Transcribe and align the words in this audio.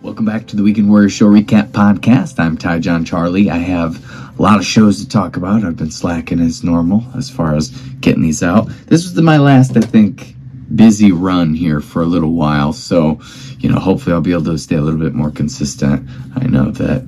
Welcome 0.00 0.26
back 0.26 0.46
to 0.46 0.56
the 0.56 0.62
Weekend 0.62 0.88
Warrior 0.88 1.08
Show 1.08 1.26
Recap 1.26 1.70
Podcast. 1.70 2.38
I'm 2.38 2.56
TyJon 2.56 3.04
Charlie. 3.04 3.50
I 3.50 3.56
have 3.56 3.98
a 4.38 4.40
lot 4.40 4.60
of 4.60 4.64
shows 4.64 5.02
to 5.02 5.08
talk 5.08 5.36
about. 5.36 5.64
I've 5.64 5.76
been 5.76 5.90
slacking 5.90 6.38
as 6.38 6.62
normal 6.62 7.04
as 7.16 7.28
far 7.28 7.56
as 7.56 7.70
getting 8.00 8.22
these 8.22 8.40
out. 8.40 8.68
This 8.86 9.02
was 9.02 9.20
my 9.20 9.38
last, 9.38 9.76
I 9.76 9.80
think, 9.80 10.36
busy 10.72 11.10
run 11.10 11.52
here 11.52 11.80
for 11.80 12.00
a 12.00 12.06
little 12.06 12.34
while. 12.34 12.72
So, 12.72 13.20
you 13.58 13.68
know, 13.68 13.80
hopefully 13.80 14.14
I'll 14.14 14.20
be 14.20 14.30
able 14.30 14.44
to 14.44 14.58
stay 14.58 14.76
a 14.76 14.80
little 14.80 15.00
bit 15.00 15.14
more 15.14 15.32
consistent. 15.32 16.08
I 16.36 16.46
know 16.46 16.70
that 16.70 17.04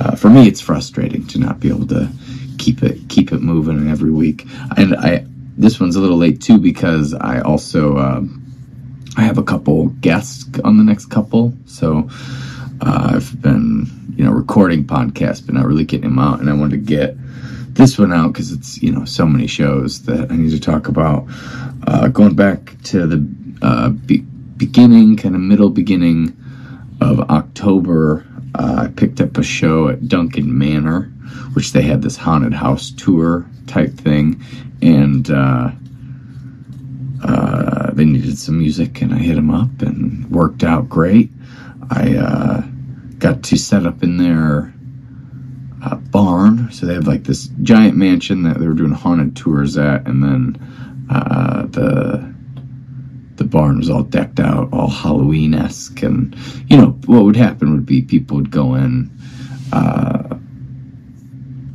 uh, 0.00 0.14
for 0.14 0.28
me, 0.28 0.46
it's 0.46 0.60
frustrating 0.60 1.26
to 1.28 1.38
not 1.38 1.58
be 1.58 1.70
able 1.70 1.86
to 1.86 2.10
keep 2.58 2.82
it 2.82 3.08
keep 3.08 3.32
it 3.32 3.40
moving 3.40 3.88
every 3.88 4.10
week. 4.10 4.44
And 4.76 4.94
I 4.94 5.24
this 5.56 5.80
one's 5.80 5.96
a 5.96 6.00
little 6.00 6.18
late 6.18 6.42
too 6.42 6.58
because 6.58 7.14
I 7.14 7.40
also. 7.40 7.96
Uh, 7.96 8.22
I 9.16 9.22
have 9.22 9.38
a 9.38 9.42
couple 9.42 9.88
guests 10.00 10.46
on 10.64 10.76
the 10.76 10.84
next 10.84 11.06
couple, 11.06 11.52
so 11.66 12.08
uh, 12.80 13.12
I've 13.14 13.40
been 13.42 13.86
you 14.16 14.24
know 14.24 14.32
recording 14.32 14.84
podcasts, 14.84 15.44
but 15.44 15.54
not 15.54 15.66
really 15.66 15.84
getting 15.84 16.10
them 16.10 16.18
out, 16.18 16.40
and 16.40 16.48
I 16.48 16.54
wanted 16.54 16.72
to 16.72 16.84
get 16.84 17.16
this 17.74 17.98
one 17.98 18.12
out 18.12 18.32
because 18.32 18.52
it's 18.52 18.82
you 18.82 18.92
know 18.92 19.04
so 19.04 19.26
many 19.26 19.46
shows 19.46 20.02
that 20.02 20.30
I 20.30 20.36
need 20.36 20.50
to 20.50 20.60
talk 20.60 20.88
about. 20.88 21.26
Uh, 21.86 22.08
going 22.08 22.34
back 22.34 22.74
to 22.84 23.06
the 23.06 23.56
uh, 23.62 23.88
be- 23.90 24.24
beginning, 24.56 25.16
kind 25.16 25.34
of 25.34 25.40
middle 25.40 25.70
beginning 25.70 26.36
of 27.00 27.20
October, 27.30 28.26
uh, 28.54 28.84
I 28.84 28.88
picked 28.88 29.20
up 29.20 29.38
a 29.38 29.42
show 29.42 29.88
at 29.88 30.08
Duncan 30.08 30.56
Manor, 30.56 31.04
which 31.54 31.72
they 31.72 31.82
had 31.82 32.02
this 32.02 32.16
haunted 32.16 32.52
house 32.52 32.90
tour 32.90 33.46
type 33.66 33.92
thing, 33.94 34.42
and 34.82 35.30
uh, 37.22 37.90
they 37.92 38.04
needed 38.04 38.38
some 38.38 38.58
music, 38.58 39.02
and 39.02 39.12
I 39.12 39.18
hit 39.18 39.34
them 39.34 39.50
up, 39.50 39.82
and 39.82 40.30
worked 40.30 40.64
out 40.64 40.88
great. 40.88 41.30
I 41.90 42.16
uh, 42.16 42.60
got 43.18 43.42
to 43.44 43.56
set 43.56 43.84
up 43.84 44.02
in 44.02 44.16
their 44.16 44.72
uh, 45.84 45.96
barn, 45.96 46.70
so 46.72 46.86
they 46.86 46.94
have 46.94 47.06
like 47.06 47.24
this 47.24 47.48
giant 47.62 47.96
mansion 47.96 48.42
that 48.44 48.58
they 48.58 48.66
were 48.66 48.74
doing 48.74 48.92
haunted 48.92 49.36
tours 49.36 49.76
at, 49.76 50.06
and 50.06 50.22
then 50.22 51.06
uh, 51.10 51.66
the 51.66 52.34
the 53.36 53.44
barn 53.44 53.78
was 53.78 53.88
all 53.88 54.02
decked 54.02 54.38
out, 54.38 54.70
all 54.72 54.90
Halloween 54.90 55.54
esque, 55.54 56.02
and 56.02 56.36
you 56.68 56.76
know 56.76 56.90
what 57.06 57.24
would 57.24 57.36
happen 57.36 57.72
would 57.72 57.86
be 57.86 58.02
people 58.02 58.36
would 58.36 58.50
go 58.50 58.74
in 58.74 59.10
uh, 59.72 60.36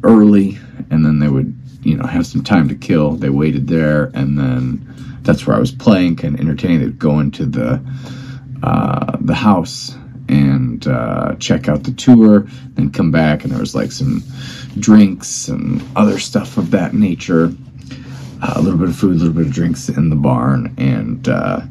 early, 0.04 0.58
and 0.90 1.04
then 1.04 1.20
they 1.20 1.28
would 1.28 1.55
you 1.86 1.96
know 1.96 2.06
have 2.06 2.26
some 2.26 2.44
time 2.44 2.68
to 2.70 2.76
kill. 2.76 3.12
They 3.12 3.30
waited 3.30 3.68
there, 3.68 4.06
and 4.14 4.38
then 4.38 5.20
that's 5.22 5.46
where 5.46 5.56
I 5.56 5.60
was 5.60 5.72
playing, 5.72 6.18
of 6.18 6.40
entertaining. 6.40 6.80
They'd 6.80 7.00
go 7.00 7.20
into 7.20 7.46
the 7.46 7.82
uh, 8.64 9.18
the 9.22 9.36
house 9.36 9.96
and 10.28 10.88
uh, 10.88 11.36
check 11.36 11.70
out 11.70 11.84
the 11.84 11.92
tour, 11.92 12.48
then 12.74 12.92
come 12.92 13.12
back, 13.12 13.44
and 13.44 13.54
there 13.54 13.60
was 13.60 13.76
like 13.76 13.92
some 13.92 14.24
drinks 14.80 15.48
and 15.48 15.84
other 15.96 16.20
stuff 16.20 16.58
of 16.58 16.72
that 16.72 16.94
nature. 16.94 17.54
Uh, 18.42 18.54
a 18.56 18.62
little 18.62 18.80
bit 18.80 18.90
of 18.90 18.96
food, 18.96 19.16
a 19.16 19.20
little 19.20 19.34
bit 19.34 19.46
of 19.46 19.54
drinks 19.54 19.88
in 19.88 20.10
the 20.10 20.16
barn, 20.16 20.74
and 20.78 21.30
uh, 21.30 21.62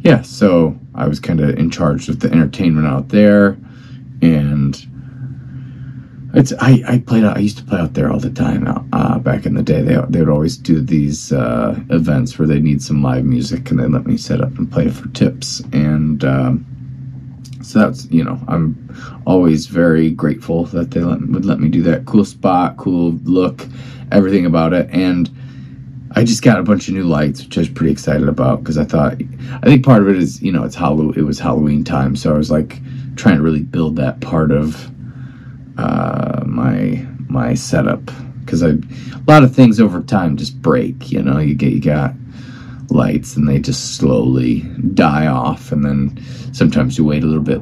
yeah, 0.00 0.22
so 0.22 0.78
I 0.94 1.08
was 1.08 1.18
kind 1.18 1.40
of 1.40 1.58
in 1.58 1.70
charge 1.70 2.08
of 2.08 2.20
the 2.20 2.30
entertainment 2.30 2.86
out 2.86 3.08
there, 3.08 3.58
and 4.22 4.74
it's 6.36 6.52
I, 6.60 6.82
I 6.86 6.98
played 6.98 7.24
out. 7.24 7.38
I 7.38 7.40
used 7.40 7.56
to 7.58 7.64
play 7.64 7.80
out 7.80 7.94
there 7.94 8.12
all 8.12 8.20
the 8.20 8.30
time. 8.30 8.68
Uh, 8.92 9.18
back 9.18 9.46
in 9.46 9.54
the 9.54 9.62
day, 9.62 9.80
they 9.80 9.96
they 10.10 10.20
would 10.20 10.28
always 10.28 10.58
do 10.58 10.82
these 10.82 11.32
uh, 11.32 11.80
events 11.88 12.38
where 12.38 12.46
they 12.46 12.60
need 12.60 12.82
some 12.82 13.02
live 13.02 13.24
music, 13.24 13.70
and 13.70 13.80
they 13.80 13.86
let 13.86 14.06
me 14.06 14.18
set 14.18 14.42
up 14.42 14.56
and 14.58 14.70
play 14.70 14.90
for 14.90 15.08
tips. 15.08 15.60
And 15.72 16.22
um, 16.24 16.66
so 17.62 17.78
that's 17.78 18.04
you 18.10 18.22
know 18.22 18.38
I'm 18.48 18.76
always 19.26 19.66
very 19.66 20.10
grateful 20.10 20.66
that 20.66 20.90
they 20.90 21.00
let, 21.00 21.26
would 21.26 21.46
let 21.46 21.58
me 21.58 21.70
do 21.70 21.82
that. 21.84 22.04
Cool 22.04 22.26
spot, 22.26 22.76
cool 22.76 23.12
look, 23.24 23.66
everything 24.12 24.46
about 24.46 24.72
it, 24.72 24.88
and. 24.92 25.30
I 26.18 26.24
just 26.24 26.42
got 26.42 26.58
a 26.58 26.62
bunch 26.62 26.88
of 26.88 26.94
new 26.94 27.02
lights, 27.02 27.44
which 27.44 27.58
I 27.58 27.60
was 27.60 27.68
pretty 27.68 27.92
excited 27.92 28.26
about 28.26 28.60
because 28.60 28.78
I 28.78 28.84
thought, 28.84 29.20
I 29.62 29.66
think 29.66 29.84
part 29.84 30.00
of 30.00 30.08
it 30.08 30.16
is, 30.16 30.40
you 30.40 30.50
know, 30.50 30.64
it's 30.64 30.74
Halloween, 30.74 31.12
it 31.14 31.24
was 31.24 31.38
Halloween 31.38 31.84
time, 31.84 32.16
so 32.16 32.32
I 32.34 32.38
was 32.38 32.50
like 32.50 32.80
trying 33.16 33.36
to 33.36 33.42
really 33.42 33.62
build 33.62 33.96
that 33.96 34.22
part 34.22 34.50
of 34.50 34.90
uh, 35.78 36.42
my 36.46 37.06
my 37.28 37.54
setup 37.54 38.10
because 38.40 38.62
I 38.62 38.68
a 38.68 39.24
lot 39.26 39.42
of 39.42 39.54
things 39.54 39.80
over 39.80 40.00
time 40.02 40.36
just 40.36 40.60
break. 40.62 41.10
You 41.10 41.22
know, 41.22 41.38
you 41.38 41.54
get 41.54 41.72
you 41.72 41.80
got 41.80 42.14
lights 42.90 43.36
and 43.36 43.48
they 43.48 43.58
just 43.58 43.96
slowly 43.96 44.60
die 44.94 45.26
off, 45.26 45.72
and 45.72 45.84
then 45.84 46.22
sometimes 46.52 46.96
you 46.96 47.04
wait 47.04 47.24
a 47.24 47.26
little 47.26 47.42
bit 47.42 47.60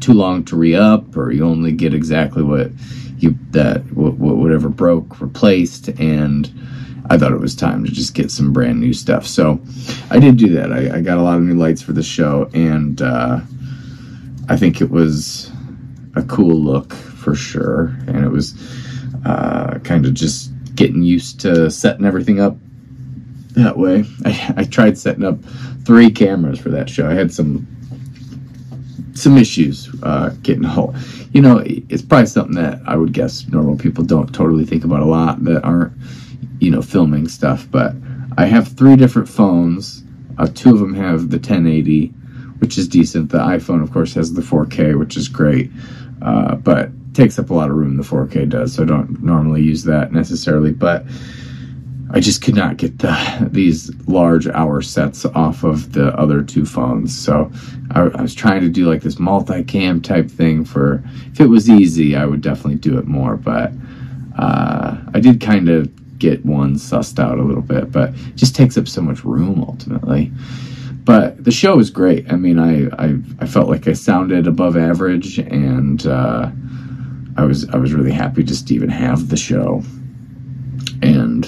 too 0.00 0.14
long 0.14 0.44
to 0.46 0.56
re 0.56 0.74
up, 0.74 1.16
or 1.16 1.30
you 1.30 1.44
only 1.44 1.72
get 1.72 1.94
exactly 1.94 2.42
what 2.42 2.70
you 3.18 3.38
that 3.50 3.82
what, 3.92 4.14
whatever 4.14 4.68
broke 4.68 5.20
replaced 5.20 5.88
and. 5.88 6.52
I 7.10 7.18
thought 7.18 7.32
it 7.32 7.40
was 7.40 7.54
time 7.54 7.84
to 7.84 7.90
just 7.92 8.14
get 8.14 8.30
some 8.30 8.54
brand 8.54 8.80
new 8.80 8.94
stuff. 8.94 9.26
So 9.26 9.60
I 10.08 10.18
did 10.18 10.38
do 10.38 10.48
that. 10.54 10.72
I, 10.72 10.96
I 10.96 11.00
got 11.02 11.18
a 11.18 11.22
lot 11.22 11.36
of 11.36 11.42
new 11.42 11.52
lights 11.52 11.82
for 11.82 11.92
the 11.92 12.02
show, 12.02 12.48
and 12.54 13.02
uh, 13.02 13.40
I 14.48 14.56
think 14.56 14.80
it 14.80 14.90
was 14.90 15.50
a 16.16 16.22
cool 16.22 16.58
look 16.58 16.94
for 17.24 17.34
sure. 17.34 17.86
And 18.06 18.24
it 18.24 18.30
was 18.30 18.54
uh, 19.24 19.78
kind 19.82 20.04
of 20.04 20.14
just 20.14 20.52
getting 20.74 21.02
used 21.02 21.40
to 21.40 21.70
setting 21.70 22.04
everything 22.04 22.40
up 22.40 22.56
that 23.52 23.78
way. 23.78 24.04
I, 24.24 24.54
I 24.58 24.64
tried 24.64 24.98
setting 24.98 25.24
up 25.24 25.42
three 25.84 26.10
cameras 26.10 26.60
for 26.60 26.68
that 26.70 26.90
show. 26.90 27.08
I 27.08 27.14
had 27.14 27.32
some 27.32 27.66
some 29.14 29.38
issues 29.38 29.88
uh, 30.02 30.30
getting 30.42 30.64
whole. 30.64 30.94
You 31.32 31.40
know, 31.40 31.62
it's 31.64 32.02
probably 32.02 32.26
something 32.26 32.56
that 32.56 32.80
I 32.86 32.96
would 32.96 33.12
guess 33.12 33.46
normal 33.48 33.76
people 33.76 34.04
don't 34.04 34.34
totally 34.34 34.64
think 34.64 34.84
about 34.84 35.00
a 35.00 35.06
lot 35.06 35.42
that 35.44 35.64
aren't, 35.64 35.92
you 36.58 36.70
know, 36.70 36.82
filming 36.82 37.28
stuff. 37.28 37.66
But 37.70 37.94
I 38.36 38.46
have 38.46 38.68
three 38.68 38.96
different 38.96 39.28
phones. 39.28 40.02
Uh, 40.36 40.48
two 40.52 40.72
of 40.72 40.80
them 40.80 40.94
have 40.94 41.30
the 41.30 41.36
1080, 41.36 42.08
which 42.58 42.76
is 42.76 42.88
decent. 42.88 43.30
The 43.30 43.38
iPhone, 43.38 43.82
of 43.82 43.92
course, 43.92 44.14
has 44.14 44.32
the 44.32 44.42
4K, 44.42 44.98
which 44.98 45.16
is 45.16 45.28
great. 45.28 45.70
Uh, 46.20 46.56
but 46.56 46.90
takes 47.14 47.38
up 47.38 47.50
a 47.50 47.54
lot 47.54 47.70
of 47.70 47.76
room 47.76 47.96
the 47.96 48.02
4K 48.02 48.48
does, 48.48 48.74
so 48.74 48.82
I 48.82 48.86
don't 48.86 49.22
normally 49.22 49.62
use 49.62 49.84
that 49.84 50.12
necessarily. 50.12 50.72
But 50.72 51.06
I 52.14 52.20
just 52.20 52.42
could 52.42 52.54
not 52.54 52.76
get 52.76 53.00
the, 53.00 53.48
these 53.50 53.92
large 54.06 54.46
hour 54.46 54.82
sets 54.82 55.24
off 55.24 55.64
of 55.64 55.92
the 55.94 56.16
other 56.16 56.42
two 56.42 56.64
phones. 56.64 57.16
So 57.18 57.50
I, 57.90 58.02
I 58.02 58.22
was 58.22 58.34
trying 58.34 58.60
to 58.60 58.68
do 58.68 58.88
like 58.88 59.02
this 59.02 59.16
multicam 59.16 60.02
type 60.02 60.30
thing 60.30 60.64
for 60.64 61.02
if 61.32 61.40
it 61.40 61.46
was 61.46 61.68
easy, 61.68 62.14
I 62.14 62.26
would 62.26 62.40
definitely 62.40 62.76
do 62.76 62.98
it 62.98 63.06
more. 63.06 63.36
But 63.36 63.72
uh, 64.38 64.96
I 65.12 65.20
did 65.20 65.40
kind 65.40 65.68
of 65.68 65.90
get 66.18 66.44
one 66.44 66.76
sussed 66.76 67.18
out 67.18 67.38
a 67.38 67.42
little 67.42 67.62
bit, 67.62 67.90
but 67.90 68.14
just 68.36 68.54
takes 68.54 68.78
up 68.78 68.86
so 68.86 69.02
much 69.02 69.24
room 69.24 69.64
ultimately. 69.66 70.30
But 71.04 71.42
the 71.42 71.50
show 71.50 71.76
was 71.76 71.90
great. 71.90 72.32
I 72.32 72.36
mean, 72.36 72.58
I 72.58 72.86
I, 72.96 73.16
I 73.40 73.46
felt 73.46 73.68
like 73.68 73.88
I 73.88 73.92
sounded 73.92 74.46
above 74.46 74.76
average 74.76 75.38
and. 75.38 76.06
Uh, 76.06 76.50
I 77.36 77.44
was 77.44 77.68
I 77.70 77.76
was 77.76 77.92
really 77.92 78.12
happy 78.12 78.42
just 78.42 78.68
to 78.68 78.74
even 78.74 78.88
have 78.88 79.28
the 79.28 79.36
show, 79.36 79.82
and 81.02 81.42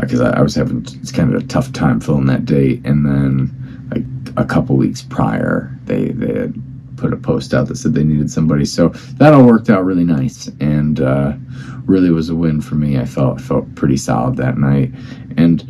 because 0.00 0.20
uh, 0.20 0.32
I, 0.34 0.40
I, 0.40 0.42
was 0.42 0.54
having 0.54 0.84
it's 1.00 1.12
kind 1.12 1.34
of 1.34 1.42
a 1.42 1.46
tough 1.46 1.72
time 1.72 2.00
filling 2.00 2.26
that 2.26 2.44
date, 2.44 2.84
and 2.84 3.06
then 3.06 3.86
like 3.90 4.04
a 4.36 4.44
couple 4.44 4.76
weeks 4.76 5.02
prior, 5.02 5.76
they 5.84 6.08
they 6.08 6.40
had 6.40 6.62
put 6.96 7.12
a 7.12 7.16
post 7.16 7.54
out 7.54 7.68
that 7.68 7.76
said 7.76 7.94
they 7.94 8.04
needed 8.04 8.30
somebody, 8.30 8.66
so 8.66 8.88
that 9.18 9.32
all 9.32 9.46
worked 9.46 9.70
out 9.70 9.84
really 9.84 10.04
nice, 10.04 10.48
and 10.60 11.00
uh, 11.00 11.32
really 11.86 12.10
was 12.10 12.28
a 12.28 12.34
win 12.34 12.60
for 12.60 12.74
me. 12.74 12.98
I 12.98 13.06
felt 13.06 13.40
felt 13.40 13.74
pretty 13.76 13.96
solid 13.96 14.36
that 14.36 14.58
night, 14.58 14.92
and 15.38 15.64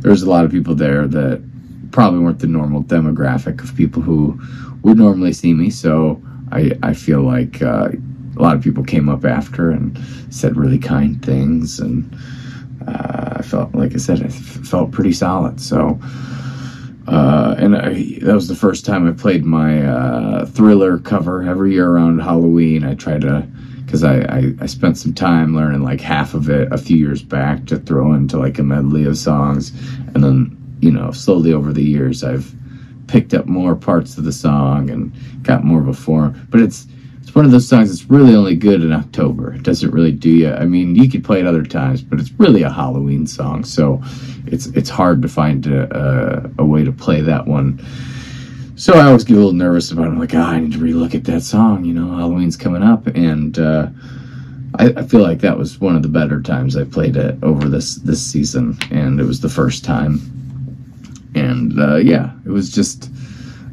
there 0.00 0.10
was 0.10 0.22
a 0.22 0.28
lot 0.28 0.44
of 0.44 0.50
people 0.50 0.74
there 0.74 1.06
that 1.08 1.42
probably 1.90 2.20
weren't 2.20 2.40
the 2.40 2.46
normal 2.46 2.82
demographic 2.82 3.62
of 3.62 3.74
people 3.76 4.02
who 4.02 4.38
would 4.82 4.98
normally 4.98 5.32
see 5.32 5.54
me, 5.54 5.70
so 5.70 6.22
I 6.50 6.72
I 6.82 6.92
feel 6.92 7.22
like. 7.22 7.62
Uh, 7.62 7.92
a 8.36 8.42
lot 8.42 8.56
of 8.56 8.62
people 8.62 8.84
came 8.84 9.08
up 9.08 9.24
after 9.24 9.70
and 9.70 9.98
said 10.30 10.56
really 10.56 10.78
kind 10.78 11.24
things, 11.24 11.80
and 11.80 12.16
uh, 12.86 13.34
I 13.36 13.42
felt, 13.42 13.74
like 13.74 13.94
I 13.94 13.98
said, 13.98 14.22
I 14.22 14.28
felt 14.28 14.90
pretty 14.90 15.12
solid. 15.12 15.60
So, 15.60 16.00
uh, 17.06 17.54
and 17.58 17.76
I, 17.76 18.18
that 18.22 18.34
was 18.34 18.48
the 18.48 18.56
first 18.56 18.84
time 18.86 19.08
I 19.08 19.12
played 19.12 19.44
my 19.44 19.84
uh, 19.84 20.46
thriller 20.46 20.98
cover 20.98 21.42
every 21.42 21.72
year 21.72 21.88
around 21.88 22.20
Halloween. 22.20 22.84
I 22.84 22.94
try 22.94 23.18
to, 23.18 23.46
because 23.84 24.04
I, 24.04 24.20
I, 24.20 24.54
I 24.60 24.66
spent 24.66 24.96
some 24.96 25.12
time 25.12 25.54
learning 25.54 25.82
like 25.82 26.00
half 26.00 26.34
of 26.34 26.48
it 26.48 26.72
a 26.72 26.78
few 26.78 26.96
years 26.96 27.22
back 27.22 27.66
to 27.66 27.78
throw 27.78 28.14
into 28.14 28.38
like 28.38 28.58
a 28.58 28.62
medley 28.62 29.04
of 29.04 29.18
songs, 29.18 29.72
and 30.14 30.24
then 30.24 30.56
you 30.80 30.90
know 30.90 31.10
slowly 31.12 31.52
over 31.52 31.72
the 31.72 31.84
years 31.84 32.24
I've 32.24 32.54
picked 33.08 33.34
up 33.34 33.46
more 33.46 33.76
parts 33.76 34.16
of 34.16 34.24
the 34.24 34.32
song 34.32 34.88
and 34.88 35.12
got 35.42 35.64
more 35.64 35.80
of 35.80 35.88
a 35.88 35.92
form. 35.92 36.46
But 36.50 36.60
it's 36.60 36.86
it's 37.32 37.34
one 37.34 37.46
of 37.46 37.50
those 37.50 37.66
songs 37.66 37.88
that's 37.88 38.10
really 38.10 38.34
only 38.34 38.54
good 38.54 38.82
in 38.82 38.92
October. 38.92 39.54
It 39.54 39.62
doesn't 39.62 39.90
really 39.90 40.12
do 40.12 40.28
you. 40.28 40.52
I 40.52 40.66
mean, 40.66 40.94
you 40.94 41.08
could 41.08 41.24
play 41.24 41.40
it 41.40 41.46
other 41.46 41.64
times, 41.64 42.02
but 42.02 42.20
it's 42.20 42.30
really 42.32 42.62
a 42.62 42.70
Halloween 42.70 43.26
song, 43.26 43.64
so 43.64 44.02
it's 44.44 44.66
it's 44.66 44.90
hard 44.90 45.22
to 45.22 45.28
find 45.28 45.66
a, 45.66 46.50
a, 46.58 46.62
a 46.62 46.64
way 46.66 46.84
to 46.84 46.92
play 46.92 47.22
that 47.22 47.46
one 47.46 47.80
so 48.82 48.94
I 48.94 49.06
always 49.06 49.22
get 49.22 49.34
a 49.34 49.36
little 49.36 49.52
nervous 49.52 49.92
about 49.92 50.06
it. 50.06 50.08
I'm 50.08 50.18
like, 50.18 50.34
ah, 50.34 50.50
I 50.50 50.58
need 50.60 50.72
to 50.72 50.78
relook 50.78 51.14
at 51.14 51.22
that 51.24 51.42
song. 51.42 51.84
You 51.84 51.94
know, 51.94 52.16
Halloween's 52.16 52.56
coming 52.56 52.82
up, 52.82 53.06
and 53.06 53.56
uh, 53.58 53.86
I, 54.76 54.86
I, 54.88 55.02
feel 55.04 55.20
like 55.20 55.38
that 55.38 55.56
was 55.56 55.80
one 55.80 55.94
of 55.94 56.02
the 56.02 56.08
better 56.08 56.42
times 56.42 56.76
I 56.76 56.82
played 56.82 57.16
it 57.16 57.38
over 57.44 57.68
this 57.68 57.94
this 57.96 58.20
season, 58.20 58.76
and 58.90 59.20
it 59.20 59.24
was 59.24 59.40
the 59.40 59.48
first 59.48 59.84
time. 59.84 60.20
And 61.36 61.78
uh, 61.78 61.96
yeah, 61.96 62.32
it 62.44 62.50
was 62.50 62.72
just 62.72 63.08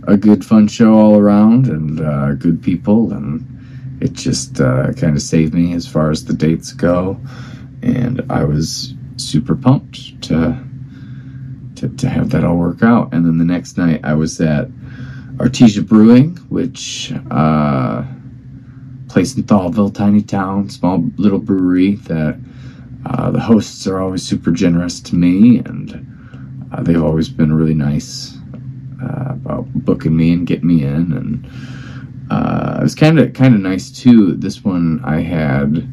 a 0.10 0.18
good, 0.18 0.44
fun 0.44 0.68
show 0.68 0.94
all 0.94 1.18
around, 1.18 1.68
and 1.68 2.02
uh, 2.02 2.34
good 2.34 2.62
people, 2.62 3.14
and 3.14 3.46
it 4.02 4.14
just 4.14 4.60
uh, 4.60 4.92
kind 4.94 5.16
of 5.16 5.22
saved 5.22 5.54
me 5.54 5.74
as 5.74 5.88
far 5.88 6.10
as 6.10 6.26
the 6.26 6.34
dates 6.34 6.74
go. 6.74 7.20
And 7.82 8.22
I 8.30 8.44
was 8.44 8.94
super 9.18 9.56
pumped 9.56 10.22
to, 10.24 10.62
to 11.76 11.90
to 11.90 12.10
have 12.10 12.32
that 12.32 12.44
all 12.44 12.58
work 12.58 12.82
out. 12.84 13.14
And 13.14 13.26
then 13.26 13.38
the 13.38 13.46
next 13.46 13.78
night, 13.78 14.02
I 14.04 14.16
was 14.16 14.42
at 14.42 14.68
Artesia 15.38 15.88
Brewing, 15.88 16.36
which 16.50 17.14
uh, 17.30 18.04
place 19.10 19.36
in 19.36 19.44
Thalville, 19.44 19.94
tiny 19.94 20.22
town, 20.22 20.70
small 20.70 21.04
little 21.18 21.40
brewery 21.40 21.96
that 21.96 22.40
uh, 23.06 23.32
the 23.32 23.40
hosts 23.40 23.88
are 23.88 24.00
always 24.00 24.24
super 24.24 24.52
generous 24.52 25.00
to 25.02 25.16
me, 25.16 25.60
and 25.60 26.06
uh, 26.74 26.82
they've 26.84 27.04
always 27.04 27.30
been 27.30 27.54
really 27.54 27.76
nice 27.76 28.39
uh, 29.02 29.34
about 29.34 29.66
booking 29.74 30.16
me 30.16 30.34
and 30.34 30.48
getting 30.48 30.68
me 30.68 30.84
in. 30.84 31.12
And 31.12 32.32
uh, 32.32 32.78
it 32.80 32.84
was 32.84 32.96
kind 32.96 33.20
of 33.20 33.34
kind 33.34 33.56
of 33.56 33.62
nice 33.62 33.90
too. 33.90 34.34
This 34.34 34.64
one 34.64 35.02
I 35.04 35.22
had. 35.22 35.88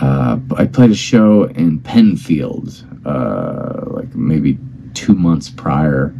Uh, 0.00 0.38
I 0.56 0.66
played 0.66 0.90
a 0.90 0.94
show 0.94 1.44
in 1.44 1.78
Penfield, 1.78 2.84
uh, 3.06 3.82
like 3.86 4.12
maybe 4.14 4.58
two 4.92 5.14
months 5.14 5.48
prior, 5.48 6.12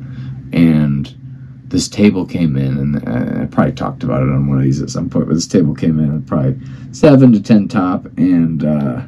and 0.52 1.12
this 1.66 1.88
table 1.88 2.24
came 2.24 2.56
in, 2.56 2.78
and 2.78 3.08
uh, 3.08 3.42
I 3.42 3.46
probably 3.46 3.72
talked 3.72 4.04
about 4.04 4.22
it 4.22 4.28
on 4.28 4.46
one 4.46 4.58
of 4.58 4.64
these 4.64 4.80
at 4.80 4.90
some 4.90 5.10
point. 5.10 5.26
But 5.26 5.34
this 5.34 5.48
table 5.48 5.74
came 5.74 5.98
in 5.98 6.22
probably 6.22 6.56
seven 6.92 7.32
to 7.32 7.42
ten 7.42 7.66
top, 7.66 8.06
and 8.16 8.64
uh, 8.64 9.02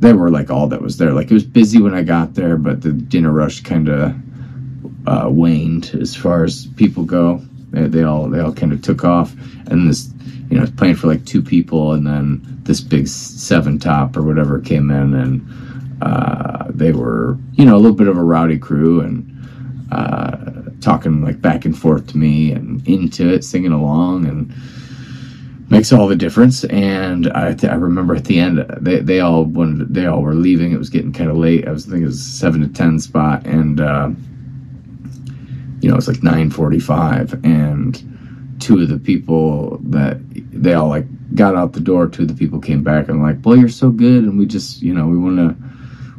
they 0.00 0.12
were 0.12 0.30
like 0.30 0.50
all 0.50 0.66
that 0.66 0.82
was 0.82 0.96
there. 0.96 1.12
Like 1.12 1.30
it 1.30 1.34
was 1.34 1.44
busy 1.44 1.80
when 1.80 1.94
I 1.94 2.02
got 2.02 2.34
there, 2.34 2.56
but 2.56 2.82
the 2.82 2.92
dinner 2.92 3.30
rush 3.30 3.62
kind 3.62 3.88
of 3.88 4.16
uh, 5.10 5.28
waned 5.28 5.90
as 6.00 6.14
far 6.14 6.44
as 6.44 6.68
people 6.76 7.02
go. 7.02 7.42
They, 7.70 7.88
they 7.88 8.02
all 8.04 8.28
they 8.28 8.38
all 8.38 8.52
kind 8.52 8.72
of 8.72 8.80
took 8.80 9.04
off, 9.04 9.34
and 9.66 9.88
this 9.88 10.08
you 10.48 10.58
know 10.58 10.66
playing 10.76 10.96
for 10.96 11.08
like 11.08 11.24
two 11.24 11.42
people, 11.42 11.92
and 11.92 12.06
then 12.06 12.40
this 12.62 12.80
big 12.80 13.08
seven 13.08 13.78
top 13.78 14.16
or 14.16 14.22
whatever 14.22 14.60
came 14.60 14.90
in, 14.90 15.14
and 15.14 16.02
uh, 16.02 16.66
they 16.70 16.92
were 16.92 17.36
you 17.54 17.64
know 17.64 17.74
a 17.74 17.82
little 17.82 17.96
bit 17.96 18.06
of 18.06 18.16
a 18.16 18.22
rowdy 18.22 18.58
crew, 18.58 19.00
and 19.00 19.26
uh, 19.90 20.36
talking 20.80 21.22
like 21.22 21.40
back 21.42 21.64
and 21.64 21.76
forth 21.76 22.06
to 22.08 22.16
me 22.16 22.52
and 22.52 22.86
into 22.86 23.28
it, 23.34 23.42
singing 23.42 23.72
along, 23.72 24.26
and 24.26 24.52
makes 25.70 25.92
all 25.92 26.06
the 26.06 26.16
difference. 26.16 26.62
And 26.64 27.32
I, 27.32 27.56
I 27.64 27.74
remember 27.74 28.14
at 28.14 28.26
the 28.26 28.38
end, 28.38 28.64
they, 28.80 29.00
they 29.00 29.18
all 29.18 29.44
wanted, 29.44 29.92
they 29.92 30.06
all 30.06 30.22
were 30.22 30.34
leaving. 30.34 30.70
It 30.70 30.78
was 30.78 30.90
getting 30.90 31.12
kind 31.12 31.30
of 31.30 31.36
late. 31.36 31.66
I 31.66 31.72
was 31.72 31.84
thinking 31.84 32.04
it 32.04 32.06
was 32.06 32.24
seven 32.24 32.60
to 32.60 32.68
ten 32.68 33.00
spot, 33.00 33.44
and 33.44 33.80
uh, 33.80 34.10
you 35.80 35.90
know 35.90 35.96
it's 35.96 36.08
like 36.08 36.22
nine 36.22 36.50
forty 36.50 36.80
five, 36.80 37.32
and 37.44 38.56
two 38.60 38.80
of 38.80 38.88
the 38.88 38.98
people 38.98 39.78
that 39.84 40.18
they 40.52 40.74
all 40.74 40.88
like 40.88 41.06
got 41.34 41.54
out 41.54 41.72
the 41.72 41.80
door. 41.80 42.06
Two 42.06 42.22
of 42.22 42.28
the 42.28 42.34
people 42.34 42.60
came 42.60 42.82
back 42.82 43.08
and 43.08 43.22
like, 43.22 43.42
"Boy, 43.42 43.54
you're 43.54 43.68
so 43.68 43.90
good," 43.90 44.24
and 44.24 44.38
we 44.38 44.46
just 44.46 44.82
you 44.82 44.94
know 44.94 45.06
we 45.06 45.18
want 45.18 45.36
to 45.38 45.56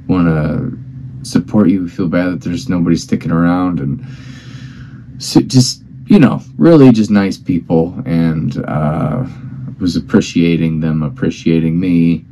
want 0.08 0.28
to 0.28 1.30
support 1.30 1.70
you. 1.70 1.84
We 1.84 1.90
feel 1.90 2.08
bad 2.08 2.32
that 2.32 2.42
there's 2.42 2.70
nobody 2.70 2.96
sticking 2.96 3.32
around 3.32 3.80
and 3.80 4.06
so 5.22 5.40
just 5.42 5.84
you 6.08 6.20
know 6.20 6.42
really 6.58 6.92
just 6.92 7.12
nice 7.12 7.38
people 7.38 7.96
and 8.06 8.58
uh, 8.66 9.24
was 9.80 9.96
appreciating 9.96 10.80
them 10.80 11.04
appreciating 11.04 11.80
me 11.80 12.26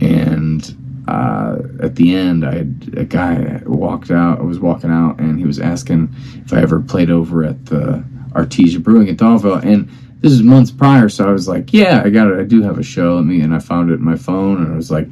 and 0.00 0.76
uh, 1.08 1.58
at 1.80 1.96
the 1.96 2.14
end 2.14 2.46
I 2.46 2.54
had 2.56 2.94
a 2.96 3.04
guy 3.04 3.60
walked 3.66 4.10
out 4.10 4.38
I 4.38 4.42
was 4.42 4.58
walking 4.58 4.90
out 4.90 5.18
and 5.18 5.38
he 5.38 5.44
was 5.44 5.58
asking 5.58 6.14
if 6.44 6.52
I 6.52 6.60
ever 6.60 6.80
played 6.80 7.10
over 7.10 7.44
at 7.44 7.66
the 7.66 8.04
Artesia 8.30 8.82
Brewing 8.82 9.08
in 9.08 9.16
Thalville 9.16 9.62
and 9.64 9.88
this 10.20 10.32
is 10.32 10.42
months 10.42 10.70
prior 10.70 11.08
so 11.08 11.28
I 11.28 11.32
was 11.32 11.48
like 11.48 11.72
yeah 11.72 12.02
I 12.04 12.10
got 12.10 12.28
it. 12.28 12.38
I 12.38 12.44
do 12.44 12.62
have 12.62 12.78
a 12.78 12.82
show. 12.82 13.16
Let 13.16 13.24
me 13.24 13.40
and 13.40 13.54
I 13.54 13.58
found 13.58 13.90
it 13.90 13.94
in 13.94 14.04
my 14.04 14.16
phone 14.16 14.62
and 14.62 14.72
I 14.72 14.76
was 14.76 14.90
like 14.90 15.08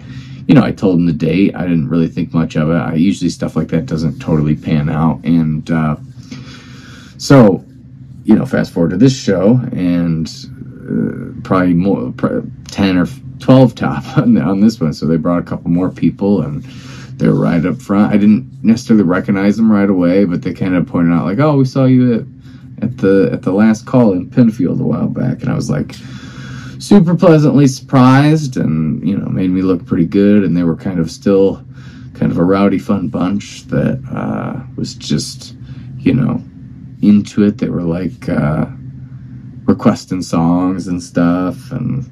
you 0.49 0.55
know 0.55 0.63
I 0.63 0.73
told 0.73 0.99
him 0.99 1.07
the 1.07 1.13
date. 1.13 1.55
I 1.55 1.63
didn't 1.63 1.89
really 1.89 2.09
think 2.09 2.33
much 2.33 2.57
of 2.57 2.71
it. 2.71 2.75
I 2.75 2.95
usually 2.95 3.31
stuff 3.31 3.57
like 3.57 3.69
that 3.69 3.87
doesn't 3.87 4.19
totally 4.19 4.57
pan 4.57 4.89
out 4.89 5.25
and 5.25 5.71
uh, 5.71 5.97
so, 7.23 7.65
you 8.25 8.35
know, 8.35 8.45
fast 8.45 8.73
forward 8.73 8.91
to 8.91 8.97
this 8.97 9.17
show, 9.17 9.61
and 9.71 10.29
probably 11.43 11.75
more, 11.75 12.13
probably 12.13 12.51
10 12.71 12.99
or 12.99 13.07
12 13.41 13.75
top 13.75 14.19
on, 14.19 14.37
on 14.39 14.61
this 14.61 14.81
one. 14.81 14.93
So 14.93 15.07
they 15.07 15.17
brought 15.17 15.41
a 15.41 15.45
couple 15.45 15.71
more 15.71 15.91
people, 15.91 16.43
and 16.43 16.63
they're 17.19 17.33
right 17.33 17.65
up 17.65 17.81
front. 17.81 18.13
I 18.13 18.17
didn't 18.17 18.51
necessarily 18.63 19.05
recognize 19.05 19.57
them 19.57 19.71
right 19.71 19.91
away, 19.91 20.25
but 20.25 20.43
they 20.43 20.53
kind 20.53 20.75
of 20.75 20.87
pointed 20.87 21.13
out, 21.13 21.25
like, 21.25 21.39
oh, 21.39 21.57
we 21.57 21.65
saw 21.65 21.85
you 21.85 22.15
at, 22.15 22.85
at 22.85 22.99
the 22.99 23.31
at 23.33 23.43
the 23.43 23.53
last 23.53 23.87
call 23.87 24.13
in 24.13 24.31
Penfield 24.31 24.81
a 24.81 24.85
while 24.85 25.09
back. 25.09 25.43
And 25.43 25.51
I 25.51 25.55
was 25.55 25.71
like, 25.71 25.95
super 26.83 27.15
pleasantly 27.15 27.69
surprised 27.69 28.57
and 28.57 29.07
you 29.09 29.17
know 29.17 29.29
made 29.29 29.51
me 29.51 29.63
look 29.63 29.87
pretty 29.87 30.05
good 30.05 30.43
and 30.43 30.57
they 30.57 30.65
were 30.65 30.75
kind 30.75 30.99
of 30.99 31.13
still 31.13 31.65
kind 32.15 32.33
of 32.33 32.39
a 32.39 32.45
rowdy 32.45 32.79
fun 32.79 33.07
bunch 33.07 33.63
that 33.69 34.03
uh, 34.11 34.61
was 34.75 34.95
just 34.95 35.55
you 35.99 36.13
know 36.13 36.43
into 37.03 37.45
it. 37.45 37.59
They 37.59 37.69
were 37.69 37.83
like 37.83 38.29
uh, 38.29 38.67
requesting 39.73 40.23
songs 40.23 40.87
and 40.87 41.03
stuff, 41.03 41.73
and 41.73 42.05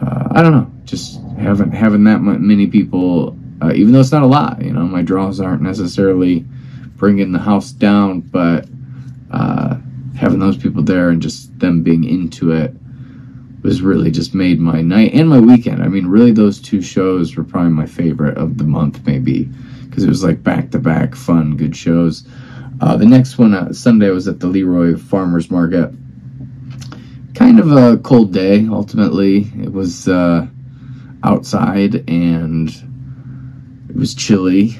uh, 0.00 0.28
I 0.30 0.42
don't 0.42 0.52
know, 0.52 0.70
just 0.84 1.20
having 1.38 1.72
having 1.72 2.04
that 2.04 2.20
many 2.20 2.66
people, 2.68 3.36
uh, 3.60 3.72
even 3.74 3.92
though 3.92 4.00
it's 4.00 4.12
not 4.12 4.22
a 4.22 4.26
lot. 4.26 4.62
You 4.62 4.72
know, 4.72 4.84
my 4.84 5.02
draws 5.02 5.40
aren't 5.40 5.62
necessarily 5.62 6.44
bringing 6.96 7.32
the 7.32 7.40
house 7.40 7.72
down, 7.72 8.20
but 8.20 8.68
uh, 9.32 9.76
having 10.16 10.38
those 10.38 10.56
people 10.56 10.82
there 10.82 11.08
and 11.08 11.20
just 11.20 11.58
them 11.58 11.82
being 11.82 12.04
into 12.04 12.52
it 12.52 12.72
was 13.62 13.82
really 13.82 14.10
just 14.10 14.34
made 14.34 14.60
my 14.60 14.82
night 14.82 15.12
and 15.14 15.28
my 15.28 15.40
weekend. 15.40 15.82
I 15.82 15.88
mean, 15.88 16.06
really, 16.06 16.32
those 16.32 16.60
two 16.60 16.80
shows 16.80 17.36
were 17.36 17.44
probably 17.44 17.72
my 17.72 17.86
favorite 17.86 18.38
of 18.38 18.58
the 18.58 18.64
month, 18.64 19.04
maybe 19.06 19.48
because 19.84 20.04
it 20.04 20.08
was 20.08 20.22
like 20.24 20.42
back 20.42 20.70
to 20.70 20.78
back 20.78 21.14
fun, 21.16 21.56
good 21.56 21.76
shows. 21.76 22.26
Uh, 22.80 22.96
the 22.96 23.06
next 23.06 23.38
one, 23.38 23.54
uh, 23.54 23.72
Sunday, 23.72 24.10
was 24.10 24.26
at 24.26 24.40
the 24.40 24.46
Leroy 24.46 24.96
Farmers 24.96 25.50
Market. 25.50 25.92
Kind 27.34 27.58
of 27.58 27.72
a 27.72 27.96
cold 27.98 28.32
day, 28.32 28.66
ultimately. 28.68 29.50
It 29.62 29.72
was 29.72 30.08
uh, 30.08 30.46
outside 31.22 32.08
and 32.08 32.68
it 33.88 33.96
was 33.96 34.14
chilly. 34.14 34.78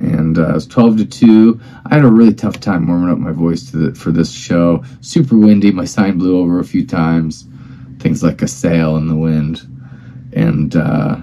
And 0.00 0.38
uh, 0.38 0.50
it 0.50 0.54
was 0.54 0.66
12 0.66 0.98
to 0.98 1.04
2. 1.06 1.60
I 1.86 1.94
had 1.94 2.04
a 2.04 2.08
really 2.08 2.34
tough 2.34 2.60
time 2.60 2.86
warming 2.86 3.10
up 3.10 3.18
my 3.18 3.32
voice 3.32 3.70
the, 3.70 3.94
for 3.94 4.10
this 4.10 4.30
show. 4.32 4.84
Super 5.00 5.36
windy. 5.36 5.72
My 5.72 5.84
sign 5.84 6.18
blew 6.18 6.38
over 6.38 6.58
a 6.58 6.64
few 6.64 6.86
times. 6.86 7.46
Things 7.98 8.22
like 8.22 8.40
a 8.42 8.48
sail 8.48 8.96
in 8.96 9.08
the 9.08 9.16
wind. 9.16 9.60
And 10.32 10.74
uh, 10.76 11.16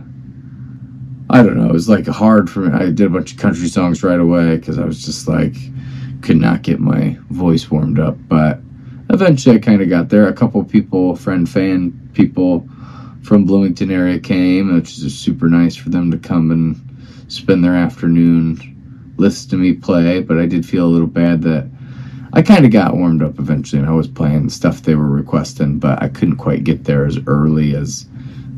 I 1.30 1.44
don't 1.44 1.58
know. 1.58 1.70
It 1.70 1.74
was 1.74 1.90
like 1.90 2.08
hard 2.08 2.50
for 2.50 2.62
me. 2.62 2.74
I 2.74 2.86
did 2.86 3.02
a 3.02 3.10
bunch 3.10 3.34
of 3.34 3.40
country 3.40 3.68
songs 3.68 4.04
right 4.04 4.20
away 4.20 4.58
because 4.58 4.80
I 4.80 4.86
was 4.86 5.04
just 5.04 5.28
like 5.28 5.56
could 6.22 6.38
not 6.38 6.62
get 6.62 6.80
my 6.80 7.18
voice 7.30 7.70
warmed 7.70 8.00
up, 8.00 8.16
but 8.28 8.60
eventually 9.10 9.56
I 9.56 9.60
kind 9.60 9.82
of 9.82 9.90
got 9.90 10.10
there. 10.10 10.28
A 10.28 10.34
couple 10.34 10.64
people, 10.64 11.16
friend, 11.16 11.48
fan 11.50 12.10
people 12.14 12.68
from 13.24 13.46
Bloomington 13.46 13.92
area 13.92 14.20
came, 14.20 14.74
which 14.74 14.98
is 15.00 15.18
super 15.18 15.50
nice 15.50 15.76
for 15.76 15.90
them 15.90 16.12
to 16.12 16.18
come 16.18 16.52
and 16.52 16.80
spend 17.28 17.64
their 17.64 17.76
afternoon 17.76 18.76
listen 19.18 19.50
to 19.50 19.58
me 19.58 19.74
play. 19.74 20.22
But 20.22 20.38
I 20.38 20.46
did 20.46 20.66
feel 20.66 20.86
a 20.86 20.90
little 20.90 21.08
bad 21.08 21.42
that 21.44 21.70
I 22.34 22.42
kind 22.42 22.66
of 22.66 22.72
got 22.72 22.96
warmed 22.96 23.24
up 23.24 23.40
eventually, 23.40 23.82
and 23.82 23.90
I 23.90 23.94
was 23.94 24.08
playing 24.08 24.50
stuff 24.50 24.82
they 24.82 24.96
were 24.96 25.10
requesting, 25.10 25.80
but 25.80 26.02
I 26.02 26.10
couldn't 26.10 26.38
quite 26.38 26.64
get 26.64 26.84
there 26.84 27.06
as 27.06 27.18
early 27.28 27.76
as 27.76 28.08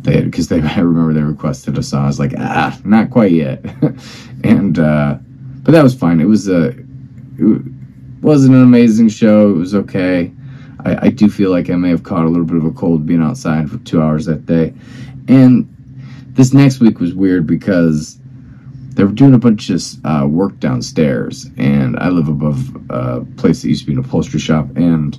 they 0.01 0.15
had 0.15 0.25
because 0.25 0.47
they 0.47 0.61
I 0.61 0.79
remember 0.79 1.13
they 1.13 1.21
requested 1.21 1.77
a 1.77 1.83
song. 1.83 2.03
I 2.03 2.07
was 2.07 2.19
like, 2.19 2.33
ah, 2.37 2.77
not 2.83 3.09
quite 3.09 3.31
yet, 3.31 3.63
and 4.43 4.77
uh, 4.77 5.17
but 5.63 5.71
that 5.71 5.83
was 5.83 5.95
fine. 5.95 6.19
It 6.19 6.25
was 6.25 6.47
a 6.47 6.69
it 7.37 7.61
wasn't 8.21 8.55
an 8.55 8.63
amazing 8.63 9.09
show. 9.09 9.51
It 9.51 9.57
was 9.57 9.75
okay. 9.75 10.33
I, 10.85 11.07
I 11.07 11.09
do 11.09 11.29
feel 11.29 11.51
like 11.51 11.69
I 11.69 11.75
may 11.75 11.89
have 11.89 12.03
caught 12.03 12.25
a 12.25 12.29
little 12.29 12.45
bit 12.45 12.57
of 12.57 12.65
a 12.65 12.71
cold 12.71 13.05
being 13.05 13.21
outside 13.21 13.69
for 13.69 13.77
two 13.79 14.01
hours 14.01 14.25
that 14.25 14.45
day. 14.45 14.73
And 15.27 15.67
this 16.29 16.53
next 16.53 16.79
week 16.79 16.99
was 16.99 17.13
weird 17.13 17.45
because 17.45 18.19
they 18.95 19.03
were 19.03 19.11
doing 19.11 19.33
a 19.33 19.39
bunch 19.39 19.69
of 19.69 19.81
uh, 20.03 20.27
work 20.27 20.59
downstairs, 20.59 21.49
and 21.57 21.97
I 21.99 22.09
live 22.09 22.27
above 22.27 22.75
a 22.89 23.21
place 23.37 23.61
that 23.61 23.69
used 23.69 23.81
to 23.81 23.87
be 23.87 23.93
an 23.93 23.99
upholstery 23.99 24.39
shop, 24.39 24.67
and 24.75 25.17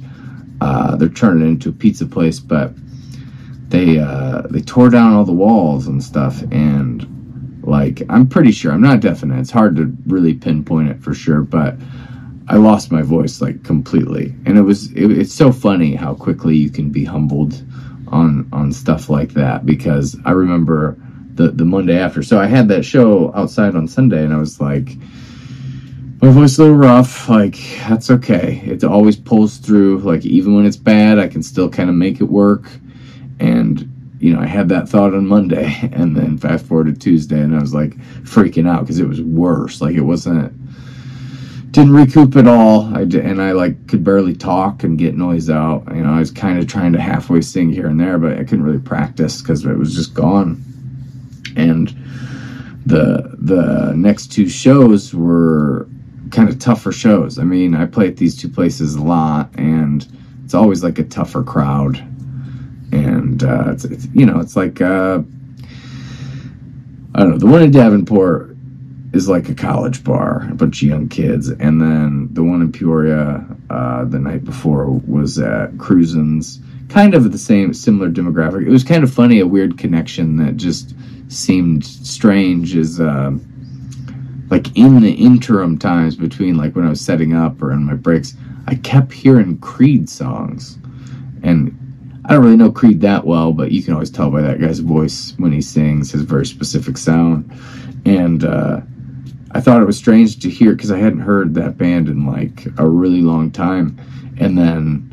uh, 0.60 0.96
they're 0.96 1.08
turning 1.08 1.46
it 1.46 1.50
into 1.50 1.68
a 1.70 1.72
pizza 1.72 2.04
place, 2.04 2.40
but 2.40 2.74
they 3.68 3.98
uh, 3.98 4.42
they 4.50 4.60
tore 4.60 4.90
down 4.90 5.14
all 5.14 5.24
the 5.24 5.32
walls 5.32 5.86
and 5.86 6.02
stuff, 6.02 6.42
and 6.50 7.62
like 7.62 8.02
I'm 8.10 8.28
pretty 8.28 8.50
sure 8.52 8.72
I'm 8.72 8.82
not 8.82 9.00
definite. 9.00 9.38
It's 9.38 9.50
hard 9.50 9.76
to 9.76 9.96
really 10.06 10.34
pinpoint 10.34 10.88
it 10.90 11.02
for 11.02 11.14
sure, 11.14 11.42
but 11.42 11.76
I 12.50 12.56
lost 12.56 12.90
my 12.90 13.02
voice 13.02 13.40
like 13.40 13.62
completely, 13.62 14.34
and 14.44 14.58
it 14.58 14.62
was 14.62 14.90
it, 14.90 15.08
it's 15.12 15.32
so 15.32 15.52
funny 15.52 15.94
how 15.94 16.14
quickly 16.14 16.56
you 16.56 16.68
can 16.68 16.90
be 16.90 17.04
humbled 17.04 17.62
on 18.08 18.48
on 18.52 18.72
stuff 18.72 19.08
like 19.08 19.34
that 19.34 19.64
because 19.64 20.16
I 20.24 20.32
remember 20.32 20.96
the 21.34 21.52
the 21.52 21.64
Monday 21.64 21.96
after. 21.96 22.24
So 22.24 22.40
I 22.40 22.46
had 22.46 22.66
that 22.66 22.84
show 22.84 23.32
outside 23.36 23.76
on 23.76 23.86
Sunday, 23.86 24.24
and 24.24 24.34
I 24.34 24.38
was 24.38 24.60
like, 24.60 24.96
my 26.20 26.30
voice 26.30 26.58
a 26.58 26.62
little 26.62 26.76
rough. 26.76 27.28
Like 27.28 27.56
that's 27.88 28.10
okay. 28.10 28.60
It 28.66 28.82
always 28.82 29.14
pulls 29.14 29.58
through. 29.58 29.98
Like 29.98 30.24
even 30.26 30.56
when 30.56 30.66
it's 30.66 30.76
bad, 30.76 31.20
I 31.20 31.28
can 31.28 31.44
still 31.44 31.70
kind 31.70 31.88
of 31.88 31.94
make 31.94 32.20
it 32.20 32.24
work. 32.24 32.68
And 33.38 34.16
you 34.18 34.34
know, 34.34 34.40
I 34.40 34.46
had 34.46 34.68
that 34.70 34.88
thought 34.88 35.14
on 35.14 35.24
Monday, 35.28 35.72
and 35.92 36.16
then 36.16 36.36
fast 36.36 36.66
forward 36.66 36.86
to 36.86 37.00
Tuesday, 37.00 37.40
and 37.40 37.54
I 37.54 37.60
was 37.60 37.74
like 37.74 37.96
freaking 38.24 38.68
out 38.68 38.80
because 38.80 38.98
it 38.98 39.06
was 39.06 39.22
worse. 39.22 39.80
Like 39.80 39.94
it 39.94 40.00
wasn't 40.00 40.52
didn't 41.70 41.92
recoup 41.92 42.34
at 42.36 42.48
all. 42.48 42.94
I 42.96 43.04
did, 43.04 43.24
and 43.24 43.40
I 43.40 43.52
like 43.52 43.86
could 43.86 44.02
barely 44.02 44.34
talk 44.34 44.82
and 44.82 44.98
get 44.98 45.16
noise 45.16 45.48
out. 45.48 45.84
You 45.94 46.02
know, 46.02 46.12
I 46.12 46.18
was 46.18 46.30
kind 46.30 46.58
of 46.58 46.66
trying 46.66 46.92
to 46.94 47.00
halfway 47.00 47.40
sing 47.40 47.70
here 47.70 47.86
and 47.86 48.00
there, 48.00 48.18
but 48.18 48.32
I 48.32 48.44
couldn't 48.44 48.64
really 48.64 48.80
practice 48.80 49.40
because 49.40 49.64
it 49.64 49.78
was 49.78 49.94
just 49.94 50.14
gone. 50.14 50.62
And 51.56 51.88
the 52.86 53.36
the 53.38 53.92
next 53.94 54.32
two 54.32 54.48
shows 54.48 55.14
were 55.14 55.86
kind 56.30 56.48
of 56.48 56.58
tougher 56.58 56.92
shows. 56.92 57.38
I 57.38 57.44
mean, 57.44 57.74
I 57.74 57.86
play 57.86 58.08
at 58.08 58.16
these 58.16 58.36
two 58.36 58.48
places 58.48 58.96
a 58.96 59.02
lot, 59.02 59.50
and 59.54 60.06
it's 60.44 60.54
always 60.54 60.82
like 60.82 60.98
a 60.98 61.04
tougher 61.04 61.44
crowd. 61.44 61.98
And 62.92 63.44
uh, 63.44 63.70
it's, 63.70 63.84
it's 63.84 64.08
you 64.12 64.26
know, 64.26 64.40
it's 64.40 64.56
like 64.56 64.80
uh, 64.80 65.20
I 67.14 67.20
don't 67.20 67.30
know. 67.30 67.38
The 67.38 67.46
one 67.46 67.62
in 67.62 67.70
Davenport 67.70 68.49
is 69.12 69.28
like 69.28 69.48
a 69.48 69.54
college 69.54 70.04
bar, 70.04 70.46
a 70.50 70.54
bunch 70.54 70.82
of 70.82 70.88
young 70.88 71.08
kids, 71.08 71.48
and 71.48 71.80
then 71.80 72.28
the 72.32 72.44
one 72.44 72.62
in 72.62 72.70
Peoria 72.70 73.44
uh, 73.68 74.04
the 74.04 74.18
night 74.18 74.44
before 74.44 74.88
was 74.88 75.38
at 75.38 75.76
Cruisin's, 75.78 76.60
kind 76.88 77.14
of 77.14 77.30
the 77.30 77.38
same, 77.38 77.74
similar 77.74 78.10
demographic. 78.10 78.66
It 78.66 78.70
was 78.70 78.84
kind 78.84 79.02
of 79.02 79.12
funny, 79.12 79.40
a 79.40 79.46
weird 79.46 79.78
connection 79.78 80.36
that 80.38 80.56
just 80.56 80.94
seemed 81.28 81.84
strange. 81.84 82.76
Is 82.76 83.00
uh, 83.00 83.32
like 84.48 84.76
in 84.76 85.00
the 85.00 85.12
interim 85.12 85.78
times 85.78 86.16
between 86.16 86.56
like 86.56 86.76
when 86.76 86.86
I 86.86 86.90
was 86.90 87.00
setting 87.00 87.34
up 87.34 87.60
or 87.62 87.72
in 87.72 87.84
my 87.84 87.94
breaks, 87.94 88.34
I 88.66 88.76
kept 88.76 89.12
hearing 89.12 89.58
Creed 89.58 90.08
songs, 90.08 90.78
and 91.42 91.76
I 92.26 92.34
don't 92.34 92.44
really 92.44 92.56
know 92.56 92.70
Creed 92.70 93.00
that 93.00 93.26
well, 93.26 93.52
but 93.52 93.72
you 93.72 93.82
can 93.82 93.94
always 93.94 94.10
tell 94.10 94.30
by 94.30 94.42
that 94.42 94.60
guy's 94.60 94.78
voice 94.78 95.34
when 95.38 95.50
he 95.50 95.62
sings, 95.62 96.12
his 96.12 96.22
very 96.22 96.46
specific 96.46 96.96
sound, 96.96 97.50
and. 98.04 98.44
Uh, 98.44 98.82
I 99.52 99.60
thought 99.60 99.82
it 99.82 99.86
was 99.86 99.96
strange 99.96 100.38
to 100.40 100.50
hear 100.50 100.72
because 100.72 100.92
I 100.92 100.98
hadn't 100.98 101.20
heard 101.20 101.54
that 101.54 101.76
band 101.76 102.08
in 102.08 102.26
like 102.26 102.66
a 102.78 102.88
really 102.88 103.20
long 103.20 103.50
time, 103.50 104.00
and 104.38 104.56
then 104.56 105.06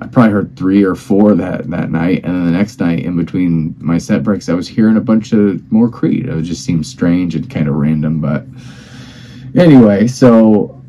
I 0.00 0.06
probably 0.06 0.32
heard 0.32 0.56
three 0.56 0.82
or 0.82 0.94
four 0.94 1.34
that 1.34 1.68
that 1.70 1.90
night, 1.90 2.24
and 2.24 2.34
then 2.34 2.46
the 2.46 2.52
next 2.52 2.80
night 2.80 3.00
in 3.00 3.16
between 3.16 3.74
my 3.78 3.98
set 3.98 4.22
breaks, 4.22 4.48
I 4.48 4.54
was 4.54 4.68
hearing 4.68 4.96
a 4.96 5.00
bunch 5.00 5.32
of 5.32 5.70
more 5.70 5.90
Creed. 5.90 6.28
It 6.28 6.42
just 6.42 6.64
seemed 6.64 6.86
strange 6.86 7.34
and 7.34 7.50
kind 7.50 7.68
of 7.68 7.74
random, 7.74 8.20
but 8.20 8.44
anyway, 9.54 10.06
so 10.06 10.80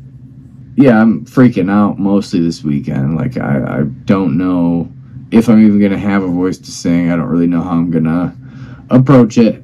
yeah, 0.76 1.00
I'm 1.00 1.26
freaking 1.26 1.70
out 1.70 1.98
mostly 1.98 2.40
this 2.40 2.64
weekend. 2.64 3.16
Like 3.16 3.36
I, 3.36 3.80
I 3.80 3.82
don't 4.04 4.38
know 4.38 4.90
if 5.30 5.48
I'm 5.48 5.64
even 5.64 5.80
gonna 5.80 5.98
have 5.98 6.22
a 6.22 6.28
voice 6.28 6.58
to 6.58 6.70
sing. 6.70 7.10
I 7.10 7.16
don't 7.16 7.26
really 7.26 7.46
know 7.46 7.62
how 7.62 7.72
I'm 7.72 7.90
gonna 7.90 8.36
approach 8.90 9.36
it. 9.36 9.61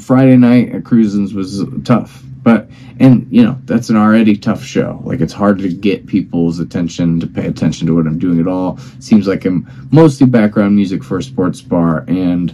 Friday 0.00 0.36
night 0.36 0.74
at 0.74 0.82
Cruisins 0.82 1.32
was 1.32 1.64
tough 1.84 2.24
but 2.44 2.68
and 3.00 3.26
you 3.30 3.42
know 3.42 3.58
that's 3.64 3.88
an 3.88 3.96
already 3.96 4.36
tough 4.36 4.62
show. 4.62 5.00
Like 5.02 5.20
it's 5.20 5.32
hard 5.32 5.58
to 5.58 5.72
get 5.72 6.06
people's 6.06 6.60
attention 6.60 7.18
to 7.20 7.26
pay 7.26 7.46
attention 7.46 7.88
to 7.88 7.96
what 7.96 8.06
I'm 8.06 8.18
doing 8.18 8.38
at 8.38 8.46
all. 8.46 8.78
Seems 9.00 9.26
like 9.26 9.44
I'm 9.46 9.66
mostly 9.90 10.26
background 10.26 10.76
music 10.76 11.02
for 11.02 11.16
a 11.18 11.22
sports 11.22 11.62
bar, 11.62 12.04
and 12.06 12.50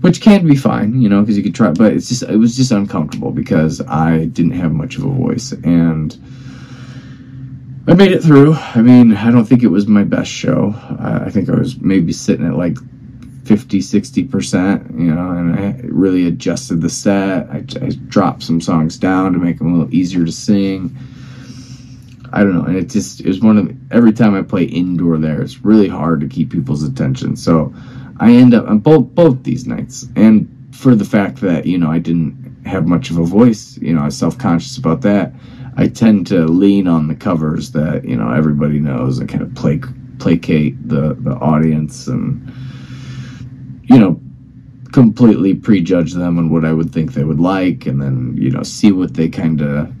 which 0.00 0.22
can 0.22 0.46
be 0.46 0.56
fine, 0.56 1.02
you 1.02 1.10
know, 1.10 1.20
because 1.20 1.36
you 1.36 1.42
could 1.42 1.56
try. 1.56 1.72
But 1.72 1.92
it's 1.92 2.08
just 2.08 2.22
it 2.22 2.36
was 2.36 2.56
just 2.56 2.70
uncomfortable 2.70 3.32
because 3.32 3.82
I 3.82 4.26
didn't 4.26 4.52
have 4.52 4.72
much 4.72 4.96
of 4.96 5.04
a 5.04 5.10
voice, 5.10 5.50
and 5.50 6.16
I 7.88 7.94
made 7.94 8.12
it 8.12 8.22
through. 8.22 8.54
I 8.54 8.80
mean, 8.80 9.14
I 9.14 9.32
don't 9.32 9.44
think 9.44 9.64
it 9.64 9.68
was 9.68 9.88
my 9.88 10.04
best 10.04 10.30
show. 10.30 10.72
I 11.00 11.30
think 11.30 11.50
I 11.50 11.56
was 11.56 11.80
maybe 11.80 12.12
sitting 12.12 12.46
at 12.46 12.56
like 12.56 12.78
50, 13.50 13.80
60%, 13.80 14.96
you 14.96 15.12
know, 15.12 15.32
and 15.32 15.58
I 15.58 15.80
really 15.88 16.28
adjusted 16.28 16.80
the 16.80 16.88
set. 16.88 17.50
I, 17.50 17.64
I, 17.84 17.90
dropped 18.06 18.44
some 18.44 18.60
songs 18.60 18.96
down 18.96 19.32
to 19.32 19.40
make 19.40 19.58
them 19.58 19.74
a 19.74 19.76
little 19.76 19.92
easier 19.92 20.24
to 20.24 20.30
sing. 20.30 20.96
I 22.32 22.44
don't 22.44 22.54
know. 22.54 22.62
And 22.62 22.76
it 22.76 22.88
just, 22.88 23.26
was 23.26 23.40
one 23.40 23.58
of, 23.58 23.66
the, 23.66 23.76
every 23.90 24.12
time 24.12 24.36
I 24.36 24.42
play 24.42 24.62
indoor 24.62 25.18
there, 25.18 25.42
it's 25.42 25.64
really 25.64 25.88
hard 25.88 26.20
to 26.20 26.28
keep 26.28 26.52
people's 26.52 26.84
attention. 26.84 27.34
So 27.34 27.74
I 28.20 28.30
end 28.30 28.54
up 28.54 28.68
on 28.68 28.78
both, 28.78 29.16
both 29.16 29.42
these 29.42 29.66
nights. 29.66 30.06
And 30.14 30.48
for 30.70 30.94
the 30.94 31.04
fact 31.04 31.40
that, 31.40 31.66
you 31.66 31.76
know, 31.76 31.90
I 31.90 31.98
didn't 31.98 32.62
have 32.66 32.86
much 32.86 33.10
of 33.10 33.18
a 33.18 33.24
voice, 33.24 33.76
you 33.78 33.92
know, 33.92 34.02
I 34.02 34.04
was 34.04 34.16
self 34.16 34.38
conscious 34.38 34.78
about 34.78 35.00
that. 35.00 35.32
I 35.76 35.88
tend 35.88 36.28
to 36.28 36.46
lean 36.46 36.86
on 36.86 37.08
the 37.08 37.16
covers 37.16 37.72
that, 37.72 38.04
you 38.04 38.14
know, 38.14 38.30
everybody 38.30 38.78
knows 38.78 39.18
and 39.18 39.28
kind 39.28 39.42
of 39.42 39.52
plac- 39.56 39.92
placate 40.20 40.88
the, 40.88 41.16
the 41.18 41.32
audience 41.32 42.06
and, 42.06 42.48
you 43.90 43.98
know, 43.98 44.20
completely 44.92 45.52
prejudge 45.54 46.12
them 46.14 46.38
on 46.38 46.48
what 46.48 46.64
I 46.64 46.72
would 46.72 46.92
think 46.92 47.12
they 47.12 47.24
would 47.24 47.40
like, 47.40 47.86
and 47.86 48.00
then 48.00 48.36
you 48.38 48.50
know 48.50 48.62
see 48.62 48.92
what 48.92 49.14
they 49.14 49.28
kind 49.28 49.60
of 49.60 49.92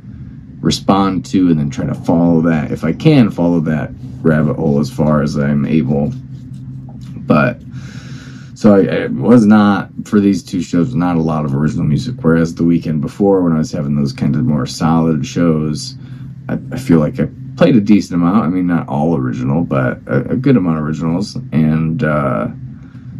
respond 0.62 1.24
to, 1.26 1.48
and 1.50 1.58
then 1.58 1.70
try 1.70 1.86
to 1.86 1.94
follow 1.94 2.40
that 2.42 2.70
if 2.70 2.84
I 2.84 2.92
can 2.92 3.30
follow 3.30 3.58
that 3.60 3.90
rabbit 4.22 4.54
hole 4.54 4.78
as 4.78 4.90
far 4.90 5.22
as 5.22 5.36
I'm 5.36 5.66
able. 5.66 6.12
But 7.16 7.60
so 8.54 8.76
I, 8.76 9.04
I 9.04 9.06
was 9.08 9.44
not 9.44 9.90
for 10.04 10.20
these 10.20 10.44
two 10.44 10.62
shows 10.62 10.94
not 10.94 11.16
a 11.16 11.22
lot 11.22 11.44
of 11.44 11.54
original 11.54 11.84
music. 11.84 12.16
Whereas 12.20 12.54
the 12.54 12.64
weekend 12.64 13.00
before, 13.00 13.42
when 13.42 13.52
I 13.52 13.58
was 13.58 13.72
having 13.72 13.96
those 13.96 14.12
kind 14.12 14.36
of 14.36 14.44
more 14.44 14.66
solid 14.66 15.26
shows, 15.26 15.96
I, 16.48 16.58
I 16.70 16.78
feel 16.78 17.00
like 17.00 17.18
I 17.18 17.28
played 17.56 17.74
a 17.74 17.80
decent 17.80 18.22
amount. 18.22 18.44
I 18.44 18.48
mean, 18.48 18.68
not 18.68 18.88
all 18.88 19.16
original, 19.16 19.64
but 19.64 19.98
a, 20.06 20.30
a 20.30 20.36
good 20.36 20.56
amount 20.56 20.78
of 20.78 20.84
originals, 20.84 21.34
and. 21.50 22.04
uh 22.04 22.50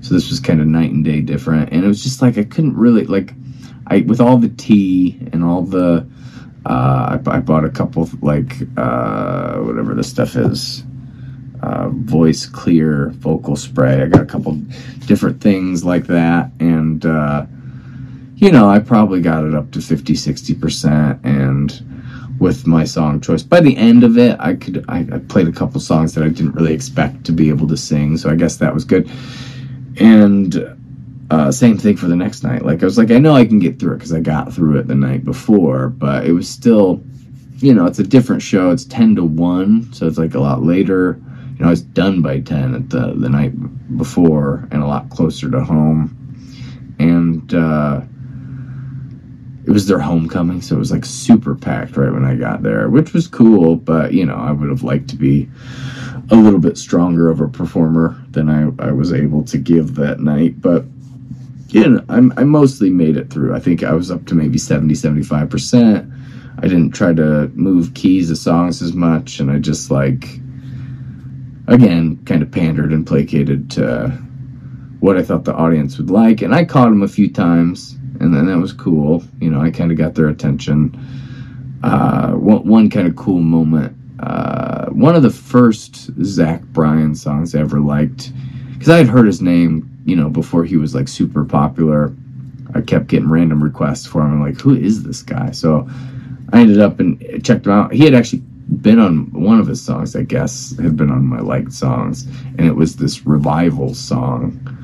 so 0.01 0.15
this 0.15 0.31
was 0.31 0.41
kind 0.41 0.61
of 0.61 0.67
night 0.67 0.91
and 0.91 1.05
day 1.05 1.21
different. 1.21 1.73
And 1.73 1.85
it 1.85 1.89
was 1.89 2.03
just 2.03 2.23
like 2.23 2.39
I 2.39 2.45
couldn't 2.45 2.77
really 2.77 3.05
like 3.05 3.35
I 3.87 4.01
with 4.01 4.21
all 4.21 4.39
the 4.39 4.49
tea 4.49 5.19
and 5.33 5.45
all 5.45 5.63
the 5.63 6.07
uh, 6.67 7.19
I, 7.27 7.37
I 7.37 7.41
bought 7.41 7.65
a 7.65 7.71
couple 7.71 8.09
like 8.21 8.57
uh, 8.77 9.57
whatever 9.59 9.95
this 9.95 10.09
stuff 10.09 10.37
is. 10.37 10.85
Uh, 11.63 11.91
voice 11.91 12.47
clear 12.47 13.11
vocal 13.11 13.55
spray. 13.55 14.03
I 14.03 14.07
got 14.07 14.23
a 14.23 14.27
couple 14.27 14.55
different 15.07 15.43
things 15.43 15.85
like 15.85 16.07
that, 16.07 16.51
and 16.59 17.05
uh, 17.05 17.45
you 18.37 18.51
know, 18.51 18.71
I 18.71 18.79
probably 18.79 19.21
got 19.21 19.45
it 19.45 19.55
up 19.55 19.71
to 19.73 19.83
50, 19.83 20.15
60 20.15 20.55
percent. 20.55 21.21
And 21.23 22.37
with 22.39 22.67
my 22.67 22.85
song 22.85 23.21
choice, 23.21 23.43
by 23.43 23.61
the 23.61 23.77
end 23.77 24.05
of 24.05 24.17
it, 24.17 24.39
I 24.41 24.55
could 24.55 24.87
I, 24.89 25.01
I 25.13 25.19
played 25.19 25.49
a 25.49 25.53
couple 25.53 25.81
songs 25.81 26.15
that 26.15 26.25
I 26.25 26.29
didn't 26.29 26.53
really 26.53 26.73
expect 26.73 27.25
to 27.25 27.33
be 27.33 27.51
able 27.51 27.69
to 27.69 27.77
sing, 27.77 28.17
so 28.17 28.31
I 28.31 28.37
guess 28.37 28.57
that 28.57 28.73
was 28.73 28.87
good. 28.87 29.11
And 29.99 30.77
uh, 31.31 31.53
same 31.53 31.79
thing 31.79 31.97
for 31.97 32.07
the 32.07 32.17
next 32.17 32.43
night. 32.43 32.65
Like 32.65 32.83
I 32.83 32.85
was 32.85 32.99
like, 32.99 33.11
I 33.11 33.19
know 33.19 33.35
I 33.35 33.45
can 33.45 33.59
get 33.59 33.79
through 33.79 33.93
it 33.93 33.99
because 33.99 34.13
I 34.13 34.21
got 34.21 34.53
through 34.53 34.79
it 34.79 34.87
the 34.89 34.95
night 34.95 35.25
before, 35.25 35.89
but 35.89 36.27
it 36.27 36.33
was 36.33 36.49
still, 36.49 37.03
you 37.59 37.73
know, 37.73 37.87
it's 37.87 37.99
a 37.99 38.05
different 38.05 38.43
show. 38.43 38.71
It's 38.71 38.85
ten 38.85 39.15
to 39.17 39.25
one, 39.25 39.93
so 39.93 40.07
it's 40.07 40.19
like 40.19 40.35
a 40.35 40.41
lot 40.41 40.63
later. 40.63 41.21
You 41.55 41.61
know, 41.61 41.67
I 41.67 41.71
was 41.71 41.83
done 41.83 42.23
by 42.23 42.41
ten 42.41 42.75
at 42.75 42.91
the 42.91 43.15
the 43.15 43.29
night 43.29 43.53
before, 43.97 44.69
and 44.71 44.83
a 44.83 44.87
lot 44.87 45.11
closer 45.11 45.51
to 45.51 45.63
home. 45.63 46.17
And 46.99 47.55
uh, 47.55 48.03
it 49.71 49.73
was 49.73 49.87
their 49.87 50.01
homecoming, 50.01 50.61
so 50.61 50.75
it 50.75 50.81
was 50.81 50.91
like 50.91 51.05
super 51.05 51.55
packed 51.55 51.97
right 51.97 52.13
when 52.13 52.25
I 52.25 52.35
got 52.35 52.65
there, 52.65 52.89
which 52.89 53.13
was 53.13 53.29
cool. 53.29 53.77
But 53.77 54.13
you 54.13 54.27
know, 54.27 54.35
I 54.35 54.51
would 54.51 54.69
have 54.69 54.83
liked 54.83 55.09
to 55.11 55.17
be 55.17 55.49
a 56.29 56.35
little 56.35 56.59
bit 56.59 56.77
stronger 56.77 57.31
of 57.31 57.41
a 57.41 57.47
performer 57.47 58.21
than 58.31 58.51
I, 58.51 58.63
I 58.85 58.91
was 58.91 59.13
able 59.13 59.45
to 59.45 59.59
give 59.59 59.95
that 59.95 60.19
night. 60.19 60.61
But 60.61 60.87
yeah, 61.69 61.85
know, 61.85 62.05
I, 62.09 62.17
I 62.17 62.43
mostly 62.43 62.91
made 62.91 63.17
it 63.17 63.31
through. 63.31 63.55
I 63.55 63.61
think 63.61 63.85
I 63.85 63.93
was 63.93 64.11
up 64.11 64.27
to 64.27 64.35
maybe 64.35 64.59
70, 64.59 64.93
75%. 64.93 66.59
I 66.59 66.63
didn't 66.63 66.91
try 66.91 67.13
to 67.13 67.47
move 67.55 67.95
keys 67.95 68.29
of 68.29 68.39
songs 68.39 68.83
as 68.83 68.93
much, 68.93 69.39
and 69.39 69.53
I 69.53 69.61
just 69.61 69.89
like, 69.89 70.25
again, 71.69 72.19
kind 72.25 72.43
of 72.43 72.51
pandered 72.51 72.93
and 72.93 73.07
placated 73.07 73.71
to 73.71 74.09
what 74.99 75.17
I 75.17 75.23
thought 75.23 75.45
the 75.45 75.55
audience 75.55 75.97
would 75.97 76.11
like. 76.11 76.43
And 76.43 76.57
I 76.57 76.65
caught 76.65 76.91
them 76.91 77.05
a 77.05 77.09
few 77.09 77.33
times, 77.33 77.97
and 78.21 78.35
then 78.35 78.47
that 78.47 78.59
was 78.59 78.73
cool. 78.73 79.23
You 79.41 79.51
know, 79.51 79.61
I 79.61 79.71
kind 79.71 79.91
of 79.91 79.99
got 79.99 80.15
their 80.15 80.29
attention. 80.29 80.99
Uh, 81.83 82.33
one, 82.33 82.67
one 82.67 82.91
kind 82.91 83.09
of 83.09 83.17
cool 83.17 83.41
moment 83.41 83.97
uh, 84.21 84.87
one 84.91 85.17
of 85.17 85.23
the 85.23 85.31
first 85.31 86.11
Zach 86.23 86.63
Bryan 86.63 87.15
songs 87.15 87.55
I 87.55 87.61
ever 87.61 87.81
liked, 87.81 88.33
because 88.73 88.91
I 88.91 88.99
had 88.99 89.09
heard 89.09 89.27
his 89.27 89.41
name, 89.41 89.91
you 90.05 90.15
know, 90.15 90.29
before 90.29 90.65
he 90.65 90.77
was 90.77 90.95
like 90.95 91.09
super 91.09 91.45
popular. 91.45 92.15
I 92.75 92.83
kept 92.83 93.09
getting 93.09 93.31
random 93.31 93.65
requests 93.65 94.07
for 94.07 94.21
him. 94.21 94.35
I'm 94.35 94.43
like, 94.43 94.61
who 94.61 94.77
is 94.77 95.03
this 95.03 95.23
guy? 95.23 95.51
So 95.53 95.89
I 96.53 96.61
ended 96.61 96.81
up 96.81 97.01
and 97.01 97.19
checked 97.45 97.67
him 97.67 97.73
out. 97.73 97.93
He 97.93 98.05
had 98.05 98.15
actually 98.15 98.43
been 98.83 98.99
on 98.99 99.33
one 99.33 99.59
of 99.59 99.67
his 99.67 99.83
songs, 99.83 100.15
I 100.15 100.23
guess, 100.23 100.77
had 100.77 100.97
been 100.97 101.11
on 101.11 101.25
my 101.25 101.41
liked 101.41 101.73
songs, 101.73 102.27
and 102.59 102.61
it 102.61 102.77
was 102.77 102.97
this 102.97 103.27
revival 103.27 103.95
song. 103.95 104.77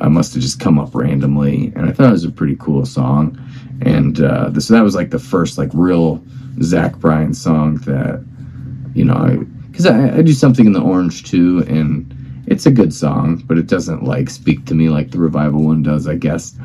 I 0.00 0.08
must 0.08 0.34
have 0.34 0.42
just 0.42 0.60
come 0.60 0.78
up 0.78 0.94
randomly, 0.94 1.72
and 1.76 1.88
I 1.88 1.92
thought 1.92 2.08
it 2.08 2.12
was 2.12 2.24
a 2.24 2.30
pretty 2.30 2.56
cool 2.56 2.84
song. 2.86 3.38
And 3.82 4.20
uh, 4.20 4.58
so 4.60 4.74
that 4.74 4.82
was 4.82 4.94
like 4.94 5.10
the 5.10 5.18
first 5.18 5.58
like 5.58 5.70
real 5.72 6.22
Zach 6.62 6.96
Bryan 6.96 7.34
song 7.34 7.76
that 7.86 8.24
you 8.94 9.04
know, 9.04 9.46
because 9.70 9.86
I, 9.86 10.08
I, 10.08 10.16
I 10.18 10.22
do 10.22 10.32
something 10.32 10.66
in 10.66 10.72
the 10.72 10.80
orange 10.80 11.24
too, 11.24 11.64
and 11.68 12.14
it's 12.46 12.66
a 12.66 12.70
good 12.70 12.92
song, 12.92 13.42
but 13.46 13.58
it 13.58 13.66
doesn't 13.66 14.04
like 14.04 14.30
speak 14.30 14.66
to 14.66 14.74
me 14.74 14.88
like 14.88 15.10
the 15.10 15.18
revival 15.18 15.62
one 15.62 15.82
does, 15.82 16.08
I 16.08 16.16
guess. 16.16 16.56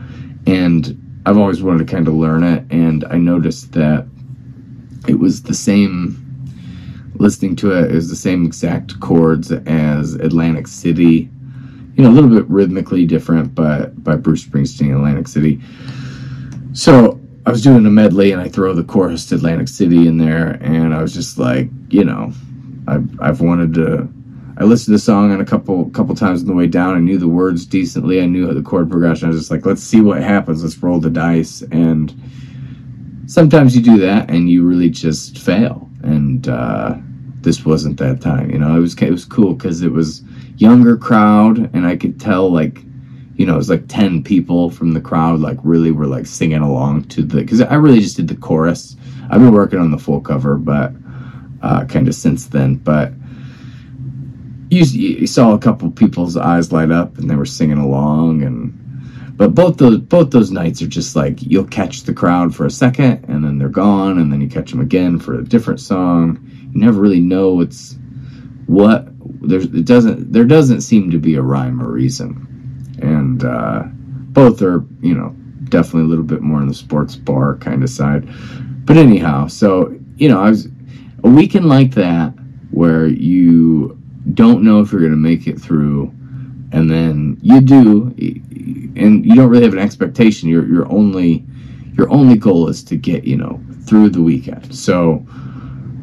And 0.48 1.22
I've 1.26 1.38
always 1.38 1.62
wanted 1.62 1.88
to 1.88 1.94
kind 1.94 2.08
of 2.08 2.16
learn 2.16 2.44
it, 2.44 2.64
and 2.72 3.04
I 3.06 3.18
noticed 3.18 3.72
that 3.74 4.08
it 5.08 5.20
was 5.20 5.44
the 5.44 5.54
same. 5.54 6.22
Listening 7.18 7.56
to 7.58 7.72
it, 7.72 7.92
it 7.92 7.96
was 7.96 8.10
the 8.10 8.16
same 8.16 8.46
exact 8.46 9.00
chords 9.00 9.50
as 9.50 10.16
Atlantic 10.16 10.68
City. 10.68 11.30
You 11.96 12.04
know, 12.04 12.10
a 12.10 12.12
little 12.12 12.30
bit 12.30 12.48
rhythmically 12.50 13.06
different, 13.06 13.56
but 13.56 14.04
by 14.04 14.16
Bruce 14.16 14.46
Springsteen, 14.46 14.96
Atlantic 14.96 15.28
City. 15.28 15.62
So 16.74 17.20
I 17.46 17.52
was 17.52 17.62
doing 17.62 17.86
a 17.86 17.90
medley, 17.90 18.32
and 18.32 18.42
I 18.42 18.50
throw 18.50 18.74
the 18.74 18.84
chorus 18.84 19.26
to 19.28 19.36
Atlantic 19.36 19.70
City 19.70 20.08
in 20.08 20.18
there, 20.18 20.58
and 20.62 20.94
I 20.94 21.02
was 21.02 21.14
just 21.14 21.38
like, 21.38 21.70
you 21.90 22.04
know, 22.04 22.34
I've 22.88 23.20
I've 23.22 23.42
wanted 23.42 23.74
to 23.76 24.10
I 24.58 24.64
listened 24.64 24.86
to 24.86 24.92
the 24.92 25.00
song 25.00 25.32
on 25.34 25.42
a 25.42 25.46
couple 25.46 25.90
couple 25.90 26.16
times 26.16 26.42
on 26.42 26.48
the 26.48 26.54
way 26.54 26.68
down. 26.68 26.96
I 26.96 27.00
knew 27.00 27.18
the 27.18 27.28
words 27.28 27.66
decently. 27.66 28.22
I 28.22 28.26
knew 28.26 28.54
the 28.54 28.62
chord 28.62 28.90
progression. 28.90 29.28
I 29.28 29.32
was 29.32 29.40
just 29.40 29.52
like, 29.52 29.66
let's 29.66 29.84
see 29.84 30.00
what 30.00 30.22
happens. 30.22 30.64
Let's 30.64 30.82
roll 30.82 31.00
the 31.00 31.10
dice. 31.10 31.62
And 31.72 32.14
sometimes 33.28 33.76
you 33.76 33.82
do 33.82 33.98
that, 34.00 34.30
and 34.30 34.50
you 34.50 34.66
really 34.66 34.90
just 34.90 35.40
fail. 35.40 35.90
And 36.04 36.48
uh, 36.48 36.96
this 37.42 37.66
wasn't 37.66 37.98
that 38.00 38.22
time. 38.22 38.50
You 38.50 38.60
know, 38.60 38.78
it 38.78 38.80
was 38.80 38.96
it 39.02 39.12
was 39.12 39.26
cool 39.26 39.54
because 39.54 39.82
it 39.82 39.92
was 39.92 40.24
younger 40.58 40.98
crowd, 40.98 41.74
and 41.74 41.86
I 41.86 41.96
could 41.96 42.20
tell 42.20 42.52
like, 42.52 42.82
you 43.36 43.46
know, 43.46 43.56
it 43.56 43.58
was 43.58 43.70
like 43.70 43.88
ten 43.88 44.24
people 44.24 44.70
from 44.70 44.94
the 44.94 45.02
crowd 45.02 45.40
like 45.40 45.58
really 45.64 45.92
were 45.92 46.08
like 46.08 46.26
singing 46.26 46.62
along 46.62 47.06
to 47.06 47.24
the 47.24 47.42
because 47.42 47.62
I 47.62 47.76
really 47.76 48.00
just 48.00 48.18
did 48.18 48.28
the 48.28 48.36
chorus. 48.36 48.96
I've 49.30 49.42
been 49.42 49.54
working 49.54 49.80
on 49.80 49.92
the 49.92 49.98
full 49.98 50.22
cover, 50.22 50.56
but 50.56 50.94
uh, 51.62 51.86
kind 51.86 52.08
of 52.08 52.16
since 52.16 52.48
then, 52.48 52.76
but 52.76 53.12
you, 54.70 54.84
you 54.84 55.28
saw 55.28 55.54
a 55.54 55.60
couple 55.60 55.90
people's 55.92 56.38
eyes 56.38 56.72
light 56.72 56.92
up 56.92 57.18
and 57.18 57.30
they 57.30 57.36
were 57.36 57.46
singing 57.46 57.78
along 57.78 58.44
and 58.44 58.82
but 59.38 59.54
both 59.54 59.78
those 59.78 60.00
both 60.00 60.32
those 60.32 60.52
nights 60.52 60.82
are 60.82 60.88
just 60.88 61.16
like 61.16 61.42
you'll 61.42 61.66
catch 61.66 62.04
the 62.04 62.14
crowd 62.14 62.56
for 62.56 62.66
a 62.66 62.72
second 62.72 63.26
and 63.28 63.44
then 63.44 63.58
they're 63.58 63.70
gone 63.70 64.18
and 64.18 64.32
then 64.32 64.42
you 64.42 64.50
catch 64.50 64.72
them 64.72 64.80
again 64.80 65.20
for 65.20 65.38
a 65.38 65.44
different 65.44 65.80
song 65.80 66.40
you 66.74 66.80
never 66.80 67.00
really 67.00 67.20
know 67.20 67.62
it's 67.62 67.98
what 68.66 69.08
there's 69.42 69.66
it 69.66 69.86
doesn't 69.86 70.32
there 70.32 70.46
doesn't 70.46 70.82
seem 70.82 71.12
to 71.12 71.18
be 71.18 71.36
a 71.36 71.42
rhyme 71.42 71.82
or 71.82 71.92
reason 71.92 72.48
and 73.02 73.44
uh, 73.44 73.84
both 73.84 74.62
are 74.62 74.86
you 75.02 75.14
know 75.14 75.30
definitely 75.70 76.02
a 76.02 76.06
little 76.06 76.24
bit 76.24 76.42
more 76.42 76.60
on 76.60 76.68
the 76.68 76.74
sports 76.74 77.16
bar 77.16 77.56
kind 77.58 77.84
of 77.84 77.90
side 77.90 78.28
but 78.86 78.98
anyhow 78.98 79.48
so 79.48 79.98
you 80.18 80.30
know 80.30 80.40
i 80.40 80.50
was 80.50 80.68
a 81.24 81.30
weekend 81.30 81.68
like 81.68 81.92
that 81.96 82.32
where 82.72 83.08
you 83.08 84.00
don't 84.34 84.64
know 84.64 84.82
if 84.82 84.92
you're 84.92 85.02
going 85.02 85.12
to 85.12 85.18
make 85.18 85.48
it 85.48 85.60
through, 85.60 86.08
and 86.72 86.90
then 86.90 87.38
you 87.42 87.62
do, 87.62 88.14
and 88.96 89.26
you 89.26 89.36
don't 89.36 89.50
really 89.50 89.64
have 89.64 89.74
an 89.74 89.80
expectation. 89.80 90.50
Your 90.50 90.68
your 90.68 90.92
only 90.92 91.46
your 91.94 92.10
only 92.10 92.38
goal 92.38 92.68
is 92.68 92.84
to 92.86 92.98
get 92.98 93.24
you 93.24 93.38
know 93.38 93.62
through 93.86 94.10
the 94.10 94.22
weekend. 94.22 94.76
So 94.76 95.26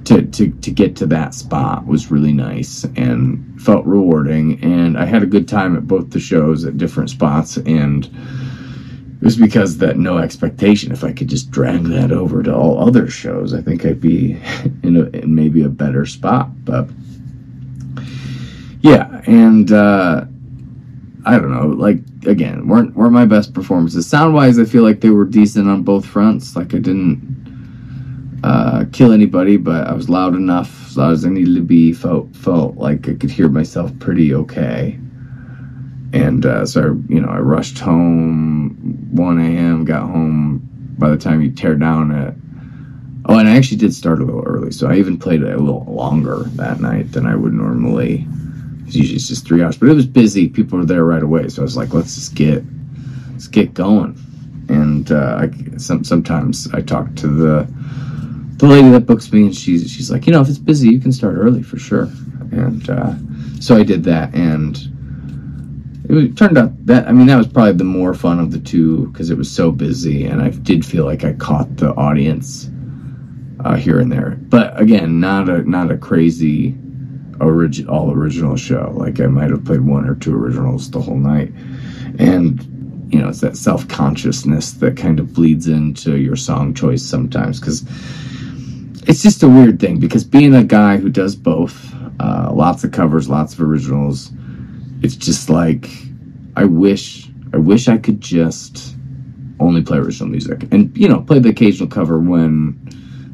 to 0.04 0.22
to 0.22 0.50
to 0.50 0.70
get 0.70 0.96
to 0.96 1.06
that 1.06 1.34
spot 1.34 1.86
was 1.86 2.10
really 2.10 2.32
nice 2.32 2.84
and 2.96 3.60
felt 3.60 3.84
rewarding. 3.86 4.62
And 4.62 4.98
I 4.98 5.04
had 5.04 5.22
a 5.22 5.26
good 5.26 5.48
time 5.48 5.76
at 5.76 5.86
both 5.86 6.10
the 6.10 6.20
shows 6.20 6.64
at 6.64 6.78
different 6.78 7.10
spots 7.10 7.56
and. 7.58 8.10
It 9.20 9.26
was 9.26 9.36
because 9.36 9.78
that 9.78 9.98
no 9.98 10.18
expectation. 10.18 10.90
If 10.90 11.04
I 11.04 11.12
could 11.12 11.28
just 11.28 11.52
drag 11.52 11.84
that 11.84 12.10
over 12.10 12.42
to 12.42 12.52
all 12.52 12.84
other 12.84 13.08
shows, 13.08 13.54
I 13.54 13.62
think 13.62 13.86
I'd 13.86 14.00
be 14.00 14.32
in, 14.82 14.96
a, 14.96 15.04
in 15.16 15.32
maybe 15.32 15.62
a 15.62 15.68
better 15.68 16.06
spot. 16.06 16.48
But 16.64 16.88
yeah, 18.80 19.22
and 19.26 19.70
uh, 19.70 20.24
I 21.24 21.38
don't 21.38 21.52
know. 21.52 21.68
Like 21.68 22.00
again, 22.26 22.66
weren't 22.66 22.96
weren't 22.96 23.12
my 23.12 23.24
best 23.24 23.54
performances. 23.54 24.08
Sound 24.08 24.34
wise, 24.34 24.58
I 24.58 24.64
feel 24.64 24.82
like 24.82 25.00
they 25.00 25.10
were 25.10 25.24
decent 25.24 25.68
on 25.68 25.82
both 25.84 26.04
fronts. 26.04 26.56
Like 26.56 26.74
I 26.74 26.78
didn't 26.78 27.42
uh, 28.42 28.84
kill 28.92 29.12
anybody, 29.12 29.56
but 29.56 29.86
I 29.86 29.92
was 29.92 30.08
loud 30.08 30.34
enough, 30.34 30.86
as 30.86 30.96
loud 30.96 31.12
as 31.12 31.24
I 31.24 31.28
needed 31.28 31.54
to 31.54 31.62
be. 31.62 31.92
Felt 31.92 32.34
felt 32.34 32.76
like 32.76 33.08
I 33.08 33.14
could 33.14 33.30
hear 33.30 33.48
myself 33.48 33.96
pretty 33.98 34.34
okay. 34.34 34.98
And 36.12 36.44
uh, 36.44 36.66
so 36.66 36.80
I, 36.80 37.12
you 37.12 37.20
know, 37.20 37.28
I 37.28 37.38
rushed 37.38 37.78
home 37.78 38.76
1 39.12 39.38
a.m. 39.38 39.84
Got 39.84 40.02
home 40.02 40.68
by 40.98 41.08
the 41.08 41.16
time 41.16 41.40
you 41.40 41.50
tear 41.50 41.74
down 41.74 42.10
at 42.10 42.34
Oh, 43.24 43.38
and 43.38 43.48
I 43.48 43.56
actually 43.56 43.76
did 43.76 43.94
start 43.94 44.20
a 44.20 44.24
little 44.24 44.42
early, 44.42 44.72
so 44.72 44.88
I 44.88 44.96
even 44.96 45.16
played 45.16 45.42
it 45.42 45.54
a 45.54 45.58
little 45.58 45.84
longer 45.84 46.42
that 46.56 46.80
night 46.80 47.12
than 47.12 47.24
I 47.24 47.36
would 47.36 47.52
normally 47.52 48.26
usually 48.94 49.16
it's 49.16 49.28
just 49.28 49.46
three 49.46 49.62
hours, 49.62 49.76
but 49.76 49.88
it 49.88 49.94
was 49.94 50.06
busy. 50.06 50.48
People 50.48 50.78
were 50.78 50.84
there 50.84 51.04
right 51.04 51.22
away, 51.22 51.48
so 51.48 51.62
I 51.62 51.64
was 51.64 51.76
like, 51.76 51.94
let's 51.94 52.14
just 52.14 52.34
get 52.34 52.62
let's 53.32 53.46
get 53.46 53.74
going. 53.74 54.18
And 54.68 55.10
uh, 55.10 55.42
I, 55.42 55.76
some, 55.76 56.04
sometimes 56.04 56.72
I 56.72 56.80
talk 56.80 57.14
to 57.16 57.28
the 57.28 57.72
the 58.62 58.68
lady 58.68 58.90
that 58.90 59.06
books 59.06 59.32
me, 59.32 59.42
and 59.46 59.56
she's 59.56 59.90
she's 59.90 60.08
like, 60.08 60.24
you 60.24 60.32
know, 60.32 60.40
if 60.40 60.48
it's 60.48 60.56
busy, 60.56 60.88
you 60.88 61.00
can 61.00 61.10
start 61.10 61.34
early 61.36 61.64
for 61.64 61.80
sure. 61.80 62.04
And 62.52 62.88
uh, 62.88 63.14
so 63.60 63.76
I 63.76 63.82
did 63.82 64.04
that, 64.04 64.32
and 64.34 64.78
it 66.08 66.36
turned 66.36 66.56
out 66.56 66.86
that 66.86 67.08
I 67.08 67.12
mean 67.12 67.26
that 67.26 67.36
was 67.36 67.48
probably 67.48 67.72
the 67.72 67.82
more 67.82 68.14
fun 68.14 68.38
of 68.38 68.52
the 68.52 68.60
two 68.60 69.08
because 69.08 69.30
it 69.30 69.36
was 69.36 69.50
so 69.50 69.72
busy, 69.72 70.26
and 70.26 70.40
I 70.40 70.50
did 70.50 70.86
feel 70.86 71.04
like 71.04 71.24
I 71.24 71.32
caught 71.32 71.76
the 71.76 71.90
audience 71.94 72.70
uh, 73.64 73.74
here 73.74 73.98
and 73.98 74.12
there. 74.12 74.38
But 74.42 74.80
again, 74.80 75.18
not 75.18 75.48
a 75.48 75.68
not 75.68 75.90
a 75.90 75.96
crazy 75.98 76.78
all 77.40 78.12
original 78.12 78.56
show. 78.56 78.92
Like 78.94 79.18
I 79.18 79.26
might 79.26 79.50
have 79.50 79.64
played 79.64 79.80
one 79.80 80.08
or 80.08 80.14
two 80.14 80.36
originals 80.36 80.88
the 80.88 81.00
whole 81.00 81.16
night. 81.16 81.52
And 82.20 83.08
you 83.12 83.18
know, 83.18 83.28
it's 83.28 83.40
that 83.40 83.56
self 83.56 83.88
consciousness 83.88 84.70
that 84.74 84.96
kind 84.96 85.18
of 85.18 85.34
bleeds 85.34 85.66
into 85.66 86.16
your 86.16 86.36
song 86.36 86.74
choice 86.74 87.02
sometimes 87.02 87.58
because 87.58 87.84
it's 89.06 89.22
just 89.22 89.42
a 89.42 89.48
weird 89.48 89.80
thing. 89.80 89.98
Because 89.98 90.24
being 90.24 90.54
a 90.54 90.64
guy 90.64 90.96
who 90.96 91.08
does 91.08 91.34
both, 91.36 91.92
uh, 92.20 92.50
lots 92.52 92.84
of 92.84 92.92
covers, 92.92 93.28
lots 93.28 93.54
of 93.54 93.62
originals, 93.62 94.30
it's 95.02 95.16
just 95.16 95.50
like 95.50 95.88
I 96.56 96.64
wish, 96.64 97.28
I 97.52 97.56
wish 97.56 97.88
I 97.88 97.98
could 97.98 98.20
just 98.20 98.96
only 99.60 99.82
play 99.82 99.98
original 99.98 100.28
music 100.28 100.66
and 100.72 100.96
you 100.96 101.08
know 101.08 101.20
play 101.20 101.38
the 101.38 101.48
occasional 101.50 101.88
cover 101.88 102.18
when 102.18 102.76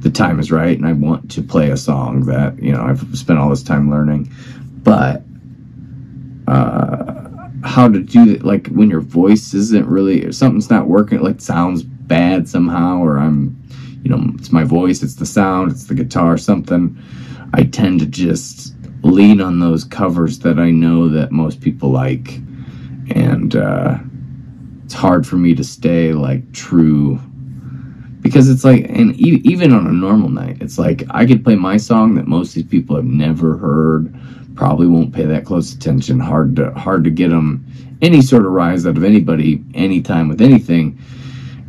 the 0.01 0.11
time 0.11 0.39
is 0.39 0.53
right 0.53 0.77
and 0.77 0.87
I 0.87 0.93
want 0.93 1.31
to 1.33 1.43
play 1.43 1.71
a 1.71 1.77
song 1.77 2.25
that, 2.27 2.61
you 2.63 2.73
know, 2.73 2.83
I've 2.83 3.01
spent 3.19 3.39
all 3.39 3.51
this 3.51 3.63
time 3.63 3.91
learning. 3.91 4.31
But 4.83 5.23
uh, 6.47 7.49
how 7.65 7.89
to 7.89 8.01
do 8.01 8.31
it, 8.31 8.45
like 8.45 8.69
when 8.69 8.91
your 8.91 9.01
voice 9.01 9.55
isn't 9.55 9.87
really, 9.87 10.31
something's 10.33 10.71
not 10.71 10.87
working, 10.87 11.21
like 11.21 11.41
sounds 11.41 11.83
bad 11.83 12.49
somehow, 12.49 13.03
or 13.03 13.19
I'm, 13.19 13.61
you 14.03 14.11
know, 14.11 14.33
it's 14.35 14.53
my 14.53 14.65
voice, 14.65 15.03
it's 15.03 15.17
the 15.17 15.27
sound, 15.27 15.73
it's 15.73 15.85
the 15.85 15.95
guitar, 15.95 16.39
something. 16.39 16.97
I 17.55 17.65
tend 17.65 18.01
to 18.01 18.07
just 18.07 18.75
lean 19.03 19.41
on 19.41 19.61
those 19.61 19.85
covers 19.85 20.41
that 20.41 20.59
I 20.59 20.71
know 20.71 21.09
that 21.09 21.33
most 21.33 21.61
people 21.61 21.91
like. 21.91 22.37
And 23.11 23.57
uh, 23.57 23.99
it's 24.85 24.95
hard 24.95 25.27
for 25.27 25.37
me 25.37 25.55
to 25.55 25.65
stay 25.65 26.13
like 26.15 26.51
true 26.53 27.21
because 28.23 28.49
it's 28.49 28.65
like 28.65 28.87
and 28.89 29.15
e- 29.21 29.43
even 29.45 29.73
on 29.73 29.87
a 29.87 29.93
normal 29.93 30.31
night 30.31 30.57
it's 30.63 30.79
like 30.79 31.03
i 31.11 31.27
could 31.27 31.45
play 31.45 31.55
my 31.55 31.77
song 31.77 32.15
that 32.15 32.27
most 32.27 32.49
of 32.51 32.55
these 32.55 32.71
people 32.71 32.97
have 32.97 33.05
never 33.05 33.59
heard 33.59 34.15
probably 34.55 34.87
won't 34.87 35.13
pay 35.13 35.25
that 35.25 35.45
close 35.45 35.75
attention 35.75 36.19
hard 36.19 36.57
to 36.57 36.71
hard 36.73 37.05
to 37.05 37.11
get 37.11 37.29
them 37.29 37.67
any 38.01 38.23
sort 38.23 38.47
of 38.47 38.53
rise 38.53 38.87
out 38.87 38.97
of 38.97 39.05
anybody 39.05 39.63
anytime 39.75 40.27
with 40.27 40.41
anything 40.41 40.99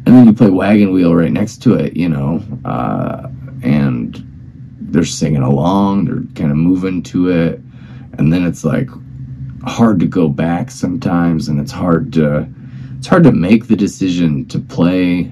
and 0.10 0.18
then 0.18 0.26
you 0.26 0.34
play 0.34 0.50
wagon 0.50 0.92
wheel 0.92 1.16
right 1.16 1.32
next 1.32 1.62
to 1.62 1.76
it 1.76 1.96
you 1.96 2.10
know 2.10 2.44
uh, 2.66 3.30
and 3.62 4.26
they're 4.82 5.06
singing 5.06 5.44
along 5.44 6.06
they're 6.06 6.24
kind 6.34 6.52
of 6.52 6.58
moving 6.58 7.04
to 7.04 7.30
it 7.30 7.62
and 8.18 8.34
then 8.34 8.44
it's 8.44 8.64
like 8.64 8.90
hard 9.64 10.00
to 10.00 10.08
go 10.08 10.28
back 10.28 10.72
sometimes 10.72 11.48
and 11.48 11.60
it's 11.60 11.72
hard 11.72 12.12
to 12.12 12.48
it's 12.98 13.08
hard 13.08 13.24
to 13.24 13.32
make 13.32 13.68
the 13.68 13.76
decision 13.76 14.46
to 14.48 14.60
play 14.60 15.32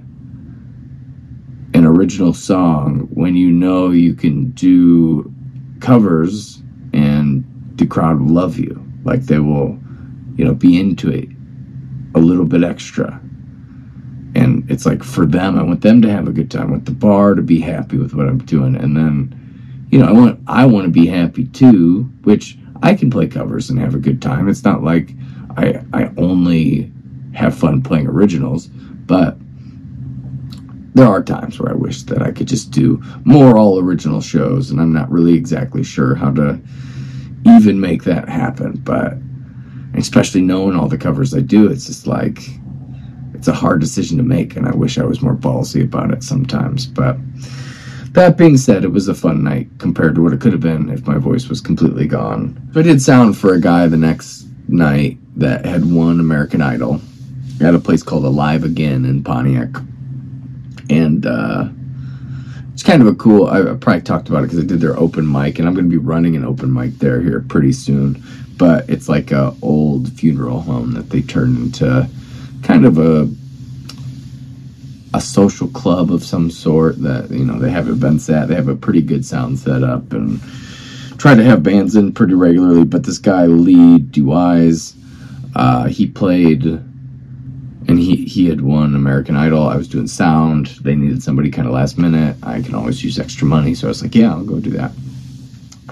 an 1.74 1.86
original 1.86 2.34
song 2.34 3.08
when 3.14 3.36
you 3.36 3.52
know 3.52 3.90
you 3.90 4.14
can 4.14 4.52
do 4.52 5.34
covers 5.80 6.62
and 6.94 7.44
the 7.76 7.86
crowd 7.86 8.20
will 8.20 8.34
love 8.34 8.58
you. 8.58 8.84
Like 9.04 9.24
they 9.24 9.40
will, 9.40 9.78
you 10.36 10.46
know, 10.46 10.54
be 10.54 10.80
into 10.80 11.10
it 11.10 11.30
a 12.16 12.20
little 12.20 12.46
bit 12.46 12.64
extra. 12.64 13.22
And 14.48 14.72
it's 14.72 14.86
like 14.86 15.04
for 15.04 15.26
them, 15.26 15.60
I 15.60 15.64
want 15.64 15.82
them 15.82 16.02
to 16.02 16.10
have 16.10 16.28
a 16.28 16.32
good 16.32 16.50
time. 16.50 16.70
I 16.70 16.72
want 16.72 16.86
the 16.86 16.92
bar 16.92 17.36
to 17.36 17.42
be 17.42 17.60
happy 17.60 17.98
with 17.98 18.14
what 18.14 18.28
I'm 18.28 18.40
doing. 18.40 18.76
And 18.76 18.96
then, 18.96 19.88
you 19.92 20.00
know, 20.00 20.08
I 20.08 20.12
want 20.12 20.40
I 20.48 20.66
want 20.66 20.86
to 20.86 20.92
be 20.92 21.06
happy 21.06 21.46
too, 21.48 22.04
which 22.24 22.58
I 22.82 22.96
can 22.96 23.10
play 23.10 23.28
covers 23.28 23.70
and 23.70 23.78
have 23.80 23.94
a 23.94 24.00
good 24.00 24.22
time. 24.22 24.48
It's 24.48 24.64
not 24.64 24.84
like 24.84 25.12
I 25.58 25.82
I 25.94 26.12
only 26.18 26.92
have 27.34 27.58
fun 27.58 27.82
playing 27.82 28.08
originals, 28.08 28.68
but 28.68 29.38
there 30.96 31.08
are 31.08 31.22
times 31.22 31.60
where 31.60 31.72
I 31.72 31.76
wish 31.76 32.04
that 32.04 32.22
I 32.22 32.32
could 32.32 32.48
just 32.48 32.72
do 32.72 33.04
more 33.26 33.58
all 33.58 33.80
original 33.80 34.22
shows, 34.22 34.72
and 34.72 34.80
I'm 34.80 34.94
not 34.94 35.12
really 35.12 35.34
exactly 35.34 35.84
sure 35.84 36.16
how 36.16 36.32
to 36.32 36.60
even 37.46 37.80
make 37.82 38.04
that 38.06 38.30
happen. 38.30 38.78
But 38.78 39.18
especially 39.94 40.42
knowing 40.42 40.78
all 40.78 40.88
the 40.88 40.98
covers 40.98 41.34
I 41.34 41.42
do, 41.42 41.70
it's 41.70 41.88
just 41.88 42.08
like 42.08 42.50
it's 43.38 43.48
a 43.48 43.54
hard 43.54 43.80
decision 43.80 44.18
to 44.18 44.24
make, 44.24 44.56
and 44.56 44.68
I 44.68 44.76
wish 44.76 44.98
I 44.98 45.06
was 45.06 45.22
more 45.22 45.36
ballsy 45.36 45.84
about 45.84 46.12
it 46.12 46.24
sometimes. 46.24 46.88
But 46.88 47.18
that 48.14 48.36
being 48.36 48.58
said, 48.58 48.84
it 48.84 48.92
was 48.92 49.08
a 49.08 49.14
fun 49.14 49.44
night 49.44 49.70
compared 49.78 50.16
to 50.16 50.24
what 50.24 50.34
it 50.34 50.42
could 50.42 50.54
have 50.54 50.62
been 50.62 50.90
if 50.90 51.06
my 51.06 51.20
voice 51.20 51.48
was 51.48 51.62
completely 51.62 52.08
gone. 52.08 52.60
I 52.76 52.82
did 52.82 53.00
sound 53.00 53.38
for 53.38 53.54
a 53.54 53.62
guy 53.62 53.88
the 53.88 53.96
next 53.98 54.48
night 54.68 55.20
that 55.36 55.66
had 55.66 55.86
won 55.86 56.20
American 56.20 56.62
Idol 56.62 57.00
at 57.62 57.76
a 57.76 57.80
place 57.80 58.02
called 58.02 58.26
Alive 58.26 58.64
Again 58.64 59.06
in 59.06 59.24
Pontiac. 59.24 59.70
And 60.90 61.26
uh, 61.28 61.70
it's 62.74 62.82
kind 62.82 63.04
of 63.04 63.08
a 63.08 63.16
cool, 63.16 63.48
I, 63.48 63.60
I 63.60 63.76
probably 63.76 64.02
talked 64.02 64.30
about 64.30 64.40
it 64.40 64.48
because 64.48 64.60
I 64.60 64.66
did 64.66 64.82
their 64.82 64.98
open 64.98 65.32
mic, 65.32 65.60
and 65.60 65.68
I'm 65.68 65.76
going 65.76 65.86
to 65.86 65.92
be 65.92 65.98
running 65.98 66.36
an 66.36 66.44
open 66.44 66.74
mic 66.74 66.98
there 66.98 67.22
here 67.22 67.42
pretty 67.48 67.74
soon. 67.74 68.24
But 68.58 68.90
it's 68.90 69.08
like 69.08 69.32
a 69.32 69.56
old 69.62 70.12
funeral 70.14 70.62
home 70.62 70.94
that 70.94 71.12
they 71.12 71.22
turned 71.22 71.58
into 71.58 72.10
kind 72.68 72.86
of 72.86 72.98
a 72.98 73.30
a 75.14 75.22
social 75.22 75.70
club 75.70 76.12
of 76.12 76.22
some 76.22 76.52
sort 76.52 77.02
that 77.02 77.32
you 77.32 77.46
know 77.46 77.58
they 77.58 77.72
have 77.72 77.88
events 77.88 78.30
at. 78.30 78.50
They 78.50 78.56
have 78.56 78.68
a 78.68 78.76
pretty 78.76 79.02
good 79.02 79.26
sound 79.26 79.58
setup 79.58 80.12
and 80.12 80.42
try 81.18 81.34
to 81.34 81.44
have 81.44 81.64
bands 81.64 81.96
in 81.96 82.12
pretty 82.12 82.34
regularly. 82.34 82.84
But 82.84 83.06
this 83.06 83.20
guy 83.20 83.46
Lee 83.46 84.00
DeWyze, 84.00 84.96
uh, 85.56 85.86
he 85.88 86.08
played 86.08 86.66
and 86.66 87.98
he 87.98 88.26
he 88.26 88.50
had 88.50 88.60
won 88.60 88.96
American 88.96 89.38
Idol. 89.38 89.70
I 89.70 89.78
was 89.78 89.88
doing 89.88 90.08
sound. 90.08 90.68
They 90.82 90.94
needed 90.94 91.24
somebody 91.24 91.50
kind 91.50 91.70
of 91.70 91.74
last 91.74 91.98
minute. 91.98 92.36
I 92.44 92.62
can 92.62 92.76
always 92.76 93.02
use 93.02 93.18
extra 93.18 93.48
money, 93.48 93.76
so 93.76 93.88
I 93.88 93.90
was 93.90 94.04
like, 94.04 94.14
yeah, 94.14 94.32
I'll 94.32 94.44
go 94.44 94.60
do 94.60 94.72
that. 94.72 94.92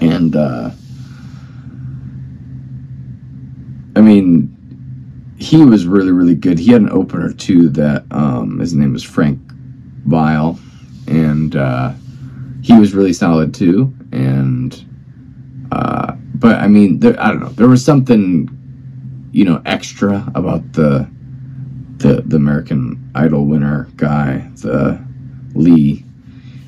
And 0.02 0.36
uh, 0.36 0.70
I 3.96 4.02
mean, 4.02 4.55
he 5.46 5.64
was 5.64 5.86
really 5.86 6.10
really 6.10 6.34
good. 6.34 6.58
He 6.58 6.72
had 6.72 6.82
an 6.82 6.90
opener 6.90 7.32
too 7.32 7.68
that 7.70 8.04
um, 8.10 8.58
his 8.58 8.74
name 8.74 8.92
was 8.92 9.04
Frank 9.04 9.38
Vile, 10.04 10.58
and 11.06 11.54
uh, 11.54 11.92
he 12.62 12.76
was 12.76 12.94
really 12.94 13.12
solid 13.12 13.54
too. 13.54 13.94
And 14.10 14.74
uh, 15.70 16.14
but 16.34 16.56
I 16.56 16.66
mean, 16.66 16.98
there, 16.98 17.20
I 17.22 17.28
don't 17.28 17.40
know. 17.40 17.50
There 17.50 17.68
was 17.68 17.84
something 17.84 18.50
you 19.30 19.44
know 19.44 19.62
extra 19.64 20.28
about 20.34 20.72
the 20.72 21.08
the 21.98 22.22
the 22.22 22.36
American 22.36 23.08
Idol 23.14 23.46
winner 23.46 23.88
guy, 23.96 24.50
the 24.56 25.00
Lee. 25.54 26.04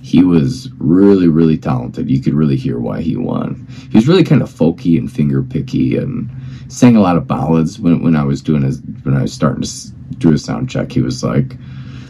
He 0.03 0.23
was 0.23 0.71
really 0.79 1.27
really 1.27 1.59
talented. 1.59 2.09
You 2.09 2.23
could 2.23 2.35
really 2.35 2.57
hear 2.57 2.79
why 2.79 3.01
he 3.01 3.17
won. 3.17 3.67
He 3.91 3.99
was 3.99 4.07
really 4.07 4.25
kind 4.25 4.41
of 4.41 4.49
folky 4.49 4.97
and 4.97 5.11
finger 5.11 5.43
picky 5.43 5.97
and 5.97 6.31
sang 6.69 6.97
a 6.97 7.01
lot 7.01 7.17
of 7.17 7.27
ballads 7.27 7.79
when, 7.81 8.03
when 8.03 8.15
I 8.15 8.25
was 8.25 8.41
doing 8.41 8.63
his 8.63 8.81
when 9.03 9.17
I 9.17 9.23
was 9.23 9.33
starting 9.33 9.63
to 9.63 9.91
do 10.19 10.33
a 10.33 10.39
sound 10.39 10.71
check. 10.71 10.93
He 10.93 11.01
was 11.01 11.25
like, 11.25 11.57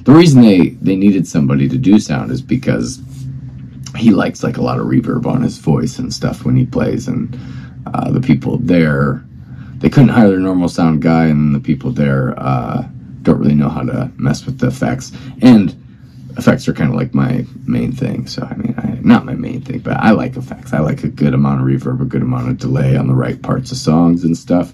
the 0.04 0.12
reason 0.12 0.42
they 0.42 0.70
they 0.82 0.96
needed 0.96 1.26
somebody 1.26 1.68
to 1.68 1.78
do 1.78 1.98
sound 1.98 2.30
is 2.30 2.42
because 2.42 3.00
he 3.96 4.10
likes 4.10 4.42
like 4.42 4.56
a 4.56 4.62
lot 4.62 4.78
of 4.78 4.86
reverb 4.86 5.26
on 5.26 5.42
his 5.42 5.58
voice 5.58 5.98
and 5.98 6.12
stuff 6.12 6.44
when 6.44 6.56
he 6.56 6.66
plays, 6.66 7.08
and 7.08 7.38
uh, 7.86 8.10
the 8.10 8.20
people 8.20 8.58
there 8.58 9.24
they 9.78 9.88
couldn't 9.88 10.08
hire 10.08 10.28
their 10.28 10.40
normal 10.40 10.68
sound 10.68 11.00
guy, 11.02 11.26
and 11.26 11.54
the 11.54 11.60
people 11.60 11.90
there 11.92 12.34
uh, 12.38 12.82
don't 13.22 13.38
really 13.38 13.54
know 13.54 13.68
how 13.68 13.82
to 13.82 14.10
mess 14.16 14.44
with 14.44 14.58
the 14.58 14.66
effects 14.66 15.12
and 15.42 15.77
effects 16.38 16.68
are 16.68 16.72
kind 16.72 16.88
of 16.88 16.96
like 16.96 17.14
my 17.14 17.44
main 17.66 17.92
thing. 17.92 18.26
So 18.26 18.42
I 18.48 18.54
mean, 18.54 18.74
I, 18.78 18.98
not 19.02 19.24
my 19.24 19.34
main 19.34 19.60
thing, 19.60 19.80
but 19.80 19.96
I 19.96 20.12
like 20.12 20.36
effects. 20.36 20.72
I 20.72 20.78
like 20.78 21.02
a 21.02 21.08
good 21.08 21.34
amount 21.34 21.60
of 21.60 21.66
reverb, 21.66 22.00
a 22.00 22.04
good 22.04 22.22
amount 22.22 22.48
of 22.48 22.58
delay 22.58 22.96
on 22.96 23.08
the 23.08 23.14
right 23.14 23.42
parts 23.42 23.72
of 23.72 23.78
songs 23.78 24.24
and 24.24 24.36
stuff. 24.36 24.72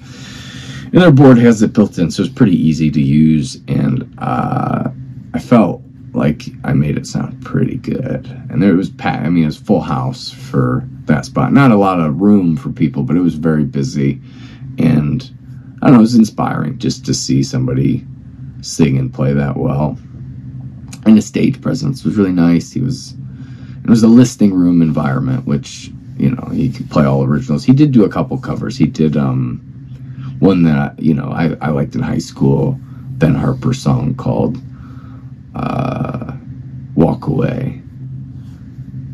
And 0.84 1.02
their 1.02 1.10
board 1.10 1.38
has 1.38 1.62
it 1.62 1.72
built 1.72 1.98
in, 1.98 2.10
so 2.10 2.22
it's 2.22 2.32
pretty 2.32 2.54
easy 2.54 2.90
to 2.90 3.00
use. 3.00 3.56
And 3.66 4.14
uh, 4.18 4.90
I 5.32 5.38
felt 5.40 5.82
like 6.12 6.44
I 6.62 6.74
made 6.74 6.96
it 6.96 7.06
sound 7.06 7.42
pretty 7.44 7.78
good. 7.78 8.26
And 8.50 8.62
there 8.62 8.74
was. 8.74 8.92
I 9.00 9.28
mean, 9.30 9.44
it 9.44 9.46
was 9.46 9.56
full 9.56 9.80
house 9.80 10.30
for 10.30 10.86
that 11.06 11.24
spot. 11.24 11.52
Not 11.52 11.72
a 11.72 11.76
lot 11.76 11.98
of 11.98 12.20
room 12.20 12.56
for 12.56 12.70
people, 12.70 13.02
but 13.02 13.16
it 13.16 13.20
was 13.20 13.34
very 13.34 13.64
busy. 13.64 14.20
And 14.78 15.22
I 15.80 15.86
don't 15.86 15.94
know, 15.94 15.98
it 15.98 16.02
was 16.02 16.14
inspiring 16.14 16.78
just 16.78 17.06
to 17.06 17.14
see 17.14 17.42
somebody 17.42 18.06
sing 18.60 18.98
and 18.98 19.12
play 19.12 19.32
that 19.32 19.56
well 19.56 19.98
and 21.06 21.16
his 21.16 21.26
stage 21.26 21.60
presence 21.60 22.04
was 22.04 22.16
really 22.16 22.32
nice. 22.32 22.72
He 22.72 22.80
was 22.80 23.14
it 23.84 23.90
was 23.90 24.02
a 24.02 24.08
listing 24.08 24.54
room 24.54 24.80
environment, 24.80 25.46
which 25.46 25.90
you 26.16 26.30
know 26.30 26.48
he 26.52 26.70
could 26.70 26.90
play 26.90 27.04
all 27.04 27.24
originals. 27.24 27.64
He 27.64 27.72
did 27.72 27.92
do 27.92 28.04
a 28.04 28.08
couple 28.08 28.38
covers. 28.38 28.76
He 28.76 28.86
did 28.86 29.16
um, 29.16 29.58
one 30.40 30.62
that 30.64 30.98
you 30.98 31.14
know 31.14 31.30
I, 31.30 31.56
I 31.60 31.68
liked 31.70 31.94
in 31.94 32.02
high 32.02 32.18
school, 32.18 32.78
Ben 33.18 33.34
Harper 33.34 33.74
song 33.74 34.14
called 34.14 34.58
uh, 35.54 36.32
"Walk 36.94 37.26
Away," 37.26 37.82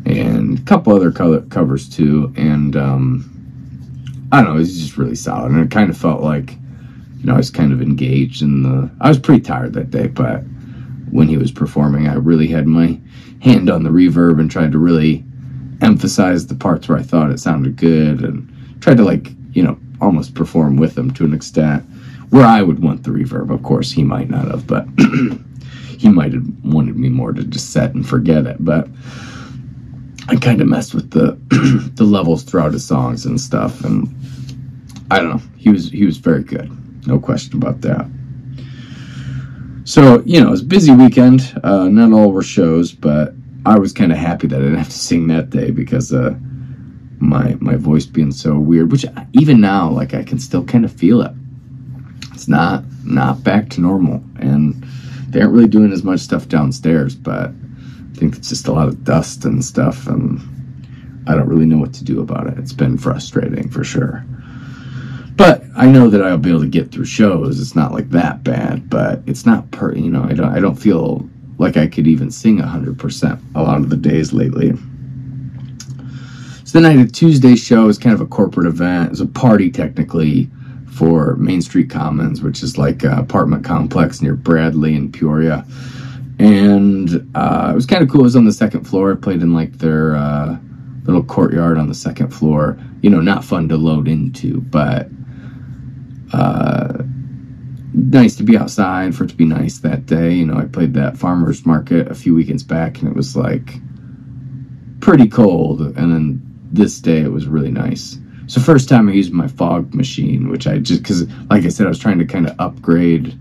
and 0.05 0.59
a 0.59 0.61
couple 0.63 0.95
other 0.95 1.11
co- 1.11 1.41
covers 1.41 1.89
too. 1.89 2.33
And 2.37 2.75
um, 2.77 4.27
I 4.31 4.37
don't 4.37 4.51
know, 4.51 4.55
it 4.55 4.59
was 4.59 4.79
just 4.79 4.97
really 4.97 5.15
solid, 5.15 5.51
and 5.51 5.61
it 5.65 5.71
kind 5.71 5.89
of 5.89 5.97
felt 5.97 6.21
like 6.21 6.51
you 7.19 7.25
know 7.25 7.33
I 7.33 7.37
was 7.37 7.51
kind 7.51 7.73
of 7.73 7.81
engaged 7.81 8.41
in 8.41 8.63
the. 8.63 8.89
I 9.01 9.09
was 9.09 9.19
pretty 9.19 9.41
tired 9.41 9.73
that 9.73 9.91
day, 9.91 10.07
but 10.07 10.43
when 11.11 11.27
he 11.27 11.37
was 11.37 11.51
performing. 11.51 12.07
I 12.07 12.15
really 12.15 12.47
had 12.47 12.67
my 12.67 12.99
hand 13.41 13.69
on 13.69 13.83
the 13.83 13.89
reverb 13.89 14.39
and 14.39 14.49
tried 14.49 14.71
to 14.71 14.77
really 14.77 15.23
emphasize 15.81 16.47
the 16.47 16.55
parts 16.55 16.87
where 16.87 16.97
I 16.97 17.03
thought 17.03 17.31
it 17.31 17.39
sounded 17.39 17.75
good 17.75 18.21
and 18.21 18.47
tried 18.81 18.97
to 18.97 19.03
like, 19.03 19.31
you 19.53 19.63
know, 19.63 19.77
almost 19.99 20.35
perform 20.35 20.77
with 20.77 20.97
him 20.97 21.11
to 21.13 21.25
an 21.25 21.33
extent 21.33 21.83
where 22.29 22.45
I 22.45 22.61
would 22.61 22.81
want 22.81 23.03
the 23.03 23.11
reverb. 23.11 23.53
Of 23.53 23.63
course, 23.63 23.91
he 23.91 24.03
might 24.03 24.29
not 24.29 24.47
have, 24.49 24.65
but 24.65 24.87
he 25.97 26.09
might 26.09 26.33
have 26.33 26.47
wanted 26.63 26.97
me 26.97 27.09
more 27.09 27.33
to 27.33 27.43
just 27.43 27.71
set 27.71 27.93
and 27.93 28.07
forget 28.07 28.45
it. 28.47 28.57
But 28.59 28.87
I 30.27 30.35
kind 30.37 30.61
of 30.61 30.67
messed 30.67 30.93
with 30.93 31.11
the 31.11 31.37
the 31.95 32.03
levels 32.03 32.43
throughout 32.43 32.73
his 32.73 32.85
songs 32.85 33.25
and 33.25 33.39
stuff, 33.39 33.83
and 33.83 34.07
I 35.11 35.19
don't 35.19 35.29
know. 35.29 35.41
He 35.57 35.69
was 35.69 35.91
he 35.91 36.05
was 36.05 36.17
very 36.17 36.43
good, 36.43 36.71
no 37.05 37.19
question 37.19 37.57
about 37.57 37.81
that. 37.81 38.07
So, 39.91 40.23
you 40.25 40.39
know, 40.39 40.47
it 40.47 40.51
was 40.51 40.61
a 40.61 40.65
busy 40.65 40.93
weekend. 40.93 41.53
Uh, 41.65 41.89
not 41.89 42.17
all 42.17 42.31
were 42.31 42.43
shows, 42.43 42.93
but 42.93 43.33
I 43.65 43.77
was 43.77 43.91
kind 43.91 44.13
of 44.13 44.17
happy 44.17 44.47
that 44.47 44.55
I 44.55 44.63
didn't 44.63 44.77
have 44.77 44.87
to 44.87 44.97
sing 44.97 45.27
that 45.27 45.49
day 45.49 45.69
because 45.69 46.13
uh, 46.13 46.33
my 47.19 47.57
my 47.59 47.75
voice 47.75 48.05
being 48.05 48.31
so 48.31 48.57
weird. 48.57 48.89
Which 48.89 49.05
even 49.33 49.59
now, 49.59 49.89
like 49.89 50.13
I 50.13 50.23
can 50.23 50.39
still 50.39 50.63
kind 50.63 50.85
of 50.85 50.93
feel 50.93 51.21
it. 51.21 51.33
It's 52.33 52.47
not 52.47 52.85
not 53.03 53.43
back 53.43 53.69
to 53.71 53.81
normal, 53.81 54.23
and 54.39 54.81
they 55.27 55.41
aren't 55.41 55.51
really 55.51 55.67
doing 55.67 55.91
as 55.91 56.05
much 56.05 56.21
stuff 56.21 56.47
downstairs. 56.47 57.13
But 57.13 57.49
I 57.49 58.15
think 58.15 58.37
it's 58.37 58.47
just 58.47 58.69
a 58.69 58.71
lot 58.71 58.87
of 58.87 59.03
dust 59.03 59.43
and 59.43 59.61
stuff, 59.61 60.07
and 60.07 60.39
I 61.27 61.35
don't 61.35 61.49
really 61.49 61.65
know 61.65 61.79
what 61.79 61.93
to 61.95 62.05
do 62.05 62.21
about 62.21 62.47
it. 62.47 62.57
It's 62.57 62.71
been 62.71 62.97
frustrating 62.97 63.69
for 63.69 63.83
sure. 63.83 64.23
I 65.75 65.85
know 65.85 66.09
that 66.09 66.21
I'll 66.21 66.37
be 66.37 66.49
able 66.49 66.61
to 66.61 66.67
get 66.67 66.91
through 66.91 67.05
shows. 67.05 67.59
It's 67.59 67.75
not 67.75 67.93
like 67.93 68.09
that 68.09 68.43
bad, 68.43 68.89
but 68.89 69.21
it's 69.25 69.45
not 69.45 69.71
per. 69.71 69.93
You 69.95 70.09
know, 70.09 70.23
I 70.23 70.33
don't. 70.33 70.53
I 70.53 70.59
don't 70.59 70.75
feel 70.75 71.29
like 71.57 71.77
I 71.77 71.87
could 71.87 72.07
even 72.07 72.31
sing 72.31 72.57
hundred 72.57 72.99
percent 72.99 73.39
a 73.55 73.63
lot 73.63 73.77
of 73.77 73.89
the 73.89 73.97
days 73.97 74.33
lately. 74.33 74.73
So 76.65 76.79
then 76.79 76.85
I 76.85 76.97
had 76.97 77.07
a 77.07 77.11
Tuesday 77.11 77.55
show. 77.55 77.89
It's 77.89 77.97
kind 77.97 78.13
of 78.13 78.21
a 78.21 78.25
corporate 78.25 78.67
event. 78.67 79.07
It 79.07 79.09
was 79.11 79.21
a 79.21 79.25
party 79.27 79.69
technically 79.71 80.49
for 80.89 81.35
Main 81.35 81.61
Street 81.61 81.89
Commons, 81.89 82.41
which 82.41 82.63
is 82.63 82.77
like 82.77 83.03
an 83.03 83.13
apartment 83.13 83.63
complex 83.63 84.21
near 84.21 84.35
Bradley 84.35 84.95
and 84.95 85.13
Peoria. 85.13 85.65
And 86.39 87.29
uh, 87.35 87.69
it 87.71 87.75
was 87.75 87.85
kind 87.85 88.03
of 88.03 88.09
cool. 88.09 88.21
It 88.21 88.23
was 88.23 88.35
on 88.35 88.45
the 88.45 88.53
second 88.53 88.85
floor. 88.85 89.13
I 89.13 89.15
played 89.15 89.41
in 89.41 89.53
like 89.53 89.73
their 89.77 90.15
uh, 90.15 90.57
little 91.03 91.23
courtyard 91.23 91.77
on 91.77 91.87
the 91.87 91.93
second 91.93 92.29
floor. 92.33 92.77
You 93.01 93.09
know, 93.09 93.21
not 93.21 93.43
fun 93.45 93.69
to 93.69 93.77
load 93.77 94.07
into, 94.07 94.61
but 94.61 95.09
uh, 96.33 97.03
nice 97.93 98.35
to 98.37 98.43
be 98.43 98.57
outside 98.57 99.15
for 99.15 99.25
it 99.25 99.29
to 99.29 99.35
be 99.35 99.45
nice 99.45 99.79
that 99.79 100.05
day. 100.05 100.33
You 100.33 100.45
know, 100.45 100.57
I 100.57 100.65
played 100.65 100.93
that 100.93 101.17
farmers 101.17 101.65
market 101.65 102.09
a 102.09 102.15
few 102.15 102.35
weekends 102.35 102.63
back, 102.63 102.99
and 102.99 103.07
it 103.07 103.15
was 103.15 103.35
like 103.35 103.73
pretty 104.99 105.27
cold. 105.27 105.81
And 105.81 106.11
then 106.11 106.41
this 106.71 106.99
day 106.99 107.21
it 107.21 107.31
was 107.31 107.47
really 107.47 107.71
nice. 107.71 108.17
So 108.47 108.59
first 108.59 108.89
time 108.89 109.07
I 109.07 109.13
used 109.13 109.31
my 109.31 109.47
fog 109.47 109.93
machine, 109.93 110.49
which 110.49 110.67
I 110.67 110.79
just 110.79 111.03
because, 111.03 111.27
like 111.49 111.65
I 111.65 111.69
said, 111.69 111.85
I 111.85 111.89
was 111.89 111.99
trying 111.99 112.19
to 112.19 112.25
kind 112.25 112.47
of 112.49 112.55
upgrade 112.59 113.37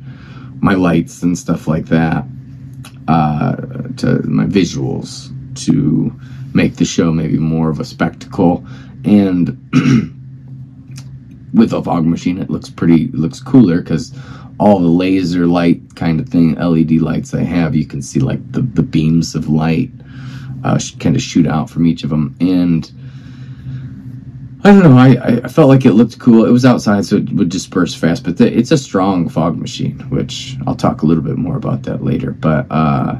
my 0.61 0.75
lights 0.75 1.23
and 1.23 1.37
stuff 1.37 1.67
like 1.67 1.87
that 1.87 2.25
uh, 3.09 3.57
to 3.97 4.23
my 4.25 4.45
visuals 4.45 5.35
to 5.65 6.13
make 6.55 6.77
the 6.77 6.85
show 6.85 7.13
maybe 7.13 7.39
more 7.39 7.71
of 7.71 7.81
a 7.81 7.85
spectacle. 7.85 8.65
And 9.05 9.59
with 11.53 11.73
a 11.73 11.83
fog 11.83 12.07
machine, 12.07 12.39
it 12.39 12.51
looks 12.51 12.71
pretty, 12.71 13.09
looks 13.09 13.41
cooler 13.41 13.81
because 13.81 14.13
all 14.59 14.79
the 14.79 14.89
laser 14.89 15.47
light 15.47 15.97
kind 15.97 16.21
of 16.21 16.29
thing, 16.29 16.55
LED 16.55 16.93
lights 16.93 17.35
I 17.35 17.43
have, 17.43 17.75
you 17.75 17.87
can 17.87 18.03
see 18.03 18.21
like 18.21 18.53
the, 18.53 18.63
the 18.63 18.83
beams 18.83 19.35
of 19.35 19.49
light 19.49 19.91
uh, 20.65 20.79
kind 20.99 21.17
of 21.17 21.23
shoot 21.23 21.47
out 21.47 21.71
from 21.71 21.87
each 21.87 22.05
of 22.05 22.11
them. 22.11 22.37
And 22.41 22.91
I 24.63 24.73
don't 24.73 24.83
know, 24.83 24.99
I, 24.99 25.41
I 25.45 25.49
felt 25.49 25.69
like 25.69 25.87
it 25.87 25.93
looked 25.93 26.19
cool. 26.19 26.45
It 26.45 26.51
was 26.51 26.67
outside, 26.67 27.07
so 27.07 27.17
it 27.17 27.33
would 27.33 27.49
disperse 27.49 27.95
fast, 27.95 28.25
but 28.25 28.37
the, 28.37 28.55
it's 28.55 28.71
a 28.71 28.77
strong 28.77 29.29
fog 29.29 29.57
machine, 29.57 29.99
which 30.11 30.57
I'll 30.67 30.77
talk 30.77 31.01
a 31.03 31.07
little 31.07 31.25
bit 31.25 31.39
more 31.39 31.57
about 31.57 31.85
that 31.85 32.05
later. 32.05 32.33
But 32.33 32.67
uh, 32.71 33.17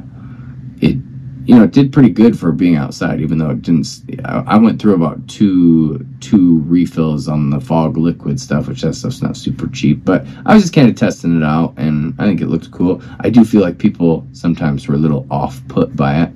you 1.45 1.55
know, 1.55 1.63
it 1.63 1.71
did 1.71 1.91
pretty 1.91 2.09
good 2.09 2.37
for 2.37 2.51
being 2.51 2.75
outside, 2.75 3.19
even 3.19 3.39
though 3.39 3.49
it 3.49 3.63
didn't. 3.63 3.87
I 4.25 4.57
went 4.57 4.79
through 4.79 4.93
about 4.93 5.27
two 5.27 6.05
two 6.19 6.59
refills 6.67 7.27
on 7.27 7.49
the 7.49 7.59
fog 7.59 7.97
liquid 7.97 8.39
stuff, 8.39 8.67
which 8.67 8.81
that 8.81 8.93
stuff's 8.93 9.21
not 9.23 9.35
super 9.35 9.67
cheap. 9.67 10.05
But 10.05 10.25
I 10.45 10.53
was 10.53 10.63
just 10.63 10.73
kind 10.73 10.87
of 10.87 10.95
testing 10.95 11.35
it 11.35 11.43
out, 11.43 11.73
and 11.77 12.13
I 12.19 12.25
think 12.25 12.41
it 12.41 12.47
looked 12.47 12.69
cool. 12.71 13.01
I 13.21 13.29
do 13.29 13.43
feel 13.43 13.61
like 13.61 13.79
people 13.79 14.27
sometimes 14.33 14.87
were 14.87 14.95
a 14.95 14.99
little 14.99 15.25
off 15.31 15.67
put 15.67 15.95
by 15.95 16.21
it. 16.21 16.29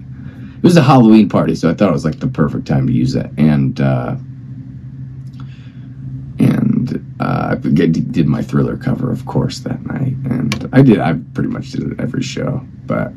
It 0.57 0.63
was 0.63 0.75
a 0.75 0.81
Halloween 0.81 1.29
party, 1.29 1.53
so 1.53 1.69
I 1.69 1.75
thought 1.75 1.89
it 1.89 1.93
was 1.93 2.05
like 2.05 2.19
the 2.19 2.27
perfect 2.27 2.67
time 2.67 2.87
to 2.87 2.93
use 2.93 3.15
it, 3.15 3.29
and 3.37 3.79
uh, 3.79 4.15
and 6.39 7.15
uh, 7.19 7.49
I 7.51 7.55
did 7.57 8.27
my 8.27 8.41
thriller 8.41 8.75
cover, 8.75 9.11
of 9.11 9.27
course, 9.27 9.59
that 9.59 9.85
night, 9.85 10.15
and 10.31 10.67
I 10.73 10.81
did. 10.81 10.99
I 10.99 11.13
pretty 11.35 11.49
much 11.49 11.71
did 11.73 11.91
it 11.91 11.99
every 11.99 12.23
show, 12.23 12.65
but. 12.87 13.13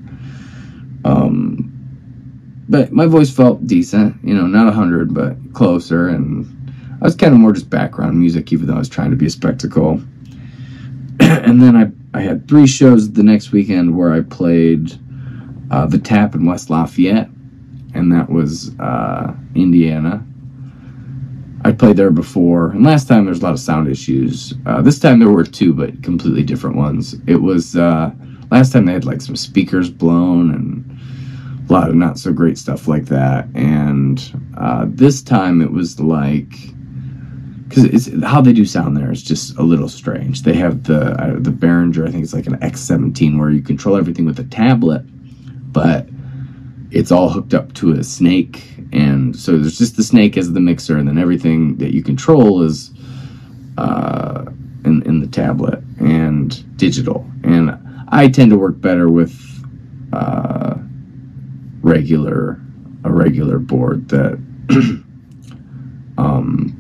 Um, 1.05 1.77
but 2.68 2.92
my 2.92 3.07
voice 3.07 3.31
felt 3.31 3.66
decent, 3.66 4.16
you 4.22 4.35
know, 4.35 4.46
not 4.46 4.68
a 4.68 4.72
hundred, 4.72 5.14
but 5.14 5.37
closer. 5.54 6.09
And 6.09 6.46
I 7.00 7.04
was 7.04 7.16
kind 7.16 7.33
of 7.33 7.40
more 7.40 7.52
just 7.52 7.70
background 7.70 8.18
music, 8.18 8.52
even 8.52 8.66
though 8.66 8.74
I 8.74 8.78
was 8.78 8.88
trying 8.88 9.11
to 9.11 9.16
be 9.16 9.26
a 9.26 9.31
spectacle. 9.31 10.02
and 11.20 11.62
then 11.62 11.76
I, 11.76 12.18
I 12.18 12.20
had 12.20 12.46
three 12.46 12.66
shows 12.66 13.12
the 13.12 13.22
next 13.22 13.52
weekend 13.52 13.96
where 13.96 14.12
I 14.12 14.20
played 14.20 14.92
uh, 15.70 15.87
the 15.87 15.98
Tap 15.98 16.35
in 16.35 16.44
West 16.44 16.70
Lafayette, 16.70 17.28
and 17.94 18.12
that 18.12 18.28
was 18.31 18.78
uh, 18.78 19.35
Indiana. 19.54 20.24
I 21.64 21.72
played 21.72 21.96
there 21.96 22.11
before, 22.11 22.70
and 22.70 22.85
last 22.85 23.09
time 23.09 23.24
there 23.24 23.31
was 23.31 23.40
a 23.40 23.44
lot 23.44 23.52
of 23.52 23.61
sound 23.61 23.88
issues. 23.88 24.54
Uh, 24.64 24.81
this 24.81 24.98
time 24.98 25.18
there 25.18 25.31
were 25.31 25.44
two, 25.44 25.72
but 25.72 26.02
completely 26.02 26.42
different 26.42 26.76
ones. 26.76 27.16
It 27.26 27.37
was 27.37 27.76
uh, 27.76 28.12
last 28.50 28.72
time 28.72 28.87
they 28.87 28.92
had 28.92 29.04
like 29.04 29.20
some 29.20 29.37
speakers 29.37 29.90
blown 29.90 30.54
and 30.54 30.88
a 31.68 31.72
lot 31.72 31.88
of 31.88 31.94
not 31.94 32.18
so 32.18 32.33
great 32.33 32.59
stuff 32.59 32.88
like 32.88 33.07
that. 33.07 33.46
And 33.54 34.22
uh, 34.57 34.87
this 34.88 35.22
time 35.22 35.61
it 35.61 35.70
was 35.70 36.00
like 36.00 36.52
because 37.68 37.85
it's 37.85 38.24
how 38.24 38.40
they 38.40 38.52
do 38.52 38.64
sound 38.64 38.96
there 38.96 39.12
is 39.12 39.22
just 39.22 39.57
a 39.59 39.62
little 39.62 39.88
strange. 39.88 40.42
They 40.42 40.54
have 40.54 40.85
the 40.85 41.11
uh, 41.22 41.37
the 41.38 41.50
Behringer, 41.50 42.09
I 42.09 42.11
think 42.11 42.24
it's 42.24 42.33
like 42.33 42.46
an 42.46 42.57
X17, 42.59 43.38
where 43.38 43.50
you 43.50 43.61
control 43.61 43.96
everything 43.96 44.24
with 44.24 44.38
a 44.38 44.44
tablet, 44.44 45.02
but 45.72 46.09
it's 46.90 47.12
all 47.12 47.28
hooked 47.28 47.52
up 47.52 47.74
to 47.74 47.92
a 47.92 48.02
snake, 48.02 48.64
and 48.92 49.37
so 49.37 49.59
there's 49.59 49.76
just 49.76 49.96
the 49.96 50.02
snake 50.02 50.38
as 50.38 50.52
the 50.52 50.61
mixer, 50.61 50.96
and 50.96 51.07
then 51.07 51.18
everything 51.18 51.76
that 51.76 51.92
you 51.92 52.02
control 52.02 52.62
is 52.62 52.90
uh, 53.76 54.46
in 54.87 55.02
in 55.02 55.20
the 55.20 55.28
tablet 55.28 55.83
and 56.00 56.76
digital. 56.78 57.26
And 57.44 57.78
I 58.09 58.28
tend 58.28 58.50
to 58.52 58.59
work 58.59 58.81
better 58.81 59.11
with 59.11 59.38
uh, 60.14 60.76
regular 61.82 62.60
a 63.04 63.12
regular 63.12 63.58
board 63.58 64.08
that 64.08 64.38
um, 66.18 66.74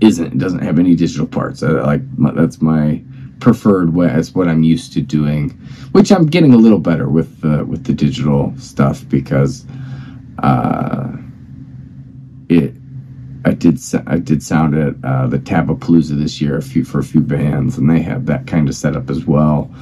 isn't 0.00 0.38
doesn't 0.38 0.60
have 0.60 0.78
any 0.78 0.94
digital 0.94 1.26
parts. 1.26 1.62
I, 1.62 1.68
like 1.70 2.02
my, 2.16 2.32
that's 2.32 2.62
my 2.62 3.02
preferred 3.40 3.94
way. 3.94 4.08
That's 4.08 4.34
what 4.34 4.48
I'm 4.48 4.62
used 4.62 4.92
to 4.94 5.02
doing, 5.02 5.50
which 5.92 6.10
I'm 6.12 6.26
getting 6.26 6.54
a 6.54 6.58
little 6.58 6.78
better 6.78 7.08
with 7.08 7.40
the 7.40 7.64
with 7.64 7.84
the 7.84 7.92
digital 7.92 8.54
stuff 8.58 9.08
because 9.08 9.64
uh, 10.42 11.12
it. 12.48 12.74
I 13.42 13.52
did 13.52 13.80
I 14.06 14.18
did 14.18 14.42
sound 14.42 14.76
at 14.76 14.96
uh, 15.02 15.26
the 15.26 15.38
Tabapalooza 15.38 16.18
this 16.18 16.42
year 16.42 16.58
a 16.58 16.62
few 16.62 16.84
for 16.84 16.98
a 16.98 17.04
few 17.04 17.22
bands, 17.22 17.78
and 17.78 17.88
they 17.88 18.02
have 18.02 18.26
that 18.26 18.46
kind 18.46 18.68
of 18.68 18.74
setup 18.74 19.08
as 19.08 19.24
well. 19.24 19.74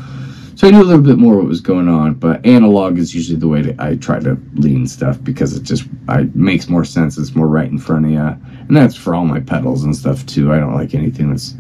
So 0.59 0.67
I 0.67 0.73
knew 0.73 0.83
a 0.83 0.91
little 0.91 1.05
bit 1.05 1.19
more 1.19 1.37
what 1.37 1.47
was 1.47 1.61
going 1.61 1.87
on, 1.87 2.15
but 2.15 2.45
analog 2.45 2.99
is 2.99 3.15
usually 3.15 3.39
the 3.39 3.47
way 3.47 3.63
to, 3.63 3.77
I 3.79 3.95
try 3.95 4.19
to 4.19 4.37
lean 4.55 4.89
stuff 4.89 5.23
because 5.23 5.57
it 5.57 5.63
just 5.63 5.85
I 6.09 6.23
makes 6.35 6.69
more 6.69 6.85
sense. 6.85 7.17
It's 7.17 7.37
more 7.37 7.47
right 7.47 7.71
in 7.71 7.79
front 7.79 8.07
of 8.07 8.11
you, 8.11 8.19
and 8.19 8.77
that's 8.77 8.97
for 8.97 9.15
all 9.15 9.25
my 9.25 9.39
pedals 9.39 9.85
and 9.85 9.95
stuff 9.95 10.27
too. 10.27 10.53
I 10.53 10.59
don't 10.59 10.75
like 10.75 10.97
anything 10.97 11.31
that's 11.31 11.55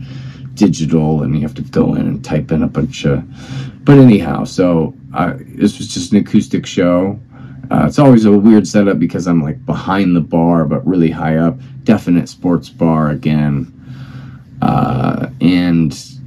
digital 0.55 1.23
and 1.23 1.33
you 1.37 1.43
have 1.43 1.55
to 1.55 1.63
go 1.63 1.95
in 1.95 2.09
and 2.09 2.25
type 2.25 2.51
in 2.51 2.65
a 2.65 2.67
bunch 2.67 3.05
of. 3.05 3.23
But 3.85 3.99
anyhow, 3.99 4.43
so 4.43 4.97
I, 5.15 5.35
this 5.47 5.79
was 5.79 5.95
just 5.95 6.11
an 6.11 6.19
acoustic 6.19 6.67
show. 6.67 7.21
Uh, 7.71 7.85
it's 7.87 8.01
always 8.01 8.25
a 8.25 8.33
weird 8.33 8.67
setup 8.67 8.99
because 8.99 9.29
I'm 9.29 9.45
like 9.45 9.65
behind 9.65 10.17
the 10.17 10.21
bar, 10.21 10.65
but 10.65 10.85
really 10.85 11.13
high 11.13 11.37
up. 11.37 11.57
Definite 11.85 12.29
sports 12.29 12.69
bar 12.69 13.11
again, 13.11 13.73
uh, 14.61 15.29
and 15.41 16.17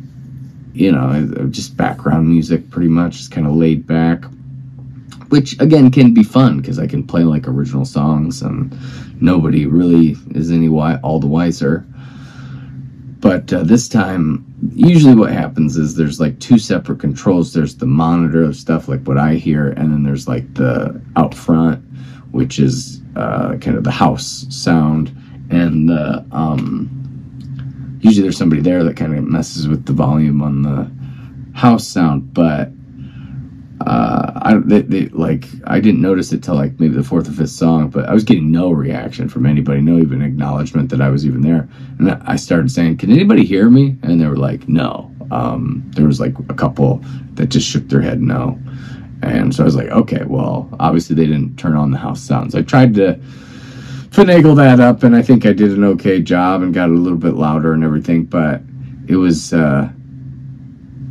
you 0.74 0.92
know, 0.92 1.48
just 1.50 1.78
background 1.78 2.28
music 2.28 2.70
pretty 2.70 2.90
much, 2.90 3.18
just 3.18 3.32
kind 3.32 3.48
of 3.48 3.56
laid 3.56 3.86
back. 3.86 4.24
Which 5.30 5.58
again 5.62 5.92
can 5.92 6.14
be 6.14 6.24
fun 6.24 6.60
because 6.60 6.78
I 6.78 6.88
can 6.88 7.08
play 7.08 7.24
like 7.24 7.48
original 7.48 7.86
songs 7.86 8.42
and 8.42 8.78
nobody 9.22 9.66
really 9.66 10.18
is 10.32 10.52
any 10.52 10.66
wi- 10.66 11.00
all 11.04 11.20
the 11.20 11.28
wiser. 11.28 11.86
But 13.22 13.54
uh, 13.54 13.64
this 13.64 13.88
time, 13.88 14.44
usually 14.74 15.16
what 15.16 15.32
happens 15.32 15.78
is 15.78 15.96
there's 15.96 16.20
like 16.20 16.40
two 16.40 16.58
separate 16.58 17.00
controls. 17.00 17.54
There's 17.54 17.76
the 17.76 17.86
monitor 17.86 18.44
of 18.44 18.56
stuff 18.56 18.88
like 18.88 19.04
what 19.04 19.18
I 19.18 19.36
hear, 19.36 19.70
and 19.70 19.94
then 19.94 20.04
there's 20.04 20.28
like 20.28 20.54
the 20.56 21.00
out 21.16 21.36
front, 21.36 21.86
which 22.32 22.60
is 22.60 23.00
uh, 23.16 23.58
kind 23.58 23.78
of 23.78 23.84
the 23.84 23.92
house 23.92 24.48
sound, 24.50 25.16
and 25.52 25.88
the 25.88 26.26
um, 26.32 26.90
usually 28.02 28.24
there's 28.24 28.38
somebody 28.38 28.62
there 28.62 28.84
that 28.84 28.98
kind 28.98 29.16
of 29.16 29.24
messes 29.24 29.68
with 29.68 29.86
the 29.86 29.94
volume 29.94 30.42
on 30.42 30.64
the 30.64 30.92
house 31.58 31.88
sound, 31.88 32.34
but 32.34 32.72
uh, 33.86 34.32
I 34.36 34.58
they, 34.58 34.82
they, 34.82 35.06
like 35.10 35.46
I 35.66 35.80
didn't 35.80 36.02
notice 36.02 36.32
it 36.34 36.44
till 36.44 36.56
like 36.56 36.80
maybe 36.80 36.96
the 36.96 37.04
fourth 37.04 37.30
or 37.30 37.32
fifth 37.32 37.50
song, 37.52 37.90
but 37.90 38.06
I 38.08 38.14
was 38.14 38.24
getting 38.24 38.52
no 38.52 38.72
reaction 38.72 39.30
from 39.30 39.46
anybody, 39.46 39.82
no 39.82 39.98
even 39.98 40.22
acknowledgement 40.22 40.90
that 40.90 41.02
I 41.02 41.10
was 41.10 41.26
even 41.26 41.42
there. 41.42 41.68
And 42.00 42.12
I 42.12 42.36
started 42.36 42.72
saying, 42.72 42.98
"Can 42.98 43.12
anybody 43.12 43.46
hear 43.46 43.70
me?" 43.70 43.98
And 44.04 44.20
they 44.20 44.28
were 44.28 44.38
like, 44.38 44.68
"No." 44.68 45.12
Um, 45.32 45.84
there 45.96 46.06
was 46.06 46.20
like 46.20 46.38
a 46.50 46.54
couple 46.54 47.02
that 47.36 47.48
just 47.48 47.68
shook 47.68 47.88
their 47.88 48.02
head 48.02 48.22
no, 48.22 48.60
and 49.24 49.56
so 49.56 49.64
I 49.64 49.66
was 49.66 49.76
like, 49.76 49.90
"Okay, 49.90 50.24
well, 50.26 50.70
obviously 50.80 51.16
they 51.16 51.26
didn't 51.26 51.58
turn 51.58 51.76
on 51.76 51.92
the 51.92 51.98
house 51.98 52.22
sounds." 52.22 52.54
I 52.56 52.62
tried 52.62 52.94
to 52.96 53.20
finagle 54.12 54.56
that 54.58 54.80
up, 54.80 55.04
and 55.04 55.15
I 55.15 55.21
think 55.21 55.45
I 55.45 55.54
did 55.54 55.71
an 55.71 55.84
okay 55.86 56.21
job 56.21 56.62
and 56.62 56.74
got 56.74 56.89
a 56.89 56.93
little 56.93 57.17
bit 57.17 57.34
louder 57.34 57.74
and 57.74 57.84
everything. 57.84 58.26
But 58.26 58.62
it 59.08 59.15
was 59.15 59.54
uh, 59.54 59.89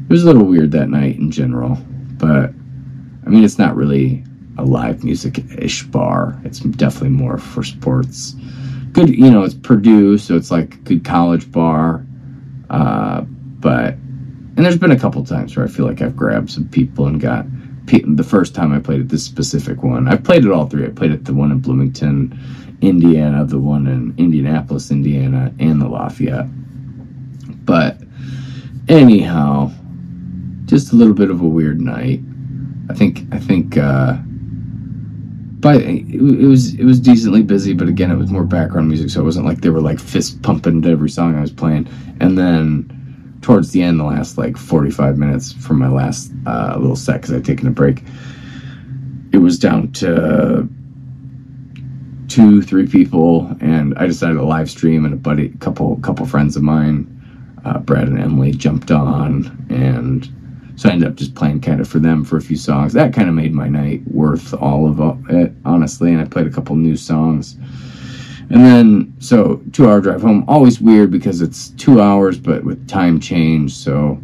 it 0.08 0.12
was 0.12 0.22
a 0.22 0.26
little 0.26 0.44
weird 0.44 0.70
that 0.72 0.88
night 0.88 1.16
in 1.16 1.30
general. 1.30 1.76
But 2.18 2.50
I 3.26 3.28
mean, 3.28 3.42
it's 3.42 3.58
not 3.58 3.74
really 3.74 4.24
a 4.58 4.64
live 4.64 5.02
music 5.02 5.38
ish 5.58 5.84
bar. 5.84 6.40
It's 6.44 6.60
definitely 6.60 7.10
more 7.10 7.38
for 7.38 7.62
sports. 7.62 8.36
Good, 8.92 9.08
you 9.08 9.30
know, 9.30 9.44
it's 9.44 9.54
Purdue, 9.54 10.18
so 10.18 10.36
it's 10.36 10.50
like 10.50 10.74
a 10.74 10.78
good 10.78 11.04
college 11.04 11.50
bar. 11.50 12.04
Uh, 12.68 13.22
but 13.22 13.94
and 13.94 14.66
there's 14.66 14.78
been 14.78 14.90
a 14.90 14.98
couple 14.98 15.24
times 15.24 15.56
where 15.56 15.64
I 15.64 15.68
feel 15.68 15.86
like 15.86 16.02
I've 16.02 16.16
grabbed 16.16 16.50
some 16.50 16.68
people 16.68 17.06
and 17.06 17.20
got 17.20 17.46
the 17.86 18.26
first 18.26 18.54
time 18.54 18.72
I 18.72 18.78
played 18.78 19.00
at 19.00 19.08
this 19.08 19.24
specific 19.24 19.82
one. 19.82 20.06
I've 20.06 20.22
played 20.22 20.44
it 20.44 20.52
all 20.52 20.66
three. 20.66 20.86
I 20.86 20.90
played 20.90 21.12
at 21.12 21.24
the 21.24 21.34
one 21.34 21.50
in 21.50 21.58
Bloomington, 21.58 22.38
Indiana, 22.80 23.44
the 23.44 23.58
one 23.58 23.86
in 23.86 24.14
Indianapolis, 24.16 24.90
Indiana, 24.90 25.52
and 25.58 25.80
the 25.80 25.88
Lafayette. 25.88 26.46
But 27.64 27.98
anyhow, 28.88 29.72
just 30.64 30.92
a 30.92 30.96
little 30.96 31.14
bit 31.14 31.30
of 31.30 31.40
a 31.40 31.46
weird 31.46 31.80
night. 31.80 32.20
I 32.88 32.94
think 32.94 33.22
I 33.32 33.38
think 33.38 33.76
uh, 33.76 34.16
but 35.60 35.82
it, 35.82 36.20
was 36.20 36.74
it 36.74 36.84
was 36.84 36.98
decently 36.98 37.42
busy, 37.42 37.74
but 37.74 37.86
again, 37.86 38.10
it 38.10 38.16
was 38.16 38.30
more 38.30 38.44
background 38.44 38.88
music, 38.88 39.10
so 39.10 39.20
it 39.20 39.24
wasn't 39.24 39.44
like 39.44 39.60
they 39.60 39.68
were 39.68 39.82
like 39.82 40.00
fist 40.00 40.40
pumping 40.42 40.80
to 40.82 40.90
every 40.90 41.10
song 41.10 41.36
I 41.36 41.42
was 41.42 41.52
playing. 41.52 41.86
And 42.18 42.38
then 42.38 43.38
towards 43.42 43.72
the 43.72 43.82
end, 43.82 44.00
the 44.00 44.04
last 44.04 44.38
like 44.38 44.56
45 44.56 45.18
minutes 45.18 45.52
from 45.52 45.78
my 45.78 45.88
last 45.88 46.32
uh, 46.46 46.76
little 46.78 46.96
set, 46.96 47.20
because 47.20 47.34
I'd 47.34 47.44
taken 47.44 47.66
a 47.66 47.70
break, 47.70 48.02
it 49.32 49.38
was 49.38 49.58
down 49.58 49.92
to 49.92 50.66
two, 52.30 52.62
three 52.62 52.86
people, 52.86 53.54
and 53.60 53.92
I 53.98 54.06
decided 54.06 54.34
to 54.34 54.44
live 54.44 54.70
stream, 54.70 55.04
and 55.04 55.12
a 55.12 55.16
buddy, 55.16 55.50
couple, 55.58 55.96
couple 55.96 56.24
friends 56.26 56.56
of 56.56 56.62
mine, 56.62 57.06
uh, 57.64 57.78
Brad 57.80 58.08
and 58.08 58.18
Emily, 58.18 58.52
jumped 58.52 58.90
on, 58.90 59.66
and 59.68 60.26
So 60.80 60.88
I 60.88 60.92
ended 60.92 61.08
up 61.08 61.14
just 61.14 61.34
playing 61.34 61.60
kind 61.60 61.78
of 61.82 61.88
for 61.88 61.98
them 61.98 62.24
for 62.24 62.38
a 62.38 62.40
few 62.40 62.56
songs. 62.56 62.94
That 62.94 63.12
kind 63.12 63.28
of 63.28 63.34
made 63.34 63.52
my 63.52 63.68
night 63.68 64.00
worth 64.06 64.54
all 64.54 64.88
of 64.88 65.28
it, 65.28 65.52
honestly. 65.66 66.10
And 66.10 66.22
I 66.22 66.24
played 66.24 66.46
a 66.46 66.50
couple 66.50 66.74
new 66.74 66.96
songs. 66.96 67.56
And 68.48 68.64
then, 68.64 69.14
so 69.18 69.60
two 69.72 69.86
hour 69.86 70.00
drive 70.00 70.22
home, 70.22 70.42
always 70.48 70.80
weird 70.80 71.10
because 71.10 71.42
it's 71.42 71.68
two 71.72 72.00
hours, 72.00 72.38
but 72.38 72.64
with 72.64 72.88
time 72.88 73.20
change. 73.20 73.74
So 73.74 74.18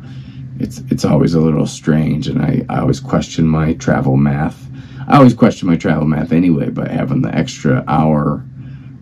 it's 0.58 0.78
it's 0.90 1.04
always 1.04 1.34
a 1.34 1.40
little 1.42 1.66
strange. 1.66 2.26
And 2.26 2.40
I, 2.40 2.64
I 2.70 2.80
always 2.80 3.00
question 3.00 3.46
my 3.46 3.74
travel 3.74 4.16
math. 4.16 4.65
I 5.08 5.16
always 5.16 5.34
question 5.34 5.68
my 5.68 5.76
travel 5.76 6.06
math 6.06 6.32
anyway, 6.32 6.70
but 6.70 6.90
having 6.90 7.22
the 7.22 7.34
extra 7.34 7.84
hour 7.86 8.44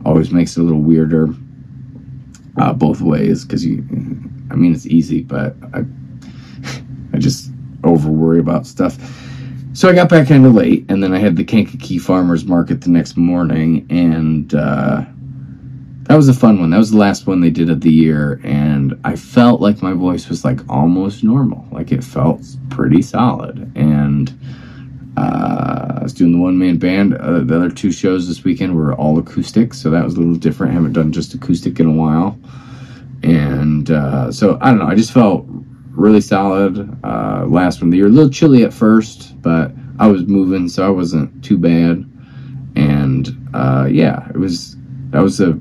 always 0.04 0.30
makes 0.30 0.56
it 0.56 0.60
a 0.60 0.62
little 0.62 0.82
weirder 0.82 1.28
uh, 2.58 2.72
both 2.72 3.00
ways 3.00 3.44
because 3.44 3.64
you, 3.64 3.78
I 4.50 4.54
mean, 4.54 4.74
it's 4.74 4.86
easy, 4.86 5.22
but 5.22 5.56
I, 5.72 5.84
I 7.12 7.18
just 7.18 7.50
over 7.84 8.10
worry 8.10 8.38
about 8.38 8.66
stuff. 8.66 8.98
So 9.72 9.88
I 9.88 9.92
got 9.92 10.08
back 10.08 10.28
kind 10.28 10.46
of 10.46 10.54
late, 10.54 10.84
and 10.88 11.02
then 11.02 11.12
I 11.12 11.18
had 11.18 11.36
the 11.36 11.44
Kankakee 11.44 11.98
Farmers 11.98 12.44
Market 12.44 12.82
the 12.82 12.90
next 12.90 13.16
morning, 13.16 13.86
and 13.90 14.54
uh, 14.54 15.04
that 16.04 16.14
was 16.14 16.28
a 16.28 16.34
fun 16.34 16.60
one. 16.60 16.70
That 16.70 16.78
was 16.78 16.92
the 16.92 16.98
last 16.98 17.26
one 17.26 17.40
they 17.40 17.50
did 17.50 17.70
of 17.70 17.80
the 17.80 17.90
year, 17.90 18.40
and 18.44 18.98
I 19.04 19.16
felt 19.16 19.60
like 19.60 19.82
my 19.82 19.92
voice 19.92 20.28
was 20.28 20.44
like 20.44 20.60
almost 20.68 21.24
normal. 21.24 21.66
Like 21.72 21.90
it 21.90 22.04
felt 22.04 22.42
pretty 22.70 23.02
solid, 23.02 23.72
and 23.74 24.32
uh, 25.16 25.98
I 25.98 26.02
was 26.02 26.12
doing 26.12 26.32
the 26.32 26.38
one 26.38 26.58
man 26.58 26.76
band. 26.76 27.14
Uh, 27.14 27.40
the 27.40 27.56
other 27.56 27.70
two 27.70 27.92
shows 27.92 28.26
this 28.26 28.44
weekend 28.44 28.74
were 28.74 28.94
all 28.94 29.18
acoustic, 29.18 29.74
so 29.74 29.90
that 29.90 30.04
was 30.04 30.14
a 30.14 30.18
little 30.18 30.34
different. 30.34 30.72
I 30.72 30.74
haven't 30.74 30.92
done 30.92 31.12
just 31.12 31.34
acoustic 31.34 31.78
in 31.78 31.86
a 31.86 31.92
while, 31.92 32.38
and 33.22 33.90
uh, 33.90 34.32
so 34.32 34.58
I 34.60 34.70
don't 34.70 34.78
know. 34.78 34.86
I 34.86 34.94
just 34.94 35.12
felt 35.12 35.46
really 35.90 36.20
solid. 36.20 36.98
Uh, 37.04 37.46
last 37.46 37.80
one 37.80 37.88
of 37.88 37.90
the 37.92 37.98
year, 37.98 38.06
a 38.06 38.10
little 38.10 38.30
chilly 38.30 38.64
at 38.64 38.72
first, 38.72 39.40
but 39.40 39.70
I 39.98 40.08
was 40.08 40.26
moving, 40.26 40.68
so 40.68 40.84
I 40.84 40.90
wasn't 40.90 41.44
too 41.44 41.58
bad. 41.58 42.04
And 42.76 43.48
uh, 43.54 43.86
yeah, 43.88 44.28
it 44.30 44.36
was 44.36 44.76
that 45.10 45.20
was 45.20 45.40
a 45.40 45.60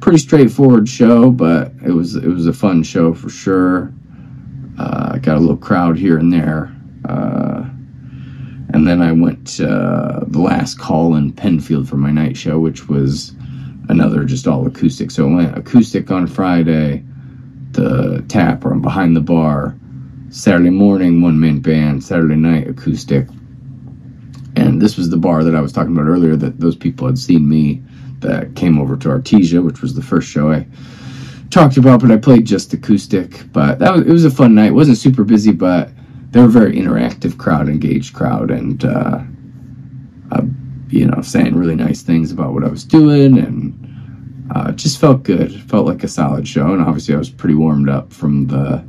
pretty 0.00 0.18
straightforward 0.18 0.88
show, 0.88 1.30
but 1.30 1.72
it 1.84 1.90
was 1.90 2.16
it 2.16 2.28
was 2.28 2.46
a 2.46 2.52
fun 2.52 2.82
show 2.82 3.12
for 3.12 3.28
sure. 3.28 3.92
Uh, 4.78 5.18
got 5.18 5.36
a 5.36 5.40
little 5.40 5.56
crowd 5.56 5.98
here 5.98 6.18
and 6.18 6.32
there. 6.32 6.74
And 8.74 8.88
then 8.88 9.00
I 9.00 9.12
went 9.12 9.60
uh, 9.60 10.24
the 10.26 10.40
last 10.40 10.80
call 10.80 11.14
in 11.14 11.32
Penfield 11.32 11.88
for 11.88 11.96
my 11.96 12.10
night 12.10 12.36
show, 12.36 12.58
which 12.58 12.88
was 12.88 13.32
another 13.88 14.24
just 14.24 14.48
all 14.48 14.66
acoustic. 14.66 15.12
So 15.12 15.30
I 15.30 15.32
went 15.32 15.56
acoustic 15.56 16.10
on 16.10 16.26
Friday, 16.26 17.04
the 17.70 18.24
tap 18.26 18.64
or 18.64 18.74
behind 18.74 19.14
the 19.14 19.20
bar. 19.20 19.76
Saturday 20.30 20.70
morning, 20.70 21.22
one 21.22 21.38
man 21.38 21.60
band. 21.60 22.02
Saturday 22.02 22.34
night, 22.34 22.66
acoustic. 22.66 23.28
And 24.56 24.82
this 24.82 24.96
was 24.96 25.08
the 25.08 25.18
bar 25.18 25.44
that 25.44 25.54
I 25.54 25.60
was 25.60 25.72
talking 25.72 25.92
about 25.92 26.08
earlier 26.08 26.34
that 26.34 26.58
those 26.58 26.74
people 26.74 27.06
had 27.06 27.16
seen 27.16 27.48
me 27.48 27.80
that 28.18 28.56
came 28.56 28.80
over 28.80 28.96
to 28.96 29.08
Artesia, 29.08 29.64
which 29.64 29.82
was 29.82 29.94
the 29.94 30.02
first 30.02 30.28
show 30.28 30.50
I 30.50 30.66
talked 31.50 31.76
about, 31.76 32.00
but 32.00 32.10
I 32.10 32.16
played 32.16 32.44
just 32.44 32.72
acoustic. 32.72 33.44
But 33.52 33.78
that 33.78 33.94
was 33.94 34.02
it 34.02 34.10
was 34.10 34.24
a 34.24 34.30
fun 34.32 34.56
night. 34.56 34.70
It 34.70 34.74
wasn't 34.74 34.98
super 34.98 35.22
busy, 35.22 35.52
but 35.52 35.92
they 36.34 36.40
were 36.40 36.46
a 36.46 36.50
very 36.50 36.74
interactive 36.74 37.38
crowd, 37.38 37.68
engaged 37.68 38.12
crowd, 38.12 38.50
and 38.50 38.84
uh, 38.84 39.20
uh, 40.32 40.42
you 40.88 41.06
know, 41.06 41.22
saying 41.22 41.54
really 41.54 41.76
nice 41.76 42.02
things 42.02 42.32
about 42.32 42.52
what 42.52 42.64
I 42.64 42.68
was 42.68 42.84
doing, 42.84 43.38
and 43.38 44.50
uh, 44.52 44.72
just 44.72 45.00
felt 45.00 45.22
good. 45.22 45.52
It 45.52 45.60
felt 45.60 45.86
like 45.86 46.02
a 46.02 46.08
solid 46.08 46.48
show, 46.48 46.72
and 46.72 46.82
obviously 46.82 47.14
I 47.14 47.18
was 47.18 47.30
pretty 47.30 47.54
warmed 47.54 47.88
up 47.88 48.12
from 48.12 48.48
the 48.48 48.84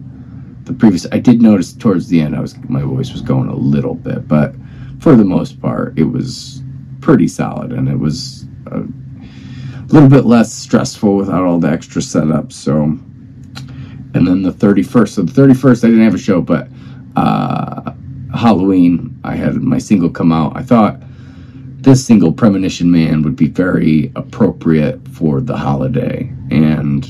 the 0.63 0.73
previous. 0.73 1.05
I 1.11 1.19
did 1.19 1.39
notice 1.39 1.71
towards 1.71 2.07
the 2.07 2.19
end, 2.19 2.35
I 2.35 2.39
was 2.39 2.57
my 2.67 2.81
voice 2.81 3.11
was 3.11 3.21
going 3.21 3.47
a 3.47 3.55
little 3.55 3.93
bit, 3.93 4.27
but 4.27 4.55
for 4.99 5.15
the 5.15 5.23
most 5.23 5.61
part, 5.61 5.99
it 5.99 6.05
was 6.05 6.63
pretty 6.99 7.27
solid, 7.27 7.71
and 7.71 7.87
it 7.87 7.99
was 7.99 8.45
a 8.71 8.87
little 9.93 10.09
bit 10.09 10.25
less 10.25 10.51
stressful 10.51 11.15
without 11.15 11.43
all 11.43 11.59
the 11.59 11.69
extra 11.69 12.01
setup. 12.01 12.51
So, 12.51 12.85
and 12.85 14.27
then 14.27 14.41
the 14.41 14.51
31st. 14.51 15.09
So 15.09 15.21
the 15.21 15.41
31st, 15.43 15.83
I 15.83 15.87
didn't 15.89 16.03
have 16.03 16.15
a 16.15 16.17
show, 16.17 16.41
but 16.41 16.69
uh, 17.15 17.93
Halloween, 18.33 19.19
I 19.23 19.35
had 19.35 19.55
my 19.55 19.77
single 19.77 20.09
come 20.09 20.31
out. 20.31 20.55
I 20.55 20.63
thought 20.63 20.99
this 21.81 22.05
single, 22.05 22.33
Premonition 22.33 22.91
Man, 22.91 23.21
would 23.21 23.35
be 23.35 23.47
very 23.47 24.11
appropriate 24.15 25.07
for 25.07 25.39
the 25.39 25.55
holiday 25.55 26.31
and 26.51 27.03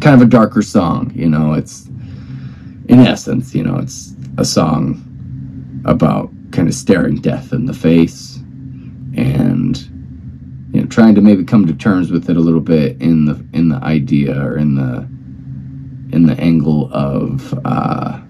kind 0.00 0.14
of 0.14 0.22
a 0.22 0.30
darker 0.30 0.62
song. 0.62 1.12
You 1.14 1.28
know, 1.28 1.54
it's 1.54 1.86
in 2.88 3.00
essence, 3.00 3.54
you 3.54 3.62
know, 3.62 3.78
it's 3.78 4.14
a 4.38 4.44
song 4.44 5.82
about 5.84 6.30
kind 6.52 6.68
of 6.68 6.74
staring 6.74 7.16
death 7.16 7.52
in 7.52 7.66
the 7.66 7.74
face 7.74 8.36
and 9.16 9.78
you 10.72 10.80
know 10.80 10.86
trying 10.86 11.14
to 11.14 11.20
maybe 11.20 11.44
come 11.44 11.66
to 11.66 11.74
terms 11.74 12.10
with 12.10 12.30
it 12.30 12.36
a 12.36 12.40
little 12.40 12.60
bit 12.60 13.00
in 13.00 13.24
the 13.24 13.44
in 13.52 13.68
the 13.68 13.76
idea 13.76 14.38
or 14.40 14.56
in 14.56 14.74
the 14.74 14.98
in 16.14 16.26
the 16.26 16.34
angle 16.38 16.90
of 16.92 17.58
uh 17.64 18.20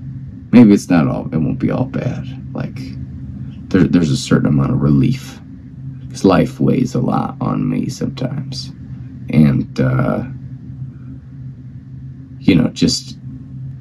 maybe 0.52 0.72
it's 0.72 0.88
not 0.90 1.08
all 1.08 1.24
it 1.32 1.38
won't 1.38 1.58
be 1.58 1.70
all 1.70 1.86
bad. 1.86 2.24
Like 2.54 2.78
there, 3.70 3.84
there's 3.84 4.10
a 4.10 4.16
certain 4.16 4.46
amount 4.46 4.72
of 4.72 4.80
relief. 4.80 5.40
Because 6.06 6.24
life 6.24 6.60
weighs 6.60 6.94
a 6.94 7.00
lot 7.00 7.36
on 7.40 7.68
me 7.68 7.88
sometimes. 7.88 8.70
And 9.30 9.80
uh 9.80 10.24
you 12.38 12.54
know 12.54 12.68
just 12.68 13.16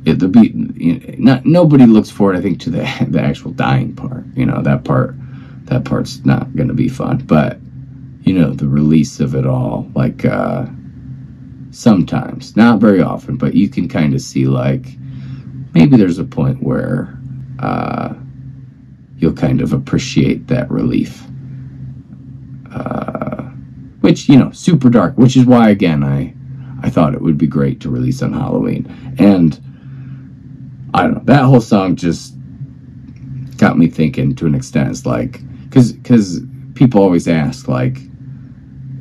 it, 0.06 0.20
the 0.20 0.28
be 0.28 0.54
you 0.76 1.00
know, 1.00 1.16
not 1.18 1.46
nobody 1.46 1.86
looks 1.86 2.10
forward 2.10 2.36
i 2.36 2.42
think 2.42 2.60
to 2.62 2.70
the 2.72 3.06
the 3.10 3.22
actual 3.22 3.52
dying 3.52 3.94
part. 3.96 4.24
You 4.36 4.46
know 4.46 4.62
that 4.62 4.84
part 4.86 5.16
that 5.66 5.86
part's 5.86 6.24
not 6.26 6.56
going 6.56 6.70
to 6.70 6.74
be 6.74 6.90
fun. 6.90 7.20
But 7.20 7.60
you 8.24 8.34
know 8.34 8.54
the 8.54 8.68
release 8.68 9.20
of 9.20 9.36
it 9.36 9.46
all 9.46 9.92
like 9.94 10.24
uh 10.24 10.66
sometimes. 11.72 12.56
Not 12.56 12.80
very 12.80 13.02
often 13.02 13.36
but 13.36 13.56
you 13.56 13.68
can 13.68 13.90
kind 13.90 14.14
of 14.14 14.22
see 14.22 14.46
like 14.46 14.98
maybe 15.74 15.98
there's 15.98 16.20
a 16.20 16.24
point 16.24 16.62
where 16.62 17.18
uh, 17.60 18.14
you'll 19.18 19.34
kind 19.34 19.62
of 19.62 19.74
appreciate 19.74 20.48
that 20.48 20.70
relief. 20.70 21.24
Uh, 22.72 23.44
which 24.02 24.28
you 24.28 24.38
know, 24.38 24.52
super 24.52 24.90
dark. 24.90 25.18
Which 25.18 25.38
is 25.38 25.46
why, 25.46 25.70
again, 25.70 26.04
I 26.04 26.34
I 26.82 26.90
thought 26.90 27.14
it 27.14 27.22
would 27.22 27.38
be 27.38 27.48
great 27.48 27.80
to 27.82 27.90
release 27.90 28.22
on 28.22 28.34
Halloween. 28.34 29.16
And 29.20 29.60
I 30.94 31.04
don't 31.04 31.14
know, 31.14 31.22
that 31.26 31.44
whole 31.46 31.62
song 31.62 31.96
just 31.96 32.36
got 33.58 33.78
me 33.78 33.88
thinking 33.88 34.36
to 34.36 34.48
an 34.48 34.56
extent. 34.56 34.90
It's 34.90 35.06
like 35.06 35.42
because 35.64 35.94
because 35.94 36.42
people 36.74 37.02
always 37.02 37.28
ask 37.28 37.68
like, 37.68 37.98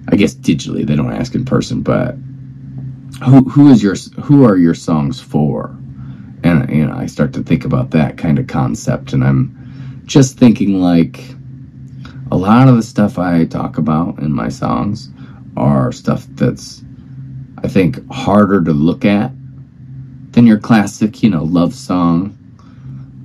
I 0.08 0.16
guess 0.16 0.34
digitally 0.34 0.86
they 0.86 0.96
don't 0.96 1.12
ask 1.12 1.34
in 1.34 1.44
person, 1.44 1.82
but 1.82 2.16
who 3.24 3.48
who 3.48 3.70
is 3.70 3.82
your 3.82 3.94
who 4.22 4.44
are 4.44 4.56
your 4.56 4.74
songs 4.74 5.20
for? 5.20 5.76
And 6.44 6.68
you 6.70 6.86
know 6.86 6.96
i 6.96 7.06
start 7.06 7.32
to 7.32 7.42
think 7.42 7.64
about 7.64 7.90
that 7.90 8.18
kind 8.18 8.38
of 8.38 8.46
concept 8.46 9.12
and 9.12 9.24
i'm 9.24 10.02
just 10.06 10.38
thinking 10.38 10.80
like 10.80 11.34
a 12.30 12.36
lot 12.36 12.68
of 12.68 12.76
the 12.76 12.82
stuff 12.82 13.18
i 13.18 13.44
talk 13.44 13.78
about 13.78 14.18
in 14.18 14.32
my 14.32 14.48
songs 14.48 15.10
are 15.56 15.92
stuff 15.92 16.26
that's 16.30 16.82
i 17.62 17.68
think 17.68 18.00
harder 18.10 18.62
to 18.62 18.72
look 18.72 19.04
at 19.04 19.32
than 20.32 20.46
your 20.46 20.58
classic 20.58 21.22
you 21.22 21.30
know 21.30 21.44
love 21.44 21.74
song 21.74 22.36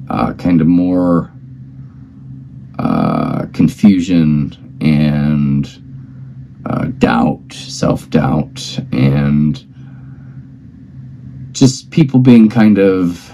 uh, 0.10 0.34
kind 0.34 0.62
of 0.62 0.68
more 0.68 1.32
uh, 2.80 3.46
confusion 3.54 4.78
and 4.82 5.82
uh, 6.66 6.86
doubt 6.98 7.42
self-doubt 7.52 8.80
and 8.92 9.66
just 11.56 11.90
people 11.90 12.20
being 12.20 12.50
kind 12.50 12.78
of 12.78 13.32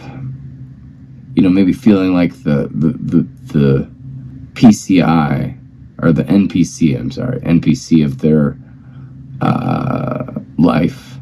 you 1.35 1.41
know 1.41 1.49
maybe 1.49 1.73
feeling 1.73 2.13
like 2.13 2.31
the 2.43 2.69
the 2.71 2.89
the, 2.99 3.27
the 3.53 3.91
PCI 4.53 5.57
or 6.01 6.11
the 6.11 6.23
NPC 6.23 6.97
I'm 6.97 7.11
sorry 7.11 7.39
NPC 7.41 8.05
of 8.05 8.19
their 8.19 8.57
uh, 9.41 10.33
life 10.57 11.17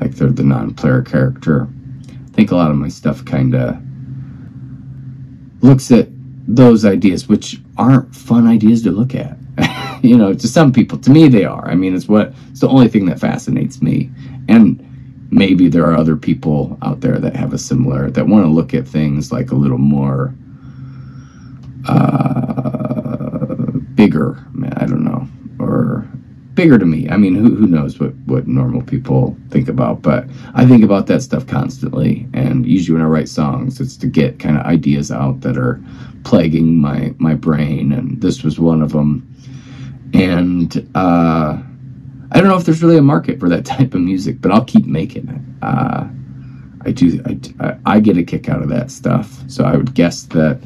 like 0.00 0.12
they're 0.12 0.30
the 0.30 0.44
non-player 0.44 1.02
character. 1.02 1.66
I 2.08 2.30
think 2.30 2.52
a 2.52 2.56
lot 2.56 2.70
of 2.70 2.76
my 2.76 2.88
stuff 2.88 3.24
kind 3.24 3.56
of 3.56 3.76
looks 5.60 5.90
at 5.90 6.08
those 6.46 6.84
ideas 6.84 7.28
which 7.28 7.60
aren't 7.76 8.14
fun 8.14 8.46
ideas 8.46 8.82
to 8.84 8.92
look 8.92 9.14
at. 9.14 9.36
You 10.00 10.16
know 10.16 10.32
to 10.32 10.46
some 10.46 10.72
people 10.72 10.96
to 10.98 11.10
me 11.10 11.26
they 11.26 11.44
are. 11.44 11.68
I 11.68 11.74
mean 11.74 11.96
it's 11.96 12.06
what 12.06 12.32
it's 12.52 12.60
the 12.60 12.68
only 12.68 12.86
thing 12.86 13.06
that 13.06 13.18
fascinates 13.18 13.82
me. 13.82 14.12
And 14.48 14.87
maybe 15.30 15.68
there 15.68 15.84
are 15.84 15.96
other 15.96 16.16
people 16.16 16.78
out 16.82 17.00
there 17.00 17.18
that 17.18 17.36
have 17.36 17.52
a 17.52 17.58
similar 17.58 18.10
that 18.10 18.26
want 18.26 18.44
to 18.44 18.50
look 18.50 18.74
at 18.74 18.86
things 18.86 19.30
like 19.32 19.50
a 19.50 19.54
little 19.54 19.78
more 19.78 20.34
uh, 21.86 23.48
bigger 23.94 24.38
i 24.76 24.86
don't 24.86 25.04
know 25.04 25.26
or 25.58 26.08
bigger 26.58 26.76
to 26.76 26.84
me. 26.84 27.08
I 27.08 27.16
mean, 27.16 27.36
who, 27.36 27.54
who 27.54 27.68
knows 27.68 28.00
what, 28.00 28.12
what 28.26 28.48
normal 28.48 28.82
people 28.82 29.36
think 29.50 29.68
about, 29.68 30.02
but 30.02 30.24
I 30.54 30.66
think 30.66 30.82
about 30.82 31.06
that 31.06 31.22
stuff 31.22 31.46
constantly. 31.46 32.26
And 32.34 32.66
usually 32.66 32.98
when 32.98 33.06
I 33.06 33.08
write 33.08 33.28
songs, 33.28 33.80
it's 33.80 33.96
to 33.98 34.08
get 34.08 34.40
kind 34.40 34.58
of 34.58 34.66
ideas 34.66 35.12
out 35.12 35.42
that 35.42 35.56
are 35.56 35.80
plaguing 36.24 36.80
my, 36.80 37.14
my 37.18 37.34
brain. 37.34 37.92
And 37.92 38.20
this 38.20 38.42
was 38.42 38.58
one 38.58 38.82
of 38.82 38.90
them. 38.90 39.24
And 40.14 40.90
uh, 40.96 41.62
I 42.30 42.40
don't 42.40 42.48
know 42.48 42.56
if 42.56 42.64
there's 42.64 42.82
really 42.82 42.98
a 42.98 43.02
market 43.02 43.40
for 43.40 43.48
that 43.48 43.64
type 43.74 43.94
of 43.94 44.00
music, 44.00 44.40
but 44.40 44.52
I'll 44.52 44.64
keep 44.64 44.86
making 44.86 45.28
it. 45.28 45.64
Uh, 45.64 46.08
I 46.82 46.92
do. 46.92 47.22
I, 47.60 47.76
I 47.86 48.00
get 48.00 48.16
a 48.16 48.22
kick 48.22 48.48
out 48.48 48.62
of 48.62 48.68
that 48.68 48.90
stuff. 48.90 49.42
So 49.48 49.64
I 49.64 49.76
would 49.76 49.94
guess 49.94 50.22
that 50.24 50.60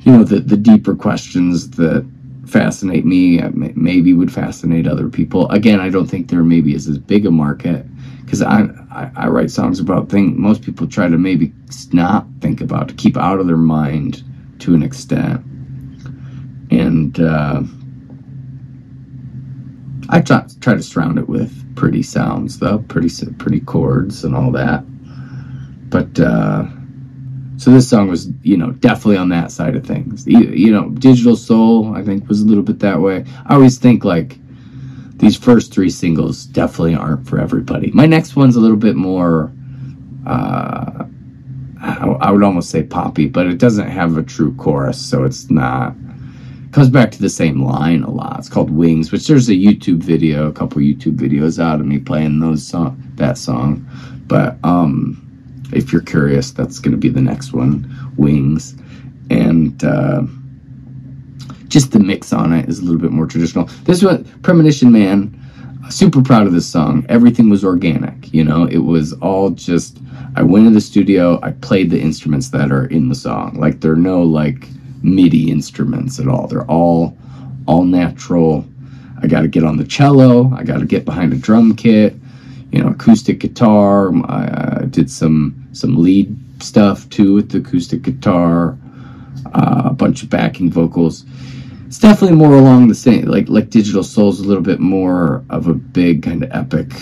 you 0.00 0.12
know 0.12 0.24
the 0.24 0.40
the 0.40 0.56
deeper 0.56 0.94
questions 0.94 1.70
that 1.70 2.08
fascinate 2.46 3.04
me 3.04 3.40
uh, 3.40 3.50
maybe 3.52 4.12
would 4.12 4.32
fascinate 4.32 4.86
other 4.86 5.08
people. 5.08 5.48
Again, 5.50 5.80
I 5.80 5.90
don't 5.90 6.06
think 6.06 6.28
there 6.28 6.42
maybe 6.42 6.74
is 6.74 6.88
as 6.88 6.98
big 6.98 7.26
a 7.26 7.30
market 7.30 7.84
because 8.24 8.42
I, 8.42 8.62
I, 8.90 9.10
I 9.16 9.28
write 9.28 9.50
songs 9.50 9.80
about 9.80 10.08
things 10.08 10.36
most 10.38 10.62
people 10.62 10.86
try 10.86 11.08
to 11.08 11.18
maybe 11.18 11.52
not 11.92 12.26
think 12.40 12.60
about 12.60 12.88
to 12.88 12.94
keep 12.94 13.16
out 13.16 13.38
of 13.38 13.46
their 13.46 13.56
mind 13.56 14.24
to 14.60 14.74
an 14.74 14.82
extent, 14.82 15.44
and 16.70 17.20
uh, 17.20 17.62
I 20.08 20.20
try, 20.20 20.46
try 20.60 20.74
to 20.74 20.82
surround 20.82 21.18
it 21.18 21.28
with 21.28 21.76
pretty 21.76 22.02
sounds 22.02 22.58
though, 22.58 22.78
pretty 22.78 23.10
pretty 23.38 23.60
chords 23.60 24.24
and 24.24 24.34
all 24.34 24.50
that. 24.52 24.84
But 25.90 26.18
uh, 26.18 26.66
so 27.56 27.70
this 27.70 27.88
song 27.88 28.08
was, 28.08 28.30
you 28.42 28.56
know, 28.56 28.70
definitely 28.70 29.16
on 29.16 29.30
that 29.30 29.50
side 29.50 29.74
of 29.74 29.86
things. 29.86 30.26
You, 30.26 30.40
you 30.40 30.70
know, 30.70 30.90
Digital 30.90 31.34
Soul, 31.36 31.94
I 31.94 32.02
think, 32.02 32.28
was 32.28 32.40
a 32.40 32.46
little 32.46 32.62
bit 32.62 32.78
that 32.80 33.00
way. 33.00 33.24
I 33.46 33.54
always 33.54 33.78
think 33.78 34.04
like 34.04 34.38
these 35.16 35.36
first 35.36 35.72
three 35.72 35.90
singles 35.90 36.46
definitely 36.46 36.94
aren't 36.94 37.26
for 37.28 37.40
everybody. 37.40 37.90
My 37.90 38.06
next 38.06 38.36
one's 38.36 38.54
a 38.56 38.60
little 38.60 38.76
bit 38.76 38.94
more, 38.94 39.52
uh, 40.26 41.04
I 41.80 42.30
would 42.30 42.42
almost 42.42 42.70
say 42.70 42.82
poppy, 42.82 43.28
but 43.28 43.46
it 43.46 43.58
doesn't 43.58 43.88
have 43.88 44.16
a 44.16 44.22
true 44.22 44.54
chorus, 44.54 44.98
so 44.98 45.24
it's 45.24 45.50
not. 45.50 45.94
Comes 46.78 46.90
back 46.90 47.10
to 47.10 47.20
the 47.20 47.28
same 47.28 47.64
line 47.64 48.04
a 48.04 48.10
lot. 48.12 48.38
It's 48.38 48.48
called 48.48 48.70
Wings, 48.70 49.10
which 49.10 49.26
there's 49.26 49.48
a 49.48 49.52
YouTube 49.52 49.96
video, 49.96 50.46
a 50.46 50.52
couple 50.52 50.80
YouTube 50.80 51.16
videos 51.16 51.60
out 51.60 51.80
of 51.80 51.86
me 51.86 51.98
playing 51.98 52.38
those 52.38 52.64
song, 52.64 53.02
that 53.16 53.36
song. 53.36 53.84
But 54.28 54.58
um, 54.62 55.20
if 55.72 55.92
you're 55.92 56.02
curious, 56.02 56.52
that's 56.52 56.78
going 56.78 56.92
to 56.92 56.96
be 56.96 57.08
the 57.08 57.20
next 57.20 57.52
one, 57.52 57.92
Wings. 58.16 58.76
And 59.28 59.82
uh, 59.82 60.22
just 61.66 61.90
the 61.90 61.98
mix 61.98 62.32
on 62.32 62.52
it 62.52 62.68
is 62.68 62.78
a 62.78 62.82
little 62.82 63.00
bit 63.00 63.10
more 63.10 63.26
traditional. 63.26 63.64
This 63.82 64.04
one, 64.04 64.22
Premonition 64.42 64.92
Man, 64.92 65.36
super 65.90 66.22
proud 66.22 66.46
of 66.46 66.52
this 66.52 66.68
song. 66.68 67.04
Everything 67.08 67.50
was 67.50 67.64
organic, 67.64 68.32
you 68.32 68.44
know, 68.44 68.66
it 68.66 68.84
was 68.84 69.14
all 69.14 69.50
just, 69.50 69.98
I 70.36 70.42
went 70.42 70.68
in 70.68 70.74
the 70.74 70.80
studio, 70.80 71.40
I 71.42 71.50
played 71.50 71.90
the 71.90 72.00
instruments 72.00 72.50
that 72.50 72.70
are 72.70 72.86
in 72.86 73.08
the 73.08 73.16
song. 73.16 73.58
Like, 73.58 73.80
there 73.80 73.94
are 73.94 73.96
no, 73.96 74.22
like, 74.22 74.68
MIDI 75.02 75.50
instruments 75.50 76.18
at 76.18 76.28
all. 76.28 76.46
They're 76.46 76.64
all, 76.66 77.16
all 77.66 77.84
natural. 77.84 78.64
I 79.22 79.26
got 79.26 79.42
to 79.42 79.48
get 79.48 79.64
on 79.64 79.76
the 79.76 79.84
cello, 79.84 80.52
I 80.54 80.62
got 80.64 80.78
to 80.78 80.86
get 80.86 81.04
behind 81.04 81.32
a 81.32 81.36
drum 81.36 81.74
kit 81.74 82.14
you 82.70 82.82
know, 82.82 82.90
acoustic 82.90 83.38
guitar. 83.40 84.12
I 84.26 84.46
uh, 84.46 84.80
did 84.86 85.10
some 85.10 85.68
some 85.72 85.96
lead 85.96 86.36
stuff 86.62 87.08
too 87.08 87.34
with 87.34 87.50
the 87.50 87.58
acoustic 87.58 88.02
guitar. 88.02 88.76
Uh, 89.54 89.82
a 89.86 89.94
bunch 89.94 90.22
of 90.22 90.28
backing 90.28 90.70
vocals. 90.70 91.24
It's 91.86 91.98
definitely 91.98 92.36
more 92.36 92.54
along 92.54 92.88
the 92.88 92.94
same, 92.94 93.24
like 93.26 93.48
like 93.48 93.70
Digital 93.70 94.02
Soul's 94.02 94.40
a 94.40 94.44
little 94.44 94.62
bit 94.62 94.80
more 94.80 95.44
of 95.48 95.68
a 95.68 95.74
big 95.74 96.22
kind 96.22 96.44
of 96.44 96.50
epic 96.52 96.92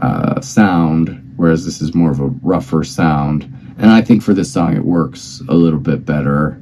uh, 0.00 0.40
sound, 0.40 1.34
whereas 1.36 1.64
this 1.64 1.82
is 1.82 1.94
more 1.94 2.10
of 2.10 2.20
a 2.20 2.26
rougher 2.26 2.84
sound. 2.84 3.44
And 3.76 3.90
I 3.90 4.00
think 4.00 4.22
for 4.22 4.32
this 4.32 4.52
song, 4.52 4.76
it 4.76 4.84
works 4.84 5.42
a 5.48 5.54
little 5.54 5.78
bit 5.78 6.06
better. 6.06 6.58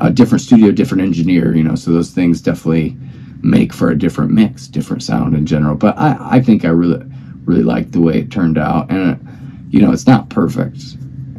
A 0.00 0.10
different 0.10 0.42
studio, 0.42 0.70
different 0.70 1.02
engineer, 1.02 1.54
you 1.56 1.64
know, 1.64 1.74
so 1.74 1.90
those 1.90 2.10
things 2.10 2.40
definitely 2.40 2.96
make 3.42 3.72
for 3.72 3.90
a 3.90 3.98
different 3.98 4.30
mix, 4.32 4.66
different 4.68 5.02
sound 5.02 5.34
in 5.34 5.46
general. 5.46 5.74
But 5.74 5.98
I, 5.98 6.16
I 6.36 6.40
think 6.40 6.64
I 6.64 6.68
really 6.68 7.04
really 7.48 7.62
liked 7.62 7.92
the 7.92 8.00
way 8.00 8.18
it 8.18 8.30
turned 8.30 8.58
out. 8.58 8.90
And, 8.90 9.14
uh, 9.14 9.32
you 9.70 9.80
know, 9.80 9.90
it's 9.90 10.06
not 10.06 10.28
perfect. 10.28 10.82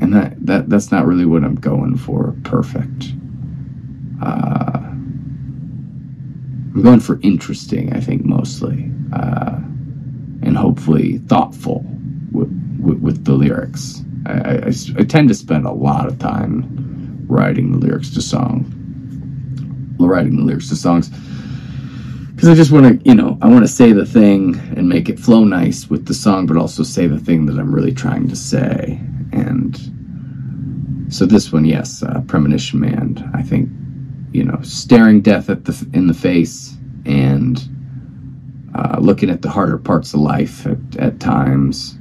And 0.01 0.13
that, 0.13 0.33
that 0.45 0.69
that's 0.69 0.91
not 0.91 1.05
really 1.05 1.25
what 1.25 1.43
I'm 1.43 1.55
going 1.55 1.97
for, 1.97 2.35
perfect. 2.43 3.13
Uh, 4.21 4.79
I'm 6.73 6.81
going 6.81 6.99
for 6.99 7.19
interesting, 7.21 7.93
I 7.93 7.99
think, 7.99 8.25
mostly. 8.25 8.91
Uh, 9.13 9.59
and 10.41 10.57
hopefully 10.57 11.19
thoughtful 11.19 11.85
with, 12.31 12.49
with, 12.81 12.99
with 12.99 13.25
the 13.25 13.33
lyrics. 13.33 14.01
I, 14.25 14.31
I, 14.31 14.71
I, 14.97 15.03
tend 15.03 15.29
to 15.29 15.35
spend 15.35 15.65
a 15.65 15.71
lot 15.71 16.07
of 16.07 16.19
time 16.19 16.88
writing 17.29 17.71
the 17.71 17.77
lyrics 17.77 18.09
to 18.15 18.21
song, 18.21 18.65
writing 19.97 20.35
the 20.35 20.43
lyrics 20.43 20.67
to 20.69 20.75
songs 20.75 21.09
because 22.39 22.51
I 22.51 22.55
just 22.55 22.71
want 22.71 23.03
to, 23.03 23.05
you 23.09 23.13
know, 23.13 23.37
I 23.41 23.49
want 23.49 23.65
to 23.65 23.67
say 23.67 23.91
the 23.91 24.05
thing 24.05 24.57
and 24.77 24.87
make 24.87 25.09
it 25.09 25.19
flow 25.19 25.43
nice 25.43 25.89
with 25.89 26.05
the 26.05 26.13
song, 26.13 26.45
but 26.45 26.55
also 26.55 26.83
say 26.83 27.05
the 27.05 27.19
thing 27.19 27.47
that 27.47 27.59
I'm 27.59 27.75
really 27.75 27.91
trying 27.91 28.29
to 28.29 28.35
say. 28.37 28.97
And 29.33 29.75
so 31.13 31.25
this 31.25 31.51
one, 31.51 31.65
yes, 31.65 32.01
uh, 32.01 32.21
Premonition 32.27 32.79
Man. 32.79 33.29
I 33.33 33.41
think, 33.41 33.69
you 34.31 34.45
know, 34.45 34.57
staring 34.61 35.19
death 35.19 35.49
at 35.49 35.65
the 35.65 35.85
in 35.91 36.07
the 36.07 36.13
face 36.13 36.77
and 37.05 37.61
uh, 38.73 38.99
looking 39.01 39.29
at 39.29 39.41
the 39.41 39.49
harder 39.49 39.77
parts 39.77 40.13
of 40.13 40.21
life 40.21 40.65
at, 40.65 40.77
at 40.97 41.19
times. 41.19 41.98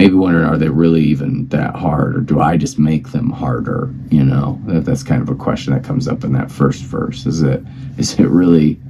Maybe 0.00 0.14
wondering, 0.14 0.46
are 0.46 0.56
they 0.56 0.70
really 0.70 1.02
even 1.02 1.46
that 1.48 1.76
hard, 1.76 2.16
or 2.16 2.20
do 2.20 2.40
I 2.40 2.56
just 2.56 2.78
make 2.78 3.08
them 3.08 3.28
harder? 3.28 3.94
You 4.08 4.24
know, 4.24 4.58
that, 4.64 4.86
that's 4.86 5.02
kind 5.02 5.20
of 5.20 5.28
a 5.28 5.34
question 5.34 5.74
that 5.74 5.84
comes 5.84 6.08
up 6.08 6.24
in 6.24 6.32
that 6.32 6.50
first 6.50 6.84
verse. 6.84 7.26
Is 7.26 7.42
it 7.42 7.62
is 7.98 8.18
it 8.18 8.28
really 8.28 8.80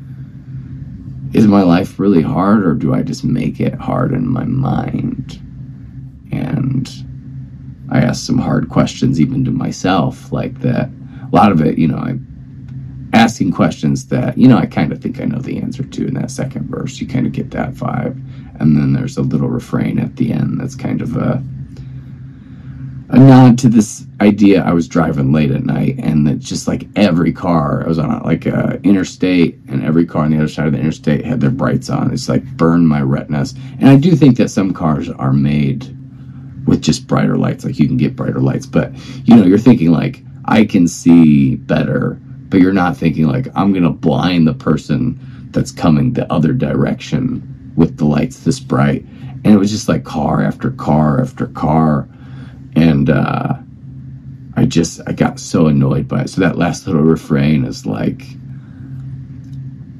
is 1.32 1.48
my 1.48 1.62
life 1.62 1.98
really 1.98 2.22
hard 2.22 2.64
or 2.64 2.74
do 2.74 2.94
I 2.94 3.02
just 3.02 3.24
make 3.24 3.58
it 3.58 3.74
hard 3.74 4.12
in 4.12 4.24
my 4.28 4.44
mind? 4.44 5.42
And 6.30 6.88
I 7.90 7.98
ask 7.98 8.24
some 8.24 8.38
hard 8.38 8.68
questions 8.68 9.20
even 9.20 9.44
to 9.46 9.50
myself 9.50 10.30
like 10.30 10.61
that. 10.61 10.90
A 11.24 11.34
lot 11.34 11.50
of 11.50 11.61
it, 11.61 11.76
you 11.76 11.88
know, 11.88 11.98
I'm 11.98 13.11
asking 13.14 13.50
questions 13.50 14.06
that, 14.06 14.38
you 14.38 14.46
know, 14.46 14.58
I 14.58 14.66
kind 14.66 14.92
of 14.92 15.02
think 15.02 15.20
I 15.20 15.24
know 15.24 15.40
the 15.40 15.58
answer 15.58 15.82
to 15.82 16.06
in 16.06 16.14
that 16.14 16.30
second 16.30 16.68
verse. 16.70 17.00
You 17.00 17.08
kind 17.08 17.26
of 17.26 17.32
get 17.32 17.50
that 17.50 17.72
vibe. 17.72 18.24
And 18.61 18.76
then 18.76 18.92
there's 18.92 19.16
a 19.16 19.22
little 19.22 19.48
refrain 19.48 19.98
at 19.98 20.16
the 20.16 20.32
end 20.32 20.61
that's 20.61 20.76
kind 20.76 21.00
of 21.00 21.16
a 21.16 21.42
a 23.12 23.18
nod 23.18 23.58
to 23.58 23.68
this 23.68 24.04
idea. 24.20 24.62
I 24.62 24.72
was 24.72 24.86
driving 24.86 25.32
late 25.32 25.50
at 25.50 25.64
night, 25.64 25.96
and 25.98 26.26
that 26.28 26.38
just 26.38 26.68
like 26.68 26.86
every 26.94 27.32
car, 27.32 27.82
I 27.84 27.88
was 27.88 27.98
on 27.98 28.22
like 28.22 28.46
a 28.46 28.80
interstate, 28.84 29.58
and 29.68 29.84
every 29.84 30.06
car 30.06 30.24
on 30.24 30.30
the 30.30 30.36
other 30.36 30.48
side 30.48 30.66
of 30.68 30.72
the 30.72 30.78
interstate 30.78 31.24
had 31.24 31.40
their 31.40 31.50
brights 31.50 31.90
on. 31.90 32.12
It's 32.12 32.28
like 32.28 32.44
burned 32.56 32.88
my 32.88 33.00
retinas. 33.00 33.54
And 33.80 33.88
I 33.88 33.96
do 33.96 34.14
think 34.14 34.36
that 34.36 34.50
some 34.50 34.72
cars 34.72 35.08
are 35.08 35.32
made 35.32 35.96
with 36.66 36.82
just 36.82 37.08
brighter 37.08 37.36
lights. 37.36 37.64
Like 37.64 37.80
you 37.80 37.88
can 37.88 37.96
get 37.96 38.14
brighter 38.14 38.40
lights, 38.40 38.66
but 38.66 38.92
you 39.26 39.34
know, 39.34 39.44
you're 39.44 39.58
thinking 39.58 39.90
like 39.90 40.22
I 40.44 40.64
can 40.64 40.86
see 40.86 41.56
better, 41.56 42.16
but 42.48 42.61
you're 42.61 42.72
not 42.72 42.96
thinking 42.96 43.26
like 43.26 43.48
I'm 43.56 43.72
gonna 43.72 43.90
blind 43.90 44.46
the 44.46 44.54
person 44.54 45.18
that's 45.50 45.72
coming 45.72 46.12
the 46.12 46.32
other 46.32 46.52
direction 46.52 47.49
with 47.77 47.97
the 47.99 48.05
lights 48.05 48.41
this 48.41 48.61
bright. 48.61 49.05
And 49.43 49.47
it 49.47 49.59
was 49.59 49.71
just 49.71 49.89
like 49.89 50.05
car 50.05 50.43
after 50.43 50.71
car 50.71 51.21
after 51.21 51.47
car 51.47 52.09
and 52.77 53.11
uh, 53.11 53.55
I 54.57 54.64
just 54.64 55.01
I 55.07 55.12
got 55.12 55.41
so 55.41 55.66
annoyed 55.66 56.09
by 56.09 56.23
it. 56.23 56.31
So 56.31 56.41
that 56.41 56.57
last 56.57 56.87
little 56.87 57.03
refrain 57.03 57.64
is 57.64 57.87
like, 57.87 58.29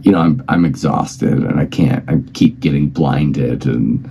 you 0.03 0.13
know, 0.13 0.19
I'm 0.19 0.43
I'm 0.49 0.65
exhausted 0.65 1.33
and 1.33 1.59
I 1.59 1.67
can't. 1.67 2.09
I 2.09 2.21
keep 2.33 2.61
getting 2.61 2.89
blinded, 2.89 3.67
and 3.67 4.05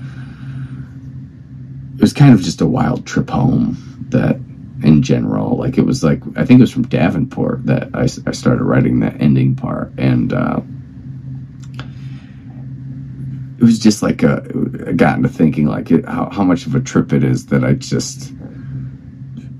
it 1.95 2.01
was 2.01 2.14
kind 2.14 2.34
of 2.34 2.41
just 2.41 2.62
a 2.62 2.66
wild 2.66 3.05
trip 3.05 3.30
home. 3.30 3.78
That 4.10 4.38
in 4.84 5.03
general, 5.03 5.57
like 5.57 5.78
it 5.78 5.86
was 5.86 6.03
like 6.03 6.22
I 6.36 6.45
think 6.45 6.60
it 6.60 6.64
was 6.64 6.72
from 6.72 6.88
Davenport 6.88 7.66
that 7.66 7.89
I, 7.93 8.03
I 8.03 8.32
started 8.32 8.64
writing 8.64 8.99
that 9.01 9.22
ending 9.22 9.55
part, 9.55 9.91
and. 9.97 10.34
Uh, 10.34 10.62
it 13.60 13.64
was 13.64 13.80
just 13.80 14.01
like 14.01 14.24
a, 14.24 14.43
I 14.88 14.93
got 14.93 15.18
into 15.18 15.30
thinking 15.30 15.66
like 15.66 15.91
it, 15.91 16.05
how, 16.05 16.30
how 16.30 16.43
much 16.43 16.66
of 16.66 16.76
a 16.76 16.80
trip 16.80 17.12
it 17.12 17.24
is 17.24 17.47
that 17.47 17.64
I 17.64 17.74
just 17.74 18.32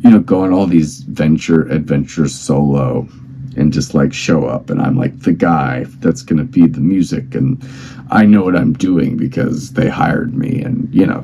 you 0.02 0.10
know, 0.10 0.20
go 0.20 0.42
on 0.44 0.54
all 0.54 0.66
these 0.66 1.02
venture 1.02 1.64
adventures 1.64 2.34
solo 2.34 3.08
and 3.58 3.74
just 3.74 3.94
like 3.94 4.14
show 4.14 4.46
up 4.46 4.70
and 4.70 4.82
I'm 4.82 4.96
like 4.96 5.20
the 5.20 5.34
guy 5.34 5.86
that's 6.00 6.22
going 6.22 6.38
to 6.38 6.46
be 6.46 6.68
the 6.68 6.80
music 6.80 7.36
and 7.36 7.62
I 8.10 8.26
know 8.26 8.44
what 8.44 8.56
I'm 8.56 8.74
doing 8.74 9.18
because 9.18 9.74
they 9.74 9.90
hired 9.90 10.34
me 10.34 10.62
and 10.62 10.94
you 10.94 11.06
know 11.06 11.24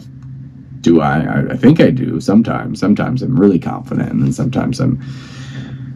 do 0.81 1.01
I 1.01 1.51
I 1.51 1.55
think 1.55 1.79
I 1.79 1.89
do 1.89 2.19
sometimes. 2.19 2.79
Sometimes 2.79 3.21
I'm 3.21 3.39
really 3.39 3.59
confident 3.59 4.11
and 4.11 4.21
then 4.21 4.33
sometimes 4.33 4.79
I'm 4.79 5.01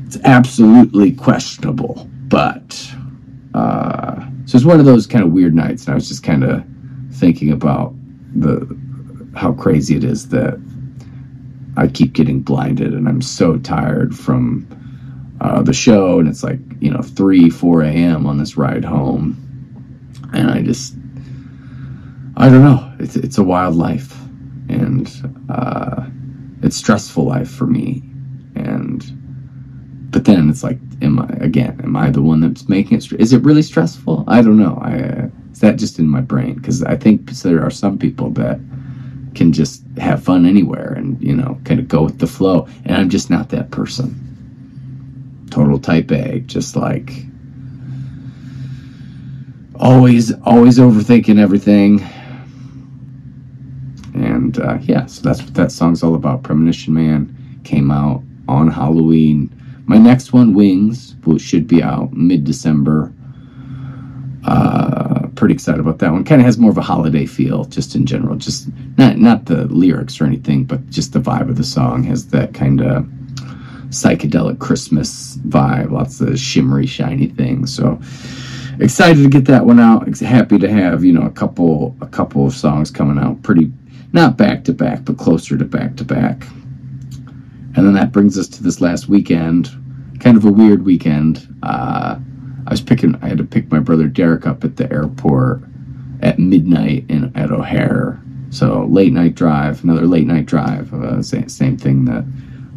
it's 0.06 0.18
absolutely 0.24 1.12
questionable. 1.12 2.08
But 2.28 2.90
uh 3.54 4.29
So 4.50 4.58
it's 4.58 4.66
one 4.66 4.80
of 4.80 4.88
those 4.88 5.06
kind 5.06 5.24
of 5.24 5.32
weird 5.32 5.54
nights, 5.54 5.86
and 5.86 5.92
I 5.92 5.94
was 5.94 6.08
just 6.08 6.24
kind 6.24 6.44
of 6.44 6.64
thinking 7.12 7.52
about 7.52 7.94
the 8.34 8.76
how 9.36 9.54
crazy 9.54 9.96
it 9.96 10.04
is 10.04 10.30
that 10.30 10.60
I 11.78 11.86
keep 11.86 12.14
getting 12.14 12.40
blinded, 12.40 12.96
and 12.96 13.08
I'm 13.08 13.22
so 13.22 13.60
tired 13.60 14.18
from 14.18 14.66
uh, 15.40 15.62
the 15.62 15.72
show, 15.72 16.18
and 16.18 16.28
it's 16.28 16.42
like 16.42 16.58
you 16.80 16.90
know 16.90 17.04
three, 17.04 17.52
four 17.52 17.84
a.m. 17.84 18.26
on 18.26 18.40
this 18.40 18.58
ride 18.58 18.84
home, 18.84 19.38
and 20.34 20.50
I 20.50 20.64
just 20.64 20.96
I 22.36 22.50
don't 22.50 22.64
know. 22.64 22.92
It's 22.98 23.16
it's 23.18 23.38
a 23.38 23.44
wild 23.44 23.76
life, 23.76 24.20
and 24.68 25.08
uh, 25.50 26.08
it's 26.64 26.76
stressful 26.76 27.24
life 27.24 27.52
for 27.52 27.68
me, 27.68 28.02
and 28.56 29.06
but 30.10 30.26
then 30.26 30.50
it's 30.50 30.64
like, 30.64 30.80
am 31.02 31.20
I 31.20 31.28
again? 31.40 31.80
Am 31.84 31.96
I 31.96 32.10
the 32.10 32.22
one 32.22 32.42
that's 32.42 32.68
making 32.70 32.98
it? 32.98 33.12
Is 33.14 33.34
it 33.34 33.44
really 33.44 33.62
stressful? 33.62 34.24
I 34.28 34.42
don't 34.42 34.58
know. 34.58 34.78
I 34.82 35.00
uh, 35.00 35.30
is 35.52 35.60
that 35.60 35.78
just 35.78 36.00
in 36.00 36.08
my 36.08 36.22
brain? 36.22 36.56
Because 36.56 36.84
I 36.84 36.96
think 36.96 37.30
there 37.32 37.64
are 37.64 37.72
some 37.72 37.98
people 37.98 38.30
that 38.32 38.60
can 39.36 39.52
just 39.52 39.84
have 39.98 40.24
fun 40.24 40.46
anywhere 40.46 40.94
and 40.94 41.22
you 41.22 41.36
know 41.36 41.60
kind 41.66 41.80
of 41.80 41.88
go 41.88 42.04
with 42.04 42.20
the 42.20 42.28
flow, 42.28 42.68
and 42.86 42.96
I'm 42.96 43.10
just 43.10 43.30
not 43.30 43.50
that 43.50 43.72
person. 43.72 44.26
Total 45.50 45.80
type 45.80 46.12
A, 46.12 46.40
just 46.42 46.76
like 46.76 47.26
always, 49.80 50.32
always 50.44 50.78
overthinking 50.78 51.40
everything. 51.40 52.02
And 54.14 54.60
uh, 54.60 54.78
yeah, 54.82 55.06
so 55.06 55.22
that's 55.22 55.42
what 55.42 55.54
that 55.56 55.72
song's 55.72 56.04
all 56.04 56.16
about. 56.16 56.44
Premonition 56.44 56.94
Man 56.94 57.36
came 57.64 57.90
out 57.92 58.22
on 58.48 58.70
Halloween 58.70 59.50
my 59.90 59.98
next 59.98 60.34
one, 60.34 60.54
Wings, 60.54 61.16
which 61.24 61.42
should 61.42 61.68
be 61.68 61.82
out 61.82 62.14
mid 62.14 62.44
December. 62.44 63.12
Uh, 64.46 65.28
pretty 65.36 65.56
excited 65.56 65.80
about 65.80 65.98
that 65.98 66.12
one. 66.12 66.24
Kind 66.24 66.40
of 66.42 66.46
has 66.46 66.60
more 66.60 66.70
of 66.70 66.78
a 66.78 66.82
holiday 66.82 67.26
feel, 67.26 67.66
just 67.66 67.96
in 67.96 68.06
general. 68.06 68.36
Just 68.36 68.70
not 69.00 69.18
not 69.18 69.46
the 69.46 69.66
lyrics 69.66 70.22
or 70.22 70.26
anything, 70.26 70.64
but 70.64 70.88
just 70.92 71.14
the 71.14 71.20
vibe 71.20 71.50
of 71.50 71.56
the 71.56 71.64
song 71.64 72.04
has 72.04 72.28
that 72.28 72.54
kind 72.54 72.82
of 72.82 73.04
psychedelic 73.90 74.60
Christmas 74.60 75.38
vibe. 75.38 75.90
Lots 75.90 76.22
of 76.22 76.40
shimmery, 76.40 76.86
shiny 76.86 77.26
things. 77.26 77.76
So 77.76 78.00
excited 78.80 79.24
to 79.24 79.30
get 79.30 79.46
that 79.46 79.66
one 79.66 79.80
out. 79.80 80.08
Happy 80.20 80.60
to 80.60 80.70
have 80.70 81.04
you 81.04 81.14
know 81.14 81.26
a 81.26 81.32
couple 81.32 81.96
a 82.00 82.08
couple 82.08 82.46
of 82.46 82.54
songs 82.54 82.92
coming 82.92 83.18
out. 83.18 83.42
Pretty 83.42 83.72
not 84.14 84.38
back 84.38 84.66
to 84.66 84.72
back, 84.72 85.04
but 85.04 85.18
closer 85.18 85.58
to 85.58 85.66
back 85.66 85.96
to 85.96 86.04
back. 86.04 86.46
And 87.76 87.86
then 87.86 87.94
that 87.94 88.12
brings 88.12 88.38
us 88.38 88.48
to 88.50 88.64
this 88.64 88.82
last 88.82 89.08
weekend, 89.08 89.70
kind 90.20 90.38
of 90.38 90.46
a 90.46 90.52
weird 90.52 90.86
weekend. 90.86 91.48
Uh, 91.64 92.18
I 92.68 92.70
was 92.70 92.82
picking, 92.82 93.16
I 93.22 93.28
had 93.28 93.38
to 93.38 93.44
pick 93.44 93.72
my 93.72 93.80
brother 93.80 94.08
Derek 94.08 94.46
up 94.46 94.64
at 94.64 94.78
the 94.78 94.92
airport 94.92 95.64
at 96.22 96.40
midnight 96.40 97.06
in 97.10 97.32
at 97.36 97.52
O'Hare. 97.52 98.22
So 98.52 98.86
late 98.86 99.14
night 99.14 99.36
drive, 99.36 99.84
another 99.84 100.06
late 100.06 100.28
night 100.28 100.46
drive. 100.46 100.94
Uh, 100.94 101.22
same, 101.22 101.50
same 101.50 101.78
thing 101.78 102.06
that 102.06 102.26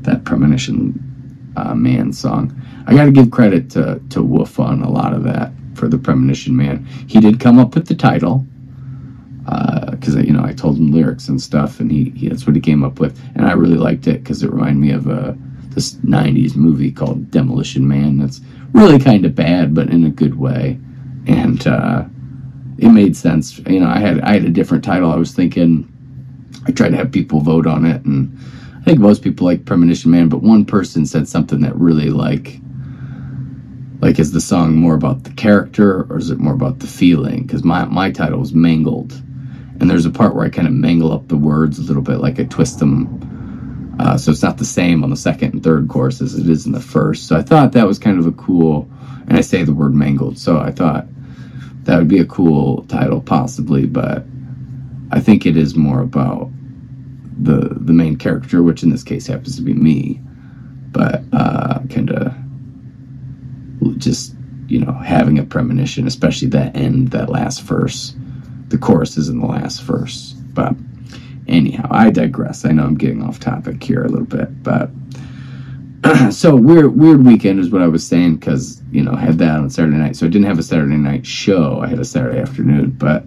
that 0.02 0.24
premonition 0.24 1.52
uh, 1.56 1.74
man 1.74 2.12
song. 2.12 2.58
I 2.86 2.94
got 2.94 3.04
to 3.04 3.12
give 3.12 3.30
credit 3.30 3.70
to 3.70 4.00
to 4.10 4.22
Wolf 4.22 4.58
on 4.58 4.82
a 4.82 4.90
lot 4.90 5.12
of 5.12 5.24
that 5.24 5.52
for 5.74 5.88
the 5.88 5.98
premonition 5.98 6.56
man. 6.56 6.84
He 7.06 7.20
did 7.20 7.40
come 7.40 7.58
up 7.58 7.74
with 7.74 7.88
the 7.88 7.94
title 7.94 8.46
because 9.90 10.16
uh, 10.16 10.20
you 10.20 10.32
know 10.32 10.44
I 10.44 10.52
told 10.52 10.76
him 10.78 10.92
lyrics 10.92 11.28
and 11.28 11.40
stuff, 11.40 11.80
and 11.80 11.90
he, 11.90 12.10
he, 12.10 12.28
that's 12.28 12.46
what 12.46 12.54
he 12.54 12.62
came 12.62 12.84
up 12.84 13.00
with, 13.00 13.20
and 13.34 13.46
I 13.46 13.52
really 13.52 13.76
liked 13.76 14.06
it 14.06 14.22
because 14.22 14.42
it 14.42 14.52
reminded 14.52 14.78
me 14.78 14.92
of 14.92 15.06
a 15.06 15.36
this 15.74 15.94
'90s 15.96 16.56
movie 16.56 16.92
called 16.92 17.30
Demolition 17.30 17.86
Man. 17.86 18.18
That's 18.18 18.40
really 18.72 18.98
kind 18.98 19.24
of 19.24 19.34
bad, 19.34 19.74
but 19.74 19.90
in 19.90 20.04
a 20.04 20.10
good 20.10 20.38
way, 20.38 20.78
and 21.26 21.66
uh, 21.66 22.04
it 22.78 22.90
made 22.90 23.16
sense. 23.16 23.58
You 23.60 23.80
know, 23.80 23.88
I 23.88 23.98
had 23.98 24.20
I 24.20 24.34
had 24.34 24.44
a 24.44 24.50
different 24.50 24.84
title. 24.84 25.12
I 25.12 25.16
was 25.16 25.32
thinking 25.32 25.88
I 26.66 26.72
tried 26.72 26.90
to 26.90 26.96
have 26.96 27.12
people 27.12 27.40
vote 27.40 27.66
on 27.66 27.84
it, 27.86 28.04
and 28.04 28.36
I 28.80 28.84
think 28.84 28.98
most 28.98 29.22
people 29.22 29.46
like 29.46 29.64
Premonition 29.64 30.10
Man, 30.10 30.28
but 30.28 30.42
one 30.42 30.64
person 30.64 31.06
said 31.06 31.28
something 31.28 31.60
that 31.60 31.76
really 31.76 32.10
like 32.10 32.60
like 34.00 34.18
is 34.18 34.32
the 34.32 34.40
song 34.40 34.74
more 34.74 34.94
about 34.94 35.22
the 35.22 35.30
character 35.30 36.02
or 36.10 36.18
is 36.18 36.30
it 36.30 36.40
more 36.40 36.54
about 36.54 36.80
the 36.80 36.88
feeling 36.88 37.42
because 37.42 37.62
my, 37.62 37.84
my 37.84 38.10
title 38.10 38.40
was 38.40 38.52
mangled 38.52 39.12
and 39.82 39.90
there's 39.90 40.06
a 40.06 40.10
part 40.10 40.36
where 40.36 40.44
I 40.44 40.48
kind 40.48 40.68
of 40.68 40.74
mangle 40.74 41.12
up 41.12 41.26
the 41.26 41.36
words 41.36 41.76
a 41.78 41.82
little 41.82 42.02
bit, 42.02 42.18
like 42.18 42.38
I 42.38 42.44
twist 42.44 42.78
them. 42.78 43.18
Uh, 43.98 44.16
so 44.16 44.30
it's 44.30 44.42
not 44.42 44.58
the 44.58 44.64
same 44.64 45.04
on 45.04 45.10
the 45.10 45.16
second 45.16 45.54
and 45.54 45.62
third 45.62 45.88
course 45.88 46.20
as 46.20 46.34
it 46.34 46.48
is 46.48 46.66
in 46.66 46.72
the 46.72 46.80
first. 46.80 47.26
So 47.26 47.36
I 47.36 47.42
thought 47.42 47.72
that 47.72 47.86
was 47.86 47.98
kind 47.98 48.18
of 48.18 48.26
a 48.26 48.32
cool, 48.32 48.90
and 49.26 49.36
I 49.36 49.40
say 49.42 49.62
the 49.62 49.74
word 49.74 49.94
mangled. 49.94 50.38
So 50.38 50.58
I 50.58 50.70
thought 50.70 51.06
that 51.84 51.98
would 51.98 52.08
be 52.08 52.20
a 52.20 52.24
cool 52.24 52.84
title, 52.84 53.20
possibly, 53.20 53.86
but 53.86 54.24
I 55.10 55.20
think 55.20 55.46
it 55.46 55.56
is 55.56 55.76
more 55.76 56.00
about 56.00 56.50
the 57.38 57.76
the 57.80 57.92
main 57.92 58.16
character, 58.16 58.62
which 58.62 58.82
in 58.82 58.90
this 58.90 59.02
case 59.04 59.26
happens 59.26 59.56
to 59.56 59.62
be 59.62 59.74
me, 59.74 60.20
but 60.90 61.22
uh, 61.32 61.80
kind 61.90 62.10
of 62.10 62.34
just 63.98 64.34
you 64.68 64.80
know 64.80 64.92
having 64.92 65.38
a 65.38 65.44
premonition, 65.44 66.06
especially 66.06 66.48
that 66.48 66.76
end, 66.76 67.10
that 67.10 67.28
last 67.28 67.62
verse 67.62 68.14
the 68.72 68.78
chorus 68.78 69.18
is 69.18 69.28
in 69.28 69.38
the 69.38 69.46
last 69.46 69.82
verse. 69.82 70.32
But 70.54 70.74
anyhow, 71.52 71.88
I 71.90 72.10
digress. 72.10 72.64
I 72.64 72.72
know 72.72 72.84
I'm 72.84 72.96
getting 72.96 73.22
off 73.22 73.38
topic 73.38 73.82
here 73.82 74.04
a 74.04 74.08
little 74.08 74.26
bit, 74.26 74.62
but 74.62 74.90
so 76.30 76.56
weird 76.56 76.96
weird 76.96 77.24
weekend 77.24 77.60
is 77.60 77.70
what 77.70 77.82
I 77.82 77.86
was 77.88 78.06
saying 78.06 78.36
because 78.36 78.82
you 78.90 79.02
know 79.02 79.12
I 79.12 79.20
had 79.20 79.38
that 79.38 79.56
on 79.58 79.70
Saturday 79.70 79.96
night. 79.96 80.16
So 80.16 80.26
I 80.26 80.30
didn't 80.30 80.46
have 80.46 80.58
a 80.58 80.62
Saturday 80.62 80.96
night 80.96 81.26
show. 81.26 81.80
I 81.80 81.86
had 81.86 81.98
a 81.98 82.04
Saturday 82.04 82.38
afternoon, 82.38 82.90
but 82.92 83.24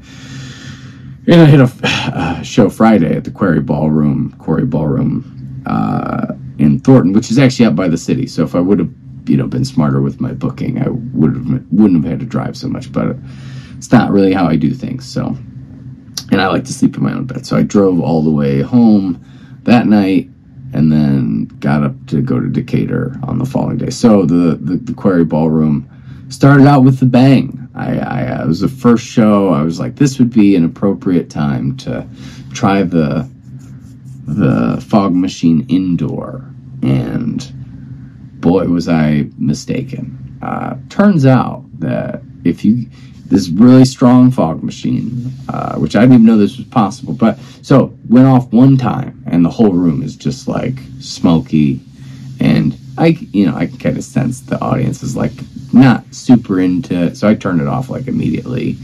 and 1.27 1.41
I 1.41 1.45
had 1.45 1.61
a 1.61 1.71
uh, 1.83 2.41
show 2.41 2.69
Friday 2.69 3.15
at 3.15 3.23
the 3.23 3.31
Quarry 3.31 3.61
Ballroom, 3.61 4.35
Quarry 4.39 4.65
Ballroom 4.65 5.63
uh, 5.65 6.33
in 6.57 6.79
Thornton, 6.79 7.13
which 7.13 7.31
is 7.31 7.39
actually 7.39 7.65
up 7.65 7.75
by 7.75 7.87
the 7.87 7.97
city. 7.97 8.27
So 8.27 8.43
if 8.43 8.55
I 8.55 8.59
would 8.59 8.79
have 8.79 8.89
you 9.25 9.37
know 9.37 9.47
been 9.47 9.65
smarter 9.65 10.01
with 10.01 10.19
my 10.19 10.33
booking, 10.33 10.81
I 10.81 10.89
would 10.89 11.35
have 11.35 11.45
wouldn't 11.71 12.03
have 12.03 12.11
had 12.11 12.19
to 12.19 12.25
drive 12.25 12.57
so 12.57 12.67
much, 12.67 12.91
but 12.91 13.15
it's 13.77 13.91
not 13.91 14.11
really 14.11 14.33
how 14.33 14.47
I 14.47 14.55
do 14.55 14.73
things. 14.73 15.05
So, 15.05 15.37
and 16.31 16.41
I 16.41 16.47
like 16.47 16.65
to 16.65 16.73
sleep 16.73 16.97
in 16.97 17.03
my 17.03 17.13
own 17.13 17.25
bed. 17.25 17.45
So 17.45 17.57
I 17.57 17.63
drove 17.63 17.99
all 18.01 18.23
the 18.23 18.31
way 18.31 18.61
home 18.61 19.23
that 19.63 19.87
night 19.87 20.29
and 20.73 20.91
then 20.91 21.45
got 21.59 21.83
up 21.83 21.93
to 22.07 22.21
go 22.21 22.39
to 22.39 22.47
Decatur 22.47 23.17
on 23.23 23.37
the 23.37 23.45
following 23.45 23.77
day. 23.77 23.89
So 23.89 24.25
the, 24.25 24.55
the, 24.55 24.77
the 24.77 24.93
Quarry 24.93 25.23
Ballroom 25.23 25.89
started 26.29 26.67
out 26.67 26.83
with 26.83 26.99
the 26.99 27.05
bang. 27.05 27.69
I, 27.75 27.97
I 27.97 28.27
uh, 28.27 28.47
was 28.47 28.61
the 28.61 28.67
first 28.67 29.05
show. 29.05 29.49
I 29.49 29.61
was 29.61 29.79
like, 29.79 29.95
this 29.95 30.19
would 30.19 30.33
be 30.33 30.55
an 30.55 30.65
appropriate 30.65 31.29
time 31.29 31.77
to 31.77 32.07
try 32.53 32.83
the 32.83 33.29
the 34.27 34.83
fog 34.89 35.13
machine 35.13 35.67
indoor, 35.69 36.43
and 36.81 37.51
boy, 38.41 38.65
was 38.65 38.89
I 38.89 39.29
mistaken. 39.37 40.39
Uh, 40.41 40.77
turns 40.89 41.27
out 41.27 41.63
that 41.79 42.21
if 42.43 42.65
you 42.65 42.87
this 43.25 43.49
really 43.49 43.85
strong 43.85 44.31
fog 44.31 44.63
machine, 44.63 45.31
uh, 45.49 45.75
which 45.77 45.95
I 45.95 46.01
didn't 46.01 46.13
even 46.13 46.25
know 46.25 46.37
this 46.37 46.57
was 46.57 46.67
possible. 46.67 47.13
But 47.13 47.39
so 47.61 47.97
went 48.07 48.27
off 48.27 48.51
one 48.53 48.77
time, 48.77 49.23
and 49.27 49.43
the 49.43 49.49
whole 49.49 49.73
room 49.73 50.03
is 50.03 50.15
just 50.15 50.47
like 50.47 50.75
smoky, 50.99 51.81
and 52.39 52.77
I, 52.97 53.07
you 53.07 53.45
know, 53.45 53.55
I 53.55 53.67
can 53.67 53.77
kind 53.77 53.97
of 53.97 54.03
sense 54.03 54.41
the 54.41 54.59
audience 54.61 55.03
is 55.03 55.15
like 55.15 55.33
not 55.73 56.03
super 56.13 56.59
into 56.59 56.93
it, 56.95 57.17
so 57.17 57.27
I 57.27 57.35
turned 57.35 57.61
it 57.61 57.67
off 57.67 57.89
like 57.89 58.07
immediately. 58.07 58.77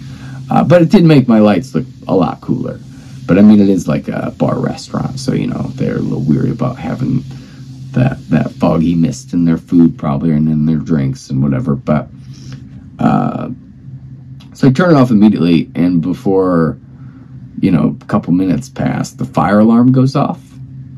Uh, 0.49 0.63
but 0.63 0.81
it 0.81 0.89
did 0.89 1.05
make 1.05 1.27
my 1.27 1.39
lights 1.39 1.73
look 1.73 1.85
a 2.09 2.15
lot 2.15 2.41
cooler. 2.41 2.79
But 3.25 3.37
I 3.37 3.41
mean, 3.41 3.61
it 3.61 3.69
is 3.69 3.87
like 3.87 4.09
a 4.09 4.31
bar 4.37 4.59
restaurant, 4.59 5.19
so 5.19 5.33
you 5.33 5.47
know 5.47 5.63
they're 5.75 5.97
a 5.97 6.01
little 6.01 6.23
weary 6.23 6.51
about 6.51 6.77
having 6.77 7.23
that 7.91 8.17
that 8.29 8.51
foggy 8.53 8.95
mist 8.95 9.33
in 9.33 9.45
their 9.45 9.57
food 9.57 9.97
probably 9.97 10.31
and 10.31 10.49
in 10.49 10.65
their 10.65 10.77
drinks 10.77 11.29
and 11.29 11.41
whatever. 11.41 11.75
But 11.75 12.09
uh, 12.99 13.51
so 14.61 14.67
I 14.67 14.71
turn 14.71 14.91
it 14.91 14.95
off 14.95 15.09
immediately, 15.09 15.71
and 15.73 16.03
before, 16.03 16.77
you 17.61 17.71
know, 17.71 17.97
a 17.99 18.05
couple 18.05 18.31
minutes 18.31 18.69
pass, 18.69 19.09
the 19.09 19.25
fire 19.25 19.57
alarm 19.57 19.91
goes 19.91 20.15
off. 20.15 20.39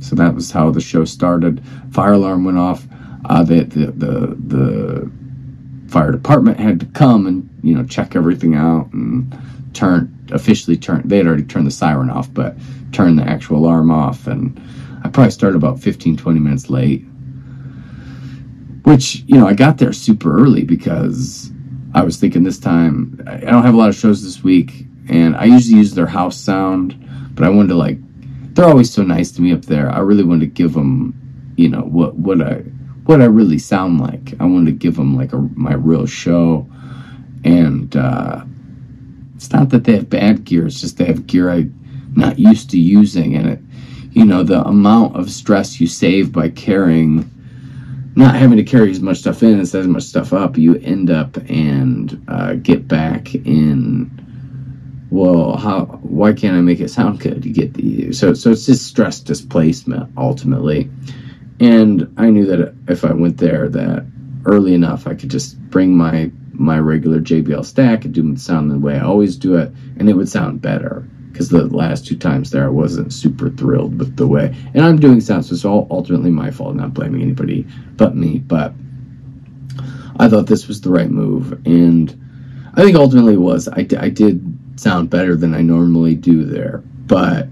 So 0.01 0.18
that 0.18 0.36
was 0.36 0.51
how 0.51 0.70
the 0.70 0.82
show 0.82 1.05
started. 1.05 1.64
Fire 1.93 2.11
alarm 2.11 2.43
went 2.43 2.57
off. 2.57 2.86
Uh, 3.24 3.41
the, 3.41 3.64
the, 3.64 3.86
the, 3.93 4.36
the 4.36 5.11
fire 5.88 6.11
department 6.11 6.59
had 6.59 6.82
to 6.82 6.86
come 6.88 7.26
and, 7.26 7.49
you 7.64 7.74
know, 7.74 7.86
check 7.86 8.18
everything 8.18 8.53
out 8.53 8.91
and 8.91 9.34
turn, 9.72 10.14
officially 10.34 10.76
turn, 10.76 11.01
they 11.07 11.16
had 11.16 11.28
already 11.28 11.45
turned 11.45 11.66
the 11.66 11.72
siren 11.72 12.09
off, 12.09 12.34
but 12.34 12.57
turn 12.91 13.16
the 13.16 13.24
actual 13.24 13.59
alarm 13.59 13.89
off. 13.91 14.28
And 14.28 14.61
I 15.05 15.07
probably 15.07 15.32
started 15.32 15.55
about 15.55 15.80
15, 15.80 16.18
20 16.18 16.38
minutes 16.38 16.70
late. 16.70 17.05
Which, 18.84 19.24
you 19.26 19.38
know, 19.38 19.47
I 19.47 19.53
got 19.53 19.78
there 19.78 19.93
super 19.93 20.38
early 20.38 20.66
because 20.66 21.53
I 21.94 22.04
was 22.04 22.18
thinking 22.18 22.44
this 22.44 22.60
time, 22.60 23.22
I 23.28 23.38
don't 23.38 23.64
have 23.64 23.74
a 23.74 23.78
lot 23.78 23.89
of 23.89 23.96
shows 23.96 24.24
this 24.24 24.44
week, 24.44 24.86
and 25.10 25.36
I 25.36 25.46
usually 25.46 25.78
use 25.78 25.94
their 25.94 26.08
house 26.08 26.38
sound, 26.38 26.98
but 27.36 27.46
I 27.46 27.50
wanted 27.50 27.70
to 27.70 27.76
like, 27.76 27.98
they're 28.54 28.66
always 28.66 28.91
so 28.91 29.04
nice 29.04 29.32
to 29.34 29.41
me 29.41 29.52
up 29.52 29.64
there. 29.64 29.89
I 29.89 30.00
really 30.00 30.24
wanted 30.24 30.41
to 30.41 30.52
give 30.52 30.74
them, 30.74 31.14
you 31.56 31.70
know, 31.70 31.82
what 31.82 32.16
what 32.16 32.41
I 32.41 32.64
what 33.06 33.22
I 33.22 33.26
really 33.26 33.58
sound 33.58 34.00
like. 34.00 34.34
I 34.39 34.46
wanted 34.46 34.72
to 34.72 34.78
give 34.78 34.96
them 34.96 35.16
like 35.16 35.34
a 35.34 35.38
my 35.38 35.74
real 35.74 36.06
show, 36.06 36.68
and 37.44 37.96
uh, 37.96 38.44
it's 39.36 39.52
not 39.52 39.70
that 39.70 39.84
they 39.84 39.94
have 39.94 40.10
bad 40.10 40.46
gear, 40.46 40.68
it's 40.68 40.82
just 40.82 40.98
they 40.98 41.06
have 41.06 41.28
gear 41.28 41.50
I'm 41.50 41.74
not 42.16 42.39
used 42.39 42.70
to 42.72 42.80
using. 42.80 43.36
And 43.36 43.50
it, 43.50 43.60
you 44.12 44.26
know, 44.26 44.44
the 44.44 44.62
amount 44.62 45.16
of 45.16 45.32
stress 45.32 45.82
you 45.82 45.88
save 45.88 46.32
by 46.32 46.50
carrying, 46.50 47.30
not 48.16 48.36
having 48.36 48.57
to 48.57 48.64
carry 48.64 48.91
as 48.91 49.01
much 49.01 49.20
stuff 49.20 49.41
in 49.43 49.59
instead 49.59 49.82
as 49.82 49.88
much 49.88 50.03
stuff 50.03 50.34
up, 50.34 50.57
you 50.57 50.76
end 50.76 51.09
up 51.09 51.38
and 51.49 52.24
uh, 52.28 52.53
get 52.53 52.88
back 52.88 53.34
in. 53.34 54.11
Well, 55.09 55.57
how? 55.57 55.86
Why 56.01 56.34
can't 56.34 56.57
I 56.57 56.61
make 56.61 56.80
it 56.80 56.89
sound 56.89 57.20
good? 57.20 57.45
You 57.45 57.53
get 57.53 57.74
the 57.74 58.14
so 58.14 58.34
so 58.34 58.51
it's 58.51 58.66
just 58.66 58.86
stress 58.86 59.20
displacement 59.20 60.11
ultimately, 60.18 60.89
and 61.59 62.11
I 62.18 62.30
knew 62.30 62.45
that 62.45 62.74
if 62.88 63.05
I 63.05 63.14
went 63.14 63.38
there, 63.38 63.70
that 63.70 64.05
early 64.45 64.74
enough, 64.74 65.07
I 65.07 65.14
could 65.14 65.30
just 65.30 65.59
bring 65.70 65.95
my 65.95 66.32
my 66.53 66.80
regular 66.80 67.20
JBL 67.20 67.66
stack 67.66 68.05
and 68.05 68.14
do 68.14 68.38
sound 68.38 68.72
the 68.72 68.80
way 68.80 68.95
I 68.95 69.01
always 69.01 69.38
do 69.38 69.55
it, 69.55 69.72
and 69.97 70.09
it 70.09 70.14
would 70.14 70.30
sound 70.30 70.61
better. 70.61 71.07
Because 71.34 71.49
the 71.49 71.65
last 71.65 72.05
two 72.05 72.15
times 72.15 72.51
there, 72.51 72.65
I 72.65 72.69
wasn't 72.69 73.11
super 73.11 73.49
thrilled 73.49 73.97
with 73.97 74.15
the 74.15 74.27
way. 74.27 74.55
And 74.75 74.86
I'm 74.86 74.99
doing 74.99 75.19
sound, 75.19 75.45
so 75.45 75.55
it's 75.55 75.65
all 75.65 75.88
ultimately 75.89 76.29
my 76.29 76.51
fault, 76.51 76.75
not 76.75 76.93
blaming 76.93 77.23
anybody 77.23 77.65
but 77.97 78.15
me. 78.15 78.38
But 78.38 78.73
I 80.19 80.29
thought 80.29 80.45
this 80.45 80.67
was 80.67 80.79
the 80.79 80.91
right 80.91 81.09
move, 81.09 81.53
and 81.65 82.71
I 82.75 82.84
think 82.84 82.95
ultimately 82.95 83.34
it 83.34 83.41
was. 83.41 83.67
I, 83.67 83.88
I 83.97 84.09
did 84.09 84.59
sound 84.75 85.09
better 85.09 85.36
than 85.36 85.55
I 85.55 85.61
normally 85.61 86.13
do 86.13 86.43
there, 86.45 86.84
but 87.07 87.47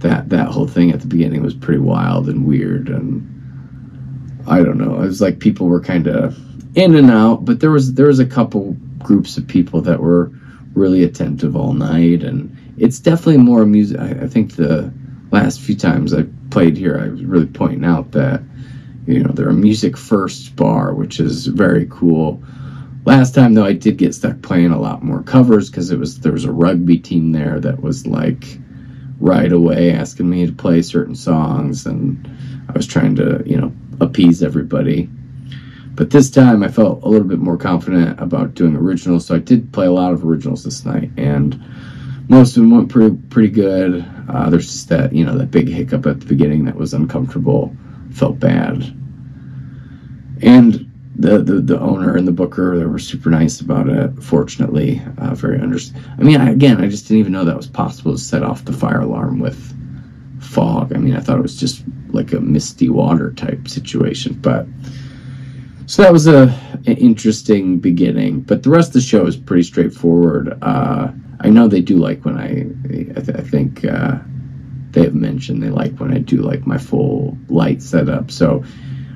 that 0.00 0.30
that 0.30 0.48
whole 0.48 0.66
thing 0.66 0.90
at 0.90 1.00
the 1.00 1.06
beginning 1.06 1.42
was 1.42 1.54
pretty 1.54 1.80
wild 1.80 2.28
and 2.28 2.46
weird, 2.46 2.88
and 2.88 4.42
I 4.46 4.62
don't 4.62 4.78
know. 4.78 4.94
It 4.96 5.06
was 5.06 5.20
like 5.20 5.38
people 5.38 5.66
were 5.66 5.80
kind 5.80 6.06
of 6.06 6.38
in 6.74 6.94
and 6.94 7.10
out, 7.10 7.44
but 7.44 7.60
there 7.60 7.70
was 7.70 7.94
there 7.94 8.06
was 8.06 8.18
a 8.18 8.26
couple 8.26 8.76
groups 8.98 9.36
of 9.36 9.46
people 9.46 9.82
that 9.82 10.00
were 10.00 10.32
really 10.74 11.04
attentive 11.04 11.54
all 11.54 11.74
night, 11.74 12.22
and 12.22 12.56
it's 12.78 12.98
definitely 12.98 13.38
more 13.38 13.64
music. 13.64 13.98
I, 13.98 14.10
I 14.10 14.26
think 14.28 14.56
the 14.56 14.92
last 15.30 15.60
few 15.60 15.76
times 15.76 16.14
I 16.14 16.24
played 16.50 16.76
here, 16.76 16.98
I 16.98 17.08
was 17.08 17.24
really 17.24 17.46
pointing 17.46 17.84
out 17.84 18.12
that 18.12 18.42
you 19.06 19.22
know 19.22 19.32
they're 19.32 19.48
a 19.48 19.54
music 19.54 19.96
first 19.96 20.56
bar, 20.56 20.94
which 20.94 21.20
is 21.20 21.46
very 21.46 21.86
cool. 21.90 22.42
Last 23.04 23.34
time 23.34 23.54
though, 23.54 23.64
I 23.64 23.72
did 23.72 23.98
get 23.98 24.14
stuck 24.14 24.42
playing 24.42 24.72
a 24.72 24.80
lot 24.80 25.02
more 25.02 25.22
covers 25.22 25.70
because 25.70 25.90
it 25.90 25.98
was 25.98 26.20
there 26.20 26.32
was 26.32 26.44
a 26.44 26.52
rugby 26.52 26.98
team 26.98 27.32
there 27.32 27.60
that 27.60 27.82
was 27.82 28.06
like 28.06 28.44
right 29.20 29.50
away 29.50 29.92
asking 29.92 30.28
me 30.28 30.46
to 30.46 30.52
play 30.52 30.82
certain 30.82 31.14
songs, 31.14 31.86
and 31.86 32.28
I 32.68 32.72
was 32.72 32.86
trying 32.86 33.16
to 33.16 33.42
you 33.46 33.56
know 33.56 33.72
appease 34.00 34.42
everybody. 34.42 35.08
But 35.94 36.10
this 36.10 36.28
time 36.28 36.62
I 36.62 36.68
felt 36.68 37.02
a 37.04 37.08
little 37.08 37.26
bit 37.26 37.38
more 37.38 37.56
confident 37.56 38.20
about 38.20 38.54
doing 38.54 38.76
originals, 38.76 39.24
so 39.24 39.34
I 39.34 39.38
did 39.38 39.72
play 39.72 39.86
a 39.86 39.92
lot 39.92 40.12
of 40.12 40.26
originals 40.26 40.64
this 40.64 40.84
night, 40.84 41.10
and 41.16 41.58
most 42.28 42.56
of 42.56 42.62
them 42.62 42.70
went 42.70 42.88
pretty 42.88 43.16
pretty 43.30 43.48
good. 43.48 44.04
Uh, 44.28 44.50
there's 44.50 44.66
just 44.66 44.88
that 44.88 45.12
you 45.12 45.24
know 45.24 45.36
that 45.36 45.50
big 45.50 45.68
hiccup 45.68 46.06
at 46.06 46.20
the 46.20 46.26
beginning 46.26 46.64
that 46.64 46.76
was 46.76 46.94
uncomfortable, 46.94 47.74
felt 48.12 48.38
bad, 48.40 48.82
and 50.42 50.90
the, 51.18 51.38
the, 51.38 51.60
the 51.60 51.80
owner 51.80 52.14
and 52.16 52.28
the 52.28 52.32
booker 52.32 52.78
they 52.78 52.84
were 52.84 52.98
super 52.98 53.30
nice 53.30 53.60
about 53.60 53.88
it. 53.88 54.22
Fortunately, 54.22 55.00
uh, 55.18 55.34
very 55.34 55.60
under. 55.60 55.78
I 56.18 56.22
mean, 56.22 56.40
I, 56.40 56.50
again, 56.50 56.82
I 56.82 56.88
just 56.88 57.08
didn't 57.08 57.20
even 57.20 57.32
know 57.32 57.44
that 57.44 57.56
was 57.56 57.66
possible 57.66 58.12
to 58.12 58.18
set 58.18 58.42
off 58.42 58.64
the 58.64 58.72
fire 58.72 59.00
alarm 59.00 59.38
with 59.38 59.74
fog. 60.42 60.94
I 60.94 60.98
mean, 60.98 61.16
I 61.16 61.20
thought 61.20 61.38
it 61.38 61.42
was 61.42 61.58
just 61.58 61.84
like 62.08 62.32
a 62.32 62.40
misty 62.40 62.88
water 62.88 63.32
type 63.32 63.66
situation, 63.68 64.34
but 64.34 64.66
so 65.86 66.02
that 66.02 66.12
was 66.12 66.26
a 66.26 66.48
an 66.86 66.96
interesting 66.96 67.78
beginning. 67.78 68.40
But 68.40 68.62
the 68.62 68.70
rest 68.70 68.88
of 68.88 68.94
the 68.94 69.00
show 69.00 69.26
is 69.26 69.36
pretty 69.36 69.62
straightforward. 69.62 70.58
Uh, 70.60 71.12
I 71.40 71.50
know 71.50 71.68
they 71.68 71.82
do 71.82 71.96
like 71.96 72.24
when 72.24 72.36
I, 72.36 72.66
I, 73.18 73.22
th- 73.22 73.38
I 73.38 73.42
think 73.42 73.84
uh, 73.84 74.18
they 74.90 75.02
have 75.02 75.14
mentioned 75.14 75.62
they 75.62 75.70
like 75.70 75.98
when 75.98 76.12
I 76.12 76.18
do 76.18 76.38
like 76.38 76.66
my 76.66 76.78
full 76.78 77.36
light 77.48 77.82
setup. 77.82 78.30
So 78.30 78.64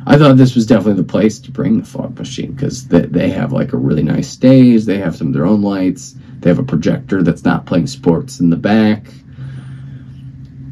I 0.06 0.16
thought 0.18 0.36
this 0.36 0.54
was 0.54 0.66
definitely 0.66 1.02
the 1.02 1.08
place 1.08 1.38
to 1.40 1.50
bring 1.50 1.78
the 1.78 1.86
fog 1.86 2.18
machine 2.18 2.52
because 2.52 2.88
they, 2.88 3.02
they 3.02 3.30
have 3.30 3.52
like 3.52 3.72
a 3.72 3.76
really 3.76 4.02
nice 4.02 4.28
stage. 4.28 4.84
They 4.84 4.98
have 4.98 5.16
some 5.16 5.28
of 5.28 5.32
their 5.34 5.46
own 5.46 5.62
lights. 5.62 6.14
They 6.40 6.50
have 6.50 6.58
a 6.58 6.64
projector 6.64 7.22
that's 7.22 7.44
not 7.44 7.66
playing 7.66 7.86
sports 7.86 8.40
in 8.40 8.50
the 8.50 8.56
back. 8.56 9.06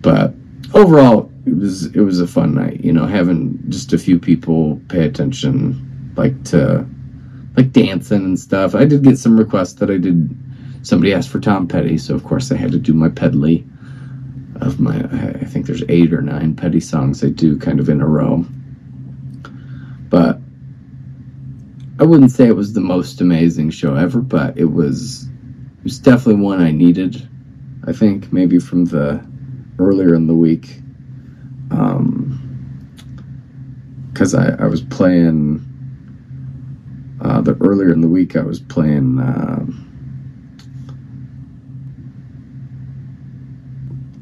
But 0.00 0.34
overall, 0.74 1.30
it 1.46 1.56
was 1.56 1.86
it 1.86 2.00
was 2.00 2.20
a 2.20 2.26
fun 2.26 2.54
night. 2.54 2.84
You 2.84 2.92
know, 2.92 3.06
having 3.06 3.58
just 3.68 3.92
a 3.92 3.98
few 3.98 4.18
people 4.18 4.80
pay 4.88 5.04
attention, 5.04 6.12
like 6.16 6.42
to 6.44 6.86
like 7.56 7.72
dancing 7.72 8.24
and 8.24 8.38
stuff. 8.38 8.74
I 8.74 8.84
did 8.84 9.02
get 9.02 9.18
some 9.18 9.38
requests 9.38 9.74
that 9.74 9.90
I 9.90 9.98
did. 9.98 10.36
Somebody 10.88 11.12
asked 11.12 11.28
for 11.28 11.38
Tom 11.38 11.68
Petty, 11.68 11.98
so 11.98 12.14
of 12.14 12.24
course 12.24 12.50
I 12.50 12.56
had 12.56 12.72
to 12.72 12.78
do 12.78 12.94
my 12.94 13.10
pedley 13.10 13.66
of 14.62 14.80
my. 14.80 14.96
I 14.96 15.44
think 15.44 15.66
there's 15.66 15.82
eight 15.90 16.14
or 16.14 16.22
nine 16.22 16.56
Petty 16.56 16.80
songs 16.80 17.22
I 17.22 17.28
do 17.28 17.58
kind 17.58 17.78
of 17.78 17.90
in 17.90 18.00
a 18.00 18.06
row. 18.06 18.46
But 20.08 20.40
I 22.00 22.04
wouldn't 22.04 22.30
say 22.30 22.46
it 22.46 22.56
was 22.56 22.72
the 22.72 22.80
most 22.80 23.20
amazing 23.20 23.68
show 23.68 23.96
ever, 23.96 24.22
but 24.22 24.56
it 24.56 24.64
was 24.64 25.24
it 25.24 25.84
was 25.84 25.98
definitely 25.98 26.42
one 26.42 26.62
I 26.62 26.70
needed. 26.70 27.28
I 27.86 27.92
think 27.92 28.32
maybe 28.32 28.58
from 28.58 28.86
the 28.86 29.22
earlier 29.78 30.14
in 30.14 30.26
the 30.26 30.34
week 30.34 30.80
um 31.70 32.40
because 34.10 34.34
um, 34.34 34.56
I, 34.58 34.64
I 34.64 34.66
was 34.68 34.80
playing 34.80 35.66
uh, 37.20 37.42
the 37.42 37.58
earlier 37.60 37.92
in 37.92 38.00
the 38.00 38.08
week 38.08 38.36
I 38.36 38.42
was 38.42 38.58
playing 38.58 39.18
uh, 39.18 39.66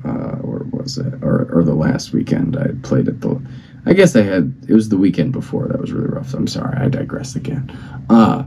uh, 0.04 0.36
where 0.36 0.75
was 0.86 0.98
it 0.98 1.14
or, 1.22 1.48
or 1.52 1.64
the 1.64 1.74
last 1.74 2.12
weekend 2.12 2.56
I 2.56 2.68
played 2.82 3.08
at 3.08 3.20
the 3.20 3.40
I 3.84 3.92
guess 3.92 4.16
I 4.16 4.22
had 4.22 4.54
it 4.68 4.74
was 4.74 4.88
the 4.88 4.98
weekend 4.98 5.32
before 5.32 5.68
that 5.68 5.80
was 5.80 5.92
really 5.92 6.08
rough 6.08 6.34
I'm 6.34 6.46
sorry 6.46 6.76
I 6.76 6.88
digress 6.88 7.36
again 7.36 7.70
uh 8.08 8.44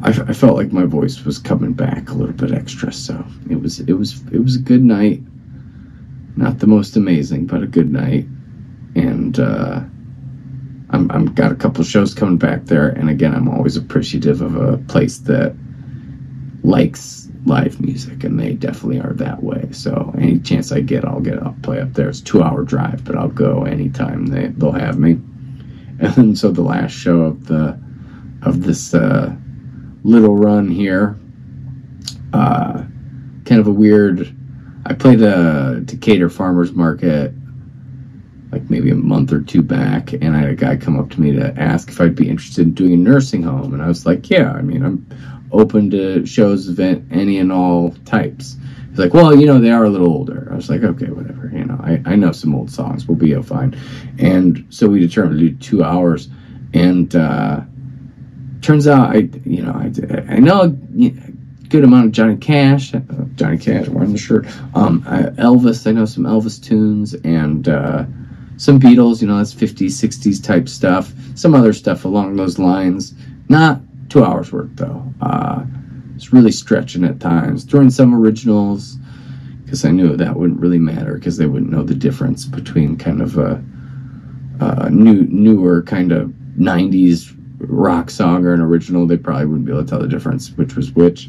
I, 0.00 0.10
I 0.10 0.32
felt 0.32 0.56
like 0.56 0.72
my 0.72 0.84
voice 0.84 1.24
was 1.24 1.38
coming 1.38 1.72
back 1.72 2.10
a 2.10 2.14
little 2.14 2.34
bit 2.34 2.52
extra 2.52 2.92
so 2.92 3.24
it 3.50 3.60
was 3.60 3.80
it 3.80 3.94
was 3.94 4.22
it 4.32 4.42
was 4.42 4.56
a 4.56 4.60
good 4.60 4.84
night 4.84 5.20
not 6.38 6.60
the 6.60 6.68
most 6.68 6.94
amazing, 6.96 7.46
but 7.46 7.64
a 7.64 7.66
good 7.66 7.90
night. 7.90 8.24
And 8.94 9.38
uh, 9.40 9.80
I'm, 10.90 11.10
I'm 11.10 11.34
got 11.34 11.50
a 11.50 11.56
couple 11.56 11.82
shows 11.82 12.14
coming 12.14 12.38
back 12.38 12.66
there. 12.66 12.88
And 12.90 13.10
again, 13.10 13.34
I'm 13.34 13.48
always 13.48 13.76
appreciative 13.76 14.40
of 14.40 14.54
a 14.54 14.78
place 14.78 15.18
that 15.18 15.56
likes 16.62 17.27
live 17.48 17.80
music, 17.80 18.24
and 18.24 18.38
they 18.38 18.52
definitely 18.54 19.00
are 19.00 19.14
that 19.14 19.42
way. 19.42 19.68
So 19.72 20.14
any 20.18 20.38
chance 20.38 20.70
I 20.70 20.80
get, 20.80 21.04
I'll 21.04 21.20
get 21.20 21.42
I'll 21.42 21.56
play 21.62 21.80
up 21.80 21.92
there. 21.94 22.08
It's 22.08 22.20
two 22.20 22.42
hour 22.42 22.62
drive, 22.62 23.04
but 23.04 23.16
I'll 23.16 23.28
go 23.28 23.64
anytime 23.64 24.26
they 24.26 24.48
they'll 24.48 24.72
have 24.72 24.98
me. 24.98 25.18
And 26.00 26.14
then, 26.14 26.36
so 26.36 26.52
the 26.52 26.62
last 26.62 26.92
show 26.92 27.22
of 27.22 27.48
the 27.48 27.76
of 28.42 28.62
this 28.62 28.94
uh, 28.94 29.34
little 30.04 30.36
run 30.36 30.70
here, 30.70 31.18
uh, 32.32 32.84
kind 33.44 33.60
of 33.60 33.66
a 33.66 33.72
weird 33.72 34.32
I 34.86 34.94
played 34.94 35.20
a 35.20 35.80
Decatur 35.84 36.30
Farmers 36.30 36.72
Market 36.72 37.32
like 38.50 38.70
maybe 38.70 38.90
a 38.90 38.94
month 38.94 39.32
or 39.32 39.42
two 39.42 39.60
back, 39.60 40.14
and 40.14 40.34
I 40.34 40.40
had 40.40 40.48
a 40.48 40.54
guy 40.54 40.76
come 40.76 40.98
up 40.98 41.10
to 41.10 41.20
me 41.20 41.32
to 41.32 41.52
ask 41.60 41.90
if 41.90 42.00
I'd 42.00 42.14
be 42.14 42.30
interested 42.30 42.66
in 42.66 42.72
doing 42.72 42.94
a 42.94 42.96
nursing 42.96 43.42
home, 43.42 43.74
and 43.74 43.82
I 43.82 43.88
was 43.88 44.06
like, 44.06 44.30
yeah, 44.30 44.52
I 44.52 44.62
mean, 44.62 44.82
I'm 44.82 45.06
open 45.52 45.90
to 45.90 46.26
shows 46.26 46.68
of 46.68 46.78
any 46.80 47.38
and 47.38 47.52
all 47.52 47.92
types. 48.04 48.56
He's 48.90 48.98
like, 48.98 49.14
well, 49.14 49.38
you 49.38 49.46
know, 49.46 49.58
they 49.58 49.70
are 49.70 49.84
a 49.84 49.90
little 49.90 50.08
older. 50.08 50.48
I 50.50 50.56
was 50.56 50.68
like, 50.68 50.82
okay, 50.82 51.06
whatever. 51.06 51.50
You 51.52 51.64
know, 51.64 51.78
I, 51.82 52.02
I 52.04 52.16
know 52.16 52.32
some 52.32 52.54
old 52.54 52.70
songs. 52.70 53.06
We'll 53.06 53.16
be 53.16 53.34
fine. 53.42 53.78
And 54.18 54.66
so 54.70 54.88
we 54.88 55.00
determined 55.00 55.38
to 55.40 55.48
do 55.50 55.56
two 55.56 55.84
hours, 55.84 56.28
and 56.74 57.14
uh, 57.14 57.60
turns 58.60 58.86
out 58.88 59.14
I, 59.14 59.28
you 59.44 59.62
know, 59.62 59.72
I, 59.72 60.34
I 60.34 60.38
know 60.38 60.76
good 61.68 61.84
amount 61.84 62.06
of 62.06 62.12
Johnny 62.12 62.36
Cash. 62.36 62.94
Uh, 62.94 63.00
Johnny 63.34 63.58
Cash 63.58 63.86
I 63.86 63.90
wearing 63.90 64.12
the 64.12 64.18
shirt. 64.18 64.46
Um, 64.74 65.04
uh, 65.06 65.30
Elvis. 65.36 65.86
I 65.86 65.92
know 65.92 66.04
some 66.04 66.24
Elvis 66.24 66.62
tunes 66.62 67.14
and 67.14 67.68
uh, 67.68 68.04
some 68.56 68.80
Beatles. 68.80 69.20
You 69.20 69.28
know, 69.28 69.38
that's 69.38 69.54
50s, 69.54 69.86
60s 69.86 70.42
type 70.42 70.68
stuff. 70.68 71.12
Some 71.34 71.54
other 71.54 71.72
stuff 71.72 72.04
along 72.04 72.36
those 72.36 72.58
lines. 72.58 73.14
Not 73.48 73.80
two 74.08 74.24
hours 74.24 74.52
worth 74.52 74.74
though. 74.76 75.02
Uh, 75.20 75.64
it's 76.14 76.32
really 76.32 76.52
stretching 76.52 77.04
at 77.04 77.20
times. 77.20 77.64
Throwing 77.64 77.90
some 77.90 78.14
originals 78.14 78.96
because 79.64 79.84
I 79.84 79.90
knew 79.90 80.16
that 80.16 80.36
wouldn't 80.36 80.60
really 80.60 80.78
matter 80.78 81.14
because 81.14 81.36
they 81.36 81.46
wouldn't 81.46 81.70
know 81.70 81.82
the 81.82 81.94
difference 81.94 82.44
between 82.46 82.96
kind 82.96 83.20
of 83.20 83.36
a, 83.38 83.62
a 84.60 84.90
new 84.90 85.22
newer 85.28 85.82
kind 85.82 86.10
of 86.10 86.32
90s 86.58 87.34
rock 87.58 88.10
song 88.10 88.44
or 88.46 88.54
an 88.54 88.60
original. 88.60 89.06
They 89.06 89.16
probably 89.16 89.46
wouldn't 89.46 89.66
be 89.66 89.72
able 89.72 89.84
to 89.84 89.88
tell 89.88 90.00
the 90.00 90.08
difference 90.08 90.50
which 90.52 90.74
was 90.74 90.90
which 90.92 91.28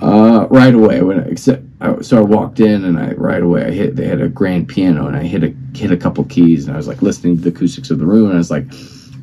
uh, 0.00 0.46
right 0.50 0.74
away 0.74 1.02
when 1.02 1.20
except 1.20 1.62
so 2.00 2.18
I 2.18 2.20
walked 2.22 2.60
in 2.60 2.84
and 2.84 2.98
I 2.98 3.12
right 3.12 3.42
away 3.42 3.66
I 3.66 3.70
hit 3.70 3.96
they 3.96 4.06
had 4.06 4.20
a 4.20 4.28
grand 4.28 4.68
piano 4.68 5.06
and 5.06 5.16
I 5.16 5.22
hit 5.22 5.44
a 5.44 5.54
hit 5.76 5.90
a 5.90 5.96
couple 5.96 6.24
keys 6.24 6.66
and 6.66 6.74
I 6.74 6.76
was 6.76 6.88
like 6.88 7.02
listening 7.02 7.36
to 7.36 7.42
the 7.42 7.50
acoustics 7.50 7.90
of 7.90 7.98
the 7.98 8.06
room 8.06 8.26
and 8.26 8.34
I 8.34 8.38
was 8.38 8.50
like, 8.50 8.66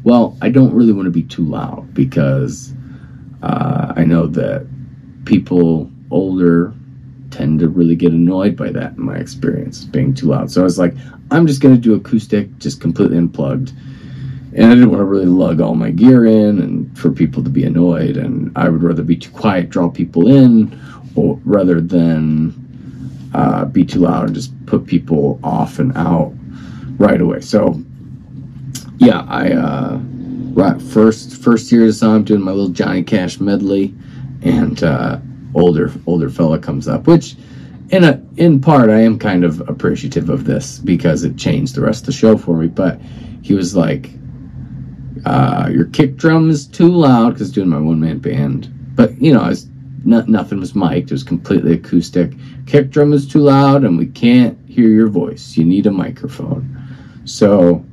well, 0.04 0.38
I 0.42 0.50
don't 0.50 0.74
really 0.74 0.94
want 0.94 1.06
to 1.06 1.12
be 1.12 1.24
too 1.24 1.44
loud 1.44 1.94
because 1.94 2.74
uh, 3.44 3.94
I 3.96 4.04
know 4.04 4.28
that 4.28 4.68
people 5.26 5.92
older 6.10 6.74
tend 7.30 7.60
to 7.60 7.70
really 7.70 7.96
get 7.96 8.12
annoyed 8.12 8.56
by 8.56 8.72
that 8.72 8.94
in 8.94 9.04
my 9.04 9.16
experience, 9.16 9.86
being 9.86 10.14
too 10.14 10.28
loud. 10.28 10.52
So 10.52 10.62
I 10.62 10.64
was 10.64 10.78
like, 10.78 10.94
I'm 11.32 11.48
just 11.48 11.62
going 11.62 11.74
to 11.74 11.82
do 11.82 11.94
acoustic, 11.94 12.58
just 12.58 12.82
completely 12.82 13.18
unplugged. 13.18 13.72
And 14.54 14.66
I 14.66 14.70
didn't 14.76 14.90
want 14.90 15.00
to 15.00 15.06
really 15.06 15.26
lug 15.26 15.62
all 15.62 15.76
my 15.76 15.92
gear 15.92 16.26
in 16.26 16.60
and 16.60 16.98
for 17.00 17.10
people 17.10 17.42
to 17.44 17.50
be 17.50 17.64
annoyed. 17.64 18.18
And 18.18 18.52
I 18.58 18.68
would 18.68 18.84
rather 18.84 19.04
be 19.04 19.16
too 19.16 19.32
quiet, 19.32 19.70
draw 19.70 19.90
people 19.90 20.28
in, 20.28 20.78
or 21.16 21.40
rather 21.46 21.80
than 21.80 23.30
uh, 23.34 23.66
be 23.66 23.86
too 23.86 24.00
loud 24.00 24.26
and 24.26 24.36
just 24.36 24.54
put 24.66 24.86
people 24.86 25.40
off 25.42 25.80
and 25.80 25.96
out 25.96 26.34
right 26.98 27.22
away. 27.22 27.40
So, 27.40 27.82
yeah, 29.02 29.26
I 29.28 29.52
uh, 29.54 30.00
right 30.54 30.80
first 30.80 31.36
first 31.38 31.72
year 31.72 31.88
of 31.88 32.04
I'm 32.04 32.24
doing 32.24 32.42
my 32.42 32.52
little 32.52 32.70
Johnny 32.70 33.02
Cash 33.02 33.40
medley, 33.40 33.96
and 34.44 34.84
uh, 34.84 35.18
older 35.56 35.92
older 36.06 36.30
fella 36.30 36.60
comes 36.60 36.88
up, 36.88 37.08
which 37.08 37.36
in 37.90 38.04
a 38.04 38.22
in 38.38 38.62
part 38.62 38.92
I 38.92 39.00
am 39.00 39.18
kind 39.18 39.44
of 39.44 39.68
appreciative 39.68 40.30
of 40.30 40.46
this 40.46 40.78
because 40.78 41.24
it 41.24 41.36
changed 41.36 41.74
the 41.74 41.82
rest 41.82 42.02
of 42.02 42.06
the 42.08 42.12
show 42.12 42.38
for 42.38 42.58
me. 42.58 42.68
But 42.68 43.02
he 43.42 43.56
was 43.56 43.76
like, 43.76 44.12
uh, 45.26 45.68
"Your 45.74 45.86
kick 45.86 46.16
drum 46.16 46.52
is 46.52 46.68
too 46.68 46.90
loud," 46.90 47.34
because 47.34 47.52
doing 47.52 47.70
my 47.70 47.80
one 47.80 48.00
man 48.00 48.20
band. 48.20 48.72
But 48.96 49.20
you 49.20 49.34
know, 49.34 49.42
I 49.42 49.50
was 49.50 49.68
no, 50.06 50.22
nothing 50.28 50.60
was 50.60 50.76
mic'd. 50.76 51.10
It 51.10 51.12
was 51.12 51.24
completely 51.24 51.74
acoustic. 51.74 52.34
Kick 52.68 52.92
drum 52.92 53.14
is 53.14 53.28
too 53.28 53.40
loud, 53.40 53.84
and 53.84 53.98
we 53.98 54.06
can't 54.06 54.60
hear 54.70 54.90
your 54.90 55.08
voice. 55.08 55.58
You 55.58 55.66
need 55.66 55.88
a 55.88 55.92
microphone. 55.92 56.78
So 57.26 57.84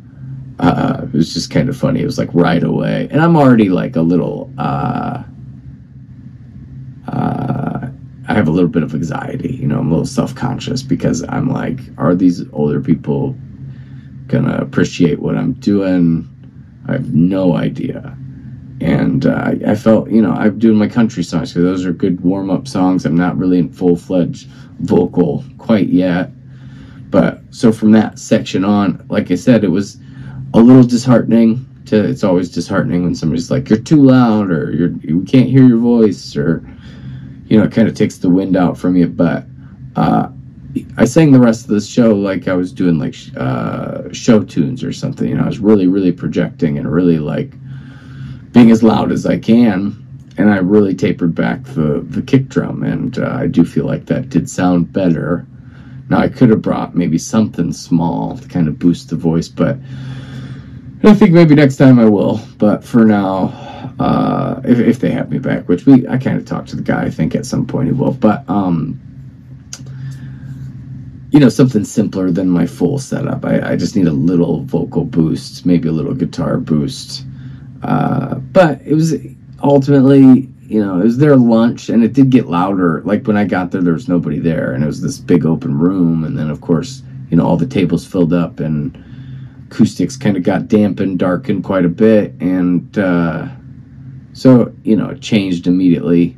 uh, 0.59 1.03
it 1.05 1.13
was 1.13 1.33
just 1.33 1.51
kind 1.51 1.69
of 1.69 1.77
funny. 1.77 2.01
It 2.01 2.07
was 2.07 2.19
like 2.19 2.31
right 2.33 2.63
away, 2.63 3.09
and 3.11 3.21
I'm 3.21 3.37
already 3.37 3.69
like 3.69 3.97
a 3.97 4.03
little. 4.03 4.53
Uh, 4.59 5.23
uh, 7.07 7.89
I 8.29 8.35
have 8.35 8.49
a 8.49 8.51
little 8.51 8.69
bit 8.69 8.83
of 8.83 8.95
anxiety. 8.95 9.57
You 9.57 9.67
know, 9.67 9.79
I'm 9.79 9.87
a 9.89 9.91
little 9.91 10.07
self 10.07 10.35
conscious 10.35 10.83
because 10.83 11.25
I'm 11.29 11.49
like, 11.51 11.81
are 11.97 12.15
these 12.15 12.45
older 12.53 12.81
people 12.81 13.37
gonna 14.27 14.59
appreciate 14.59 15.21
what 15.21 15.37
I'm 15.37 15.55
doing? 15.55 16.29
I 16.89 16.93
have 16.93 17.15
no 17.15 17.57
idea. 17.57 18.17
And 18.81 19.27
uh, 19.27 19.53
I 19.67 19.75
felt, 19.75 20.11
you 20.11 20.23
know, 20.23 20.33
I'm 20.33 20.59
doing 20.59 20.77
my 20.77 20.87
country 20.87 21.25
songs 21.25 21.53
because 21.53 21.65
those 21.65 21.87
are 21.87 21.93
good 21.93 22.21
warm 22.21 22.51
up 22.51 22.69
songs. 22.69 23.05
I'm 23.05 23.17
not 23.17 23.37
really 23.37 23.59
in 23.59 23.73
full 23.73 23.97
fledged 23.97 24.49
vocal 24.81 25.45
quite 25.59 25.89
yet. 25.89 26.31
But 27.11 27.43
so 27.51 27.73
from 27.73 27.93
that 27.93 28.19
section 28.19 28.65
on, 28.65 29.05
like 29.09 29.31
I 29.31 29.35
said, 29.35 29.65
it 29.65 29.69
was 29.69 29.99
a 30.55 30.61
little 30.61 30.85
disheartening. 30.85 31.65
To, 31.87 32.05
it's 32.05 32.23
always 32.23 32.51
disheartening 32.51 33.05
when 33.05 33.15
somebody's 33.15 33.51
like, 33.51 33.69
"You're 33.71 33.79
too 33.79 34.03
loud," 34.03 34.51
or 34.51 34.73
"You're 34.73 34.91
we 34.91 35.25
can't 35.25 35.49
hear 35.49 35.65
your 35.65 35.79
voice," 35.79 36.37
or 36.37 36.69
you 37.47 37.59
know, 37.59 37.65
it 37.65 37.73
kind 37.73 37.89
of 37.89 37.95
takes 37.95 38.19
the 38.19 38.29
wind 38.29 38.57
out 38.57 38.77
from 38.77 38.97
you. 38.97 39.09
But 39.09 39.47
uh, 39.97 40.29
I 40.97 41.05
sang 41.07 41.33
the 41.33 41.41
rest 41.41 41.65
of 41.65 41.71
the 41.71 41.81
show 41.81 42.15
like 42.15 42.47
I 42.47 42.55
was 42.55 42.73
doing 42.73 42.99
like 42.99 43.15
uh, 43.37 44.13
show 44.13 44.43
tunes 44.43 44.85
or 44.85 44.93
something. 44.93 45.29
You 45.29 45.37
know, 45.37 45.45
I 45.45 45.47
was 45.47 45.59
really, 45.59 45.87
really 45.87 46.13
projecting 46.13 46.79
and 46.79 46.91
really 46.91 47.19
like 47.19 47.53
being 48.53 48.71
as 48.71 48.83
loud 48.83 49.13
as 49.13 49.27
I 49.27 49.39
can. 49.39 50.05
And 50.37 50.51
I 50.51 50.59
really 50.59 50.95
tapered 50.95 51.35
back 51.35 51.65
the, 51.65 52.05
the 52.09 52.23
kick 52.23 52.49
drum, 52.49 52.85
and 52.85 53.19
uh, 53.19 53.31
I 53.41 53.49
do 53.49 53.65
feel 53.65 53.87
like 53.87 54.07
that 54.07 54.29
did 54.29 54.49
sound 54.49 54.93
better. 54.93 55.45
Now, 56.11 56.19
I 56.19 56.29
could 56.29 56.51
have 56.51 56.63
brought 56.63 56.95
maybe 56.95 57.19
something 57.19 57.73
small 57.73 58.39
to 58.39 58.49
kind 58.49 58.69
of 58.69 58.79
boost 58.79 59.11
the 59.11 59.17
voice, 59.17 59.49
but 59.49 59.79
I 61.05 61.15
think 61.15 61.33
maybe 61.33 61.55
next 61.55 61.77
time 61.77 61.99
I 61.99 62.07
will. 62.07 62.41
But 62.59 62.85
for 62.85 63.05
now, 63.05 63.53
uh, 64.01 64.61
if, 64.65 64.79
if 64.79 65.01
they 65.01 65.11
have 65.11 65.31
me 65.31 65.39
back, 65.39 65.69
which 65.69 65.87
we 65.87 66.07
I 66.09 66.19
kind 66.19 66.39
of 66.39 66.45
talked 66.45 66.69
to 66.71 66.77
the 66.77 66.83
guy. 66.83 67.03
I 67.03 67.11
think 67.11 67.35
at 67.35 67.47
some 67.47 67.67
point 67.67 67.89
he 67.89 67.93
will. 67.93 68.13
But 68.13 68.49
um, 68.49 69.01
you 71.31 71.41
know, 71.41 71.49
something 71.49 71.85
simpler 71.85 72.31
than 72.31 72.49
my 72.49 72.67
full 72.67 72.99
setup. 72.99 73.45
I, 73.45 73.73
I 73.73 73.77
just 73.77 73.95
need 73.95 74.07
a 74.07 74.13
little 74.13 74.63
vocal 74.65 75.05
boost, 75.05 75.67
maybe 75.67 75.89
a 75.89 75.93
little 75.93 76.15
guitar 76.15 76.59
boost. 76.59 77.25
Uh, 77.83 78.37
but 78.37 78.81
it 78.83 78.95
was 78.95 79.15
ultimately, 79.63 80.49
you 80.63 80.85
know, 80.85 81.01
it 81.01 81.05
was 81.05 81.19
their 81.19 81.37
lunch, 81.37 81.91
and 81.91 82.03
it 82.03 82.13
did 82.13 82.31
get 82.31 82.49
louder. 82.49 83.03
Like 83.05 83.27
when 83.27 83.37
I 83.37 83.45
got 83.45 83.71
there, 83.71 83.83
there 83.83 83.93
was 83.93 84.09
nobody 84.09 84.39
there, 84.39 84.73
and 84.73 84.83
it 84.83 84.87
was 84.87 85.01
this 85.01 85.19
big 85.19 85.45
open 85.47 85.79
room, 85.79 86.25
and 86.25 86.37
then 86.37 86.51
of 86.51 86.61
course, 86.61 87.03
you 87.31 87.37
know, 87.37 87.47
all 87.47 87.57
the 87.57 87.67
tables 87.67 88.07
filled 88.07 88.33
up 88.33 88.59
and 88.59 89.05
acoustics 89.71 90.17
kind 90.17 90.37
of 90.37 90.43
got 90.43 90.69
dampened, 90.69 91.19
darkened 91.19 91.65
quite 91.65 91.85
a 91.85 91.89
bit, 91.89 92.35
and 92.41 92.99
uh, 92.99 93.49
so 94.33 94.73
you 94.83 94.97
know 94.97 95.11
it 95.11 95.21
changed 95.21 95.67
immediately. 95.67 96.37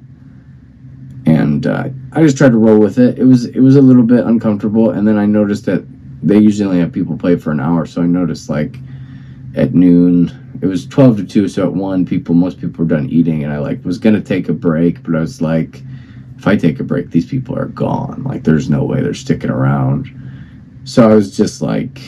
And 1.26 1.66
uh, 1.66 1.88
I 2.12 2.22
just 2.22 2.36
tried 2.36 2.52
to 2.52 2.58
roll 2.58 2.78
with 2.78 2.98
it. 2.98 3.18
It 3.18 3.24
was 3.24 3.46
it 3.46 3.60
was 3.60 3.76
a 3.76 3.82
little 3.82 4.02
bit 4.02 4.26
uncomfortable, 4.26 4.90
and 4.90 5.06
then 5.06 5.18
I 5.18 5.26
noticed 5.26 5.66
that 5.66 5.84
they 6.22 6.38
usually 6.38 6.66
only 6.66 6.80
have 6.80 6.92
people 6.92 7.16
play 7.16 7.36
for 7.36 7.50
an 7.50 7.60
hour, 7.60 7.86
so 7.86 8.02
I 8.02 8.06
noticed 8.06 8.48
like 8.48 8.76
at 9.56 9.74
noon 9.74 10.30
it 10.62 10.66
was 10.66 10.86
12 10.86 11.16
to 11.18 11.24
2 11.24 11.48
so 11.48 11.66
at 11.66 11.72
1 11.72 12.06
people 12.06 12.34
most 12.34 12.60
people 12.60 12.84
were 12.84 12.88
done 12.88 13.08
eating 13.10 13.42
and 13.42 13.52
i 13.52 13.58
like 13.58 13.84
was 13.84 13.98
gonna 13.98 14.20
take 14.20 14.48
a 14.48 14.52
break 14.52 15.02
but 15.02 15.16
i 15.16 15.20
was 15.20 15.40
like 15.40 15.82
if 16.38 16.46
i 16.46 16.56
take 16.56 16.78
a 16.78 16.84
break 16.84 17.10
these 17.10 17.26
people 17.26 17.58
are 17.58 17.66
gone 17.66 18.22
like 18.22 18.44
there's 18.44 18.70
no 18.70 18.84
way 18.84 19.00
they're 19.00 19.14
sticking 19.14 19.50
around 19.50 20.08
so 20.84 21.10
i 21.10 21.14
was 21.14 21.36
just 21.36 21.62
like 21.62 22.00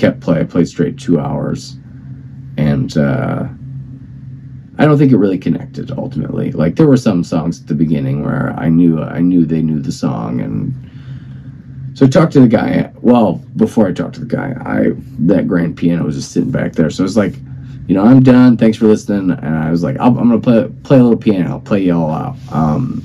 kept 0.00 0.20
play. 0.20 0.40
I 0.40 0.44
played 0.44 0.66
straight 0.66 0.98
two 0.98 1.20
hours, 1.20 1.76
and 2.56 2.96
uh, 2.96 3.46
I 4.78 4.84
don't 4.86 4.98
think 4.98 5.12
it 5.12 5.18
really 5.18 5.38
connected 5.38 5.90
ultimately. 5.90 6.52
Like 6.52 6.76
there 6.76 6.86
were 6.86 6.96
some 6.96 7.22
songs 7.22 7.60
at 7.60 7.66
the 7.66 7.74
beginning 7.74 8.24
where 8.24 8.54
I 8.58 8.68
knew 8.70 9.02
I 9.02 9.20
knew 9.20 9.44
they 9.44 9.60
knew 9.60 9.80
the 9.80 9.92
song, 9.92 10.40
and 10.40 10.74
so 11.96 12.06
I 12.06 12.08
talked 12.08 12.32
to 12.32 12.40
the 12.40 12.48
guy. 12.48 12.90
Well, 13.02 13.44
before 13.56 13.86
I 13.88 13.92
talked 13.92 14.14
to 14.14 14.20
the 14.20 14.36
guy, 14.36 14.54
I 14.64 14.92
that 15.26 15.46
grand 15.46 15.76
piano 15.76 16.04
was 16.04 16.16
just 16.16 16.32
sitting 16.32 16.50
back 16.50 16.72
there, 16.72 16.90
so 16.90 17.04
I 17.04 17.06
was 17.06 17.16
like. 17.16 17.34
You 17.88 17.96
know, 17.96 18.04
I'm 18.04 18.22
done. 18.22 18.56
Thanks 18.56 18.78
for 18.78 18.86
listening. 18.86 19.36
And 19.36 19.56
I 19.56 19.68
was 19.72 19.82
like, 19.82 19.96
I'm 19.98 20.14
gonna 20.14 20.38
play 20.38 20.70
play 20.84 21.00
a 21.00 21.02
little 21.02 21.18
piano. 21.18 21.50
I'll 21.50 21.60
play 21.60 21.80
y'all 21.80 22.12
out. 22.12 22.36
Um, 22.52 23.02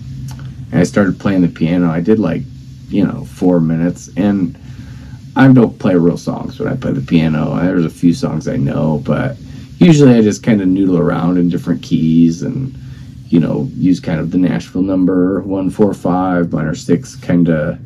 and 0.71 0.79
I 0.79 0.83
started 0.83 1.19
playing 1.19 1.41
the 1.41 1.47
piano. 1.47 1.89
I 1.89 2.01
did 2.01 2.19
like, 2.19 2.43
you 2.89 3.03
know, 3.03 3.25
four 3.25 3.59
minutes, 3.59 4.11
and 4.15 4.55
I 5.36 5.51
don't 5.51 5.77
play 5.79 5.95
real 5.95 6.17
songs 6.17 6.59
when 6.59 6.71
I 6.71 6.75
play 6.75 6.93
the 6.93 7.01
piano. 7.01 7.55
There's 7.55 7.86
a 7.86 7.89
few 7.89 8.13
songs 8.13 8.47
I 8.47 8.55
know, 8.55 9.01
but 9.03 9.36
usually 9.79 10.15
I 10.15 10.21
just 10.21 10.43
kind 10.43 10.61
of 10.61 10.67
noodle 10.67 10.97
around 10.97 11.38
in 11.38 11.49
different 11.49 11.81
keys 11.83 12.41
and 12.41 12.73
you 13.27 13.39
know 13.39 13.67
use 13.73 13.99
kind 13.99 14.19
of 14.19 14.31
the 14.31 14.38
Nashville 14.38 14.81
number 14.81 15.41
one 15.41 15.69
four 15.69 15.93
five 15.93 16.53
minor 16.53 16.75
six 16.75 17.15
kind 17.15 17.49
of 17.49 17.77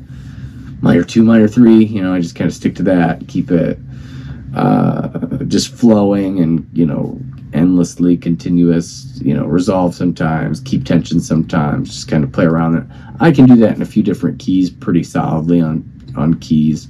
minor 0.84 1.04
two 1.04 1.24
minor 1.24 1.48
three. 1.48 1.84
You 1.86 2.04
know 2.04 2.14
I 2.14 2.22
just 2.22 2.36
kind 2.36 2.48
of 2.48 2.54
stick 2.54 2.76
to 2.76 2.84
that, 2.84 3.28
keep 3.28 3.50
it 3.50 3.80
uh, 4.56 5.08
just 5.46 5.74
flowing 5.74 6.40
and 6.40 6.70
you 6.74 6.86
know 6.86 7.20
endlessly 7.54 8.16
continuous. 8.16 9.20
You 9.24 9.34
know 9.34 9.46
resolve 9.46 9.96
sometimes, 9.96 10.60
keep 10.60 10.86
tension 10.86 11.20
sometimes, 11.20 11.90
just 11.90 12.08
kind 12.08 12.24
of 12.24 12.32
play 12.32 12.46
around 12.46 12.76
it. 12.78 12.84
I 13.20 13.32
can 13.32 13.48
do 13.48 13.56
that 13.56 13.76
in 13.76 13.82
a 13.82 13.88
few 13.88 14.04
different 14.04 14.38
keys 14.38 14.70
pretty 14.70 15.04
solidly 15.04 15.62
on 15.62 15.84
on 16.16 16.36
keys 16.36 16.88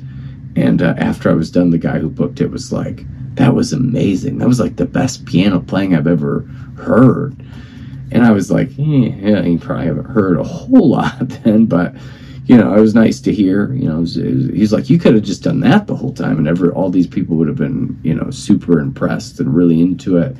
and 0.55 0.81
uh, 0.81 0.95
after 0.97 1.29
I 1.29 1.33
was 1.33 1.51
done, 1.51 1.69
the 1.69 1.77
guy 1.77 1.99
who 1.99 2.09
booked 2.09 2.41
it 2.41 2.51
was 2.51 2.71
like, 2.71 3.05
that 3.35 3.53
was 3.53 3.73
amazing. 3.73 4.37
That 4.37 4.47
was 4.47 4.59
like 4.59 4.75
the 4.75 4.85
best 4.85 5.25
piano 5.25 5.59
playing 5.59 5.95
I've 5.95 6.07
ever 6.07 6.41
heard. 6.77 7.35
And 8.11 8.25
I 8.25 8.31
was 8.31 8.49
like, 8.49 8.69
eh, 8.79 9.13
yeah, 9.15 9.41
you 9.43 9.59
probably 9.59 9.85
haven't 9.85 10.05
heard 10.05 10.37
a 10.37 10.43
whole 10.43 10.89
lot 10.97 11.29
then, 11.43 11.65
but 11.65 11.95
you 12.45 12.57
know, 12.57 12.73
it 12.73 12.81
was 12.81 12.95
nice 12.95 13.21
to 13.21 13.33
hear. 13.33 13.71
You 13.73 13.89
know, 13.89 13.97
it 13.97 14.01
was, 14.01 14.17
it 14.17 14.35
was, 14.35 14.45
he's 14.47 14.73
like, 14.73 14.89
you 14.89 14.97
could 14.97 15.13
have 15.13 15.23
just 15.23 15.43
done 15.43 15.59
that 15.59 15.85
the 15.85 15.95
whole 15.95 16.13
time, 16.13 16.39
and 16.39 16.47
ever 16.47 16.73
all 16.73 16.89
these 16.89 17.05
people 17.05 17.35
would 17.37 17.47
have 17.47 17.57
been, 17.57 17.99
you 18.03 18.15
know, 18.15 18.31
super 18.31 18.79
impressed 18.79 19.39
and 19.39 19.53
really 19.53 19.79
into 19.79 20.17
it. 20.17 20.35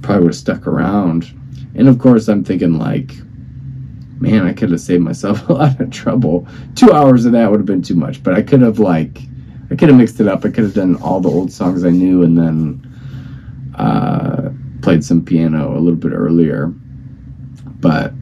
Probably 0.00 0.24
would 0.24 0.32
have 0.32 0.36
stuck 0.36 0.66
around. 0.66 1.30
And 1.74 1.86
of 1.86 1.98
course, 1.98 2.28
I'm 2.28 2.44
thinking 2.44 2.78
like, 2.78 3.14
man, 4.20 4.46
I 4.46 4.54
could 4.54 4.70
have 4.70 4.80
saved 4.80 5.02
myself 5.02 5.48
a 5.50 5.52
lot 5.52 5.78
of 5.78 5.90
trouble. 5.90 6.48
Two 6.76 6.92
hours 6.92 7.26
of 7.26 7.32
that 7.32 7.50
would 7.50 7.60
have 7.60 7.66
been 7.66 7.82
too 7.82 7.94
much, 7.94 8.22
but 8.22 8.34
I 8.34 8.40
could 8.40 8.62
have 8.62 8.78
like 8.78 9.20
I 9.70 9.76
could 9.76 9.88
have 9.88 9.98
mixed 9.98 10.18
it 10.20 10.26
up. 10.26 10.44
I 10.44 10.50
could 10.50 10.64
have 10.64 10.74
done 10.74 10.96
all 10.96 11.20
the 11.20 11.28
old 11.28 11.52
songs 11.52 11.84
I 11.84 11.90
knew 11.90 12.24
and 12.24 12.36
then 12.36 13.74
uh, 13.76 14.50
played 14.82 15.04
some 15.04 15.24
piano 15.24 15.76
a 15.76 15.78
little 15.78 15.98
bit 15.98 16.12
earlier. 16.12 16.66
But 17.78 18.12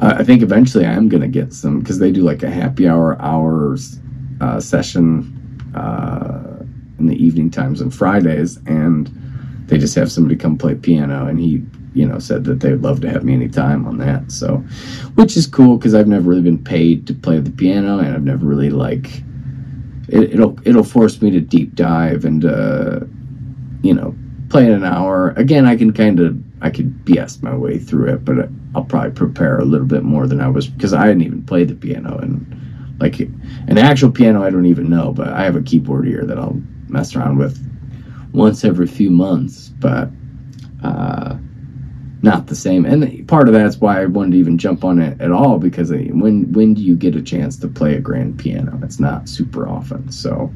uh, 0.00 0.14
I 0.18 0.24
think 0.24 0.42
eventually 0.42 0.86
I 0.86 0.92
am 0.92 1.08
going 1.08 1.22
to 1.22 1.28
get 1.28 1.52
some 1.52 1.80
because 1.80 1.98
they 1.98 2.12
do 2.12 2.22
like 2.22 2.42
a 2.42 2.50
happy 2.50 2.88
hour 2.88 3.20
hours 3.20 3.98
uh, 4.40 4.60
session 4.60 5.72
uh, 5.74 6.64
in 6.98 7.06
the 7.06 7.16
evening 7.16 7.50
times 7.50 7.82
on 7.82 7.90
Fridays, 7.90 8.58
and 8.66 9.10
they 9.66 9.78
just 9.78 9.94
have 9.96 10.12
somebody 10.12 10.36
come 10.36 10.56
play 10.56 10.74
piano, 10.74 11.26
and 11.26 11.40
he 11.40 11.64
you 11.94 12.06
know 12.06 12.18
said 12.18 12.44
that 12.44 12.60
they 12.60 12.70
would 12.70 12.82
love 12.82 13.00
to 13.02 13.10
have 13.10 13.22
me 13.22 13.34
anytime 13.34 13.86
on 13.86 13.98
that 13.98 14.32
so 14.32 14.56
which 15.16 15.36
is 15.36 15.46
cool 15.46 15.76
because 15.76 15.94
i've 15.94 16.08
never 16.08 16.30
really 16.30 16.40
been 16.40 16.62
paid 16.62 17.06
to 17.06 17.12
play 17.12 17.38
the 17.38 17.50
piano 17.50 17.98
and 17.98 18.14
i've 18.14 18.22
never 18.22 18.46
really 18.46 18.70
like 18.70 19.22
it, 20.12 20.38
will 20.38 20.58
it'll 20.64 20.84
force 20.84 21.20
me 21.22 21.30
to 21.30 21.40
deep 21.40 21.74
dive 21.74 22.24
and 22.24 22.44
uh, 22.44 23.00
you 23.82 23.94
know 23.94 24.14
play 24.48 24.66
it 24.66 24.72
an 24.72 24.84
hour. 24.84 25.30
Again, 25.30 25.66
I 25.66 25.76
can 25.76 25.92
kind 25.92 26.20
of 26.20 26.38
I 26.60 26.70
could 26.70 27.04
BS 27.04 27.42
my 27.42 27.56
way 27.56 27.78
through 27.78 28.12
it, 28.12 28.24
but 28.24 28.48
I'll 28.74 28.84
probably 28.84 29.12
prepare 29.12 29.58
a 29.58 29.64
little 29.64 29.86
bit 29.86 30.02
more 30.02 30.26
than 30.26 30.40
I 30.40 30.48
was 30.48 30.68
because 30.68 30.92
I 30.92 31.06
hadn't 31.06 31.22
even 31.22 31.42
played 31.44 31.68
the 31.68 31.74
piano 31.74 32.18
and 32.18 32.58
like 33.00 33.18
an 33.18 33.78
actual 33.78 34.10
piano 34.10 34.44
I 34.44 34.50
don't 34.50 34.66
even 34.66 34.88
know, 34.88 35.12
but 35.12 35.28
I 35.28 35.42
have 35.42 35.56
a 35.56 35.62
keyboard 35.62 36.06
here 36.06 36.24
that 36.24 36.38
I'll 36.38 36.60
mess 36.88 37.16
around 37.16 37.38
with 37.38 37.58
once 38.32 38.64
every 38.64 38.86
few 38.86 39.10
months, 39.10 39.68
but 39.68 40.08
uh, 40.84 41.36
not 42.22 42.46
the 42.46 42.54
same. 42.54 42.84
And 42.84 43.26
part 43.28 43.48
of 43.48 43.54
that's 43.54 43.78
why 43.78 44.02
I 44.02 44.06
wanted 44.06 44.32
to 44.32 44.38
even 44.38 44.58
jump 44.58 44.84
on 44.84 45.00
it 45.00 45.20
at 45.20 45.32
all 45.32 45.58
because 45.58 45.90
when 45.90 46.52
when 46.52 46.74
do 46.74 46.82
you 46.82 46.96
get 46.96 47.16
a 47.16 47.22
chance 47.22 47.56
to 47.58 47.68
play 47.68 47.94
a 47.94 48.00
grand 48.00 48.38
piano? 48.38 48.78
It's 48.82 49.00
not 49.00 49.28
super 49.28 49.68
often. 49.68 50.10
So, 50.10 50.50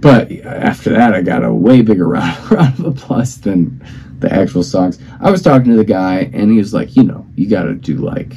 but 0.00 0.30
after 0.44 0.90
that, 0.90 1.14
I 1.14 1.22
got 1.22 1.44
a 1.44 1.52
way 1.52 1.82
bigger 1.82 2.08
round, 2.08 2.50
round 2.50 2.78
of 2.78 2.86
applause 2.86 3.40
than 3.40 3.82
the 4.18 4.32
actual 4.32 4.62
songs. 4.62 4.98
I 5.20 5.30
was 5.30 5.42
talking 5.42 5.70
to 5.70 5.76
the 5.76 5.84
guy, 5.84 6.30
and 6.32 6.50
he 6.50 6.58
was 6.58 6.74
like, 6.74 6.96
you 6.96 7.04
know, 7.04 7.26
you 7.36 7.48
got 7.48 7.64
to 7.64 7.74
do 7.74 7.96
like 7.96 8.30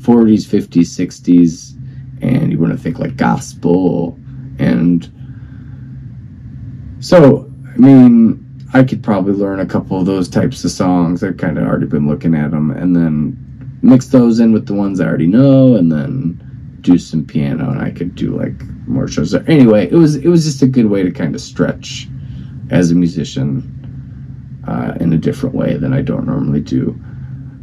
40s, 0.00 0.46
50s, 0.46 0.86
60s, 0.86 1.72
and 2.22 2.50
you 2.50 2.58
want 2.58 2.72
to 2.72 2.78
think 2.78 2.98
like 2.98 3.16
gospel 3.16 4.18
and 4.58 5.10
so, 7.00 7.52
I 7.74 7.76
mean, 7.76 8.45
I 8.76 8.84
could 8.84 9.02
probably 9.02 9.32
learn 9.32 9.60
a 9.60 9.64
couple 9.64 9.98
of 9.98 10.04
those 10.04 10.28
types 10.28 10.62
of 10.62 10.70
songs. 10.70 11.24
I've 11.24 11.38
kind 11.38 11.56
of 11.56 11.66
already 11.66 11.86
been 11.86 12.06
looking 12.06 12.34
at 12.34 12.50
them, 12.50 12.70
and 12.70 12.94
then 12.94 13.34
mix 13.80 14.08
those 14.08 14.38
in 14.38 14.52
with 14.52 14.66
the 14.66 14.74
ones 14.74 15.00
I 15.00 15.06
already 15.06 15.26
know, 15.26 15.76
and 15.76 15.90
then 15.90 16.38
do 16.82 16.98
some 16.98 17.24
piano, 17.24 17.70
and 17.70 17.80
I 17.80 17.90
could 17.90 18.14
do 18.14 18.36
like 18.36 18.52
more 18.86 19.08
shows. 19.08 19.30
There. 19.30 19.42
Anyway, 19.48 19.86
it 19.86 19.94
was 19.94 20.16
it 20.16 20.28
was 20.28 20.44
just 20.44 20.60
a 20.60 20.66
good 20.66 20.90
way 20.90 21.02
to 21.02 21.10
kind 21.10 21.34
of 21.34 21.40
stretch 21.40 22.06
as 22.68 22.90
a 22.90 22.94
musician 22.94 23.64
uh, 24.68 24.92
in 25.00 25.10
a 25.14 25.18
different 25.18 25.54
way 25.54 25.78
than 25.78 25.94
I 25.94 26.02
don't 26.02 26.26
normally 26.26 26.60
do. 26.60 26.94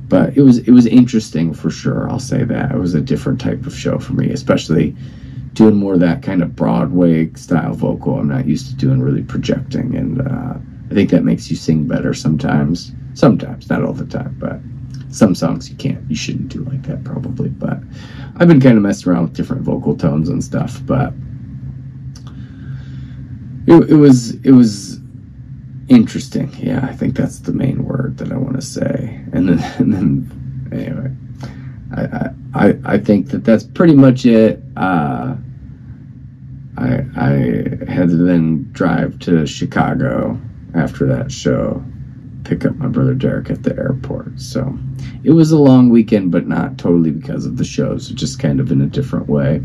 But 0.07 0.35
it 0.35 0.41
was 0.41 0.57
it 0.57 0.71
was 0.71 0.87
interesting 0.87 1.53
for 1.53 1.69
sure. 1.69 2.09
I'll 2.09 2.17
say 2.17 2.43
that 2.43 2.71
it 2.71 2.79
was 2.79 2.95
a 2.95 3.01
different 3.01 3.39
type 3.39 3.67
of 3.67 3.77
show 3.77 3.99
for 3.99 4.13
me, 4.13 4.31
especially 4.31 4.95
doing 5.53 5.75
more 5.75 5.93
of 5.93 5.99
that 5.99 6.23
kind 6.23 6.41
of 6.41 6.55
Broadway 6.55 7.31
style 7.35 7.75
vocal. 7.75 8.17
I'm 8.17 8.29
not 8.29 8.47
used 8.47 8.69
to 8.69 8.75
doing 8.75 8.99
really 8.99 9.21
projecting, 9.21 9.95
and 9.95 10.19
uh, 10.19 10.55
I 10.93 10.95
think 10.95 11.09
that 11.09 11.23
makes 11.23 11.49
you 11.49 11.55
sing 11.55 11.87
better 11.87 12.13
sometimes. 12.13 12.91
Sometimes, 13.15 13.67
not 13.67 13.81
all 13.81 13.93
the 13.93 14.05
time, 14.05 14.35
but 14.37 14.59
some 15.11 15.33
songs 15.33 15.67
you 15.67 15.75
can't, 15.75 16.07
you 16.07 16.15
shouldn't 16.15 16.49
do 16.49 16.59
like 16.65 16.83
that 16.83 17.03
probably. 17.03 17.49
But 17.49 17.79
I've 18.37 18.47
been 18.47 18.61
kind 18.61 18.77
of 18.77 18.83
messing 18.83 19.11
around 19.11 19.23
with 19.23 19.33
different 19.33 19.63
vocal 19.63 19.97
tones 19.97 20.29
and 20.29 20.43
stuff, 20.43 20.79
but 20.85 21.11
it, 23.65 23.89
it 23.89 23.95
was 23.95 24.35
it 24.45 24.51
was 24.51 24.99
interesting. 25.89 26.53
Yeah, 26.59 26.85
I 26.87 26.93
think 26.93 27.15
that's 27.15 27.39
the 27.39 27.53
main 27.53 27.85
word 27.85 28.19
that 28.19 28.31
I 28.31 28.37
want 28.37 28.53
to 28.57 28.61
say. 28.61 29.19
And 29.33 29.49
then 29.49 29.73
and 29.79 29.93
then 29.95 30.69
anyway. 30.71 31.11
I, 31.95 32.29
I, 32.53 32.77
I 32.85 32.97
think 32.99 33.29
that 33.29 33.43
that's 33.43 33.63
pretty 33.63 33.95
much 33.95 34.27
it. 34.27 34.61
Uh, 34.77 35.35
I, 36.77 37.05
I 37.15 37.29
had 37.91 38.09
to 38.09 38.17
then 38.17 38.71
drive 38.73 39.17
to 39.21 39.47
Chicago 39.47 40.39
after 40.75 41.05
that 41.07 41.31
show, 41.31 41.83
pick 42.43 42.65
up 42.65 42.75
my 42.75 42.87
brother 42.87 43.13
Derek 43.13 43.49
at 43.49 43.63
the 43.63 43.75
airport. 43.77 44.39
So 44.39 44.77
it 45.23 45.31
was 45.31 45.51
a 45.51 45.57
long 45.57 45.89
weekend, 45.89 46.31
but 46.31 46.47
not 46.47 46.77
totally 46.77 47.11
because 47.11 47.45
of 47.45 47.57
the 47.57 47.63
shows, 47.63 48.09
just 48.09 48.39
kind 48.39 48.59
of 48.59 48.71
in 48.71 48.81
a 48.81 48.87
different 48.87 49.27
way. 49.27 49.59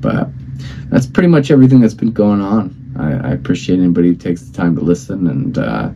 But 0.00 0.28
that's 0.86 1.06
pretty 1.06 1.28
much 1.28 1.50
everything 1.50 1.80
that's 1.80 1.94
been 1.94 2.12
going 2.12 2.40
on. 2.40 2.76
I, 2.98 3.30
I 3.30 3.32
appreciate 3.32 3.78
anybody 3.78 4.08
who 4.08 4.14
takes 4.16 4.42
the 4.42 4.52
time 4.52 4.74
to 4.76 4.82
listen, 4.82 5.26
and 5.26 5.56
uh, 5.58 5.90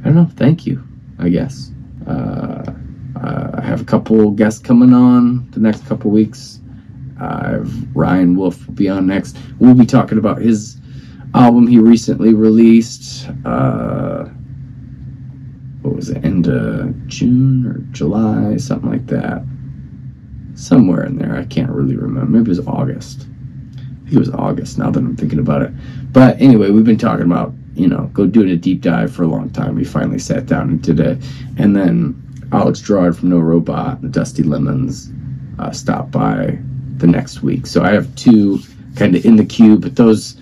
I 0.00 0.04
don't 0.04 0.14
know. 0.14 0.30
Thank 0.36 0.66
you, 0.66 0.82
I 1.18 1.28
guess. 1.28 1.70
Uh, 2.06 2.72
I 3.20 3.60
have 3.62 3.80
a 3.80 3.84
couple 3.84 4.30
guests 4.30 4.60
coming 4.60 4.92
on 4.94 5.50
the 5.50 5.60
next 5.60 5.86
couple 5.86 6.10
weeks. 6.10 6.60
Uh, 7.20 7.58
Ryan 7.92 8.36
Wolf 8.36 8.66
will 8.66 8.74
be 8.74 8.88
on 8.88 9.06
next. 9.06 9.36
We'll 9.58 9.74
be 9.74 9.86
talking 9.86 10.18
about 10.18 10.40
his 10.40 10.78
album 11.34 11.66
he 11.66 11.78
recently 11.78 12.34
released. 12.34 13.28
Uh, 13.44 14.24
what 15.82 15.94
was 15.94 16.10
it? 16.10 16.24
End 16.24 16.48
of 16.48 17.06
June 17.06 17.66
or 17.66 17.78
July, 17.92 18.56
something 18.56 18.90
like 18.90 19.06
that. 19.06 19.44
Somewhere 20.54 21.04
in 21.04 21.18
there. 21.18 21.36
I 21.36 21.44
can't 21.44 21.70
really 21.70 21.96
remember. 21.96 22.30
Maybe 22.30 22.46
it 22.46 22.56
was 22.56 22.66
August. 22.66 23.26
I 23.76 24.00
think 24.04 24.12
it 24.12 24.18
was 24.18 24.30
August. 24.30 24.78
Now 24.78 24.90
that 24.90 24.98
I'm 24.98 25.16
thinking 25.16 25.38
about 25.38 25.62
it. 25.62 25.72
But 26.12 26.40
anyway, 26.40 26.70
we've 26.70 26.84
been 26.84 26.98
talking 26.98 27.26
about 27.26 27.52
you 27.74 27.86
know 27.86 28.10
go 28.12 28.26
doing 28.26 28.50
a 28.50 28.56
deep 28.56 28.80
dive 28.80 29.12
for 29.12 29.22
a 29.22 29.28
long 29.28 29.50
time. 29.50 29.76
We 29.76 29.84
finally 29.84 30.18
sat 30.18 30.46
down 30.46 30.68
and 30.68 30.82
did 30.82 30.98
it, 30.98 31.18
and 31.58 31.76
then 31.76 32.20
Alex 32.52 32.80
Gerard 32.80 33.16
from 33.16 33.28
No 33.28 33.38
Robot 33.38 34.00
and 34.00 34.12
Dusty 34.12 34.42
Lemons 34.42 35.12
uh, 35.58 35.70
stop 35.70 36.10
by 36.10 36.58
the 36.96 37.06
next 37.06 37.42
week. 37.42 37.66
So 37.66 37.82
I 37.82 37.92
have 37.92 38.12
two 38.16 38.58
kind 38.96 39.14
of 39.14 39.24
in 39.24 39.36
the 39.36 39.44
queue, 39.44 39.78
but 39.78 39.96
those 39.96 40.40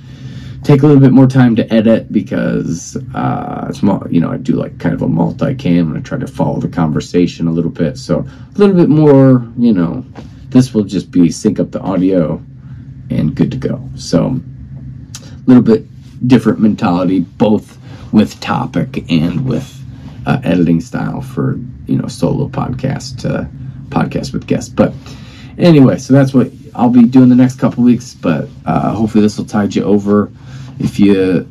take 0.67 0.83
a 0.83 0.87
little 0.87 1.01
bit 1.01 1.13
more 1.13 1.29
time 1.29 1.55
to 1.55 1.73
edit 1.73 2.13
because 2.13 2.97
uh, 3.15 3.67
it's 3.71 3.85
more, 3.85 4.05
you 4.11 4.21
know, 4.21 4.33
I 4.33 4.37
do 4.37 4.55
like 4.55 4.81
kind 4.81 4.97
of 4.97 5.03
a 5.03 5.07
multi-cam 5.07 5.89
and 5.89 5.97
I 5.97 6.01
try 6.01 6.19
to 6.19 6.27
follow 6.27 6.59
the 6.59 6.69
conversation 6.69 7.47
a 7.47 7.53
little 7.53 7.71
bit. 7.71 7.97
So 7.97 8.19
a 8.19 8.59
little 8.59 8.75
bit 8.75 8.89
more, 8.89 9.47
you 9.57 9.73
know, 9.73 10.05
this 10.49 10.75
will 10.75 10.83
just 10.83 11.13
be 11.13 11.31
sync 11.31 11.61
up 11.61 11.71
the 11.71 11.81
audio 11.81 12.43
and 13.11 13.33
good 13.33 13.53
to 13.53 13.57
go. 13.57 13.81
So 13.95 14.27
a 14.27 15.47
little 15.47 15.63
bit 15.63 15.87
different 16.27 16.59
mentality, 16.59 17.21
both 17.21 17.79
with 18.13 18.41
topic 18.41 19.09
and 19.09 19.47
with 19.47 19.73
uh, 20.27 20.41
editing 20.43 20.81
style 20.81 21.21
for 21.21 21.61
you 21.87 21.97
know 21.97 22.09
solo 22.09 22.49
podcast 22.49 23.25
uh, 23.25 23.45
podcast 23.91 24.33
with 24.33 24.49
guests. 24.49 24.69
But 24.69 24.93
anyway, 25.59 25.99
so 25.99 26.13
that's 26.13 26.35
what 26.35 26.51
I'll 26.75 26.91
be 26.91 27.05
doing 27.05 27.29
the 27.29 27.37
next 27.37 27.61
couple 27.61 27.85
weeks. 27.85 28.15
But 28.15 28.49
uh, 28.65 28.93
hopefully 28.95 29.23
this 29.23 29.39
will 29.39 29.45
tide 29.45 29.77
you 29.77 29.85
over. 29.85 30.33
If 30.79 30.99
you 31.01 31.49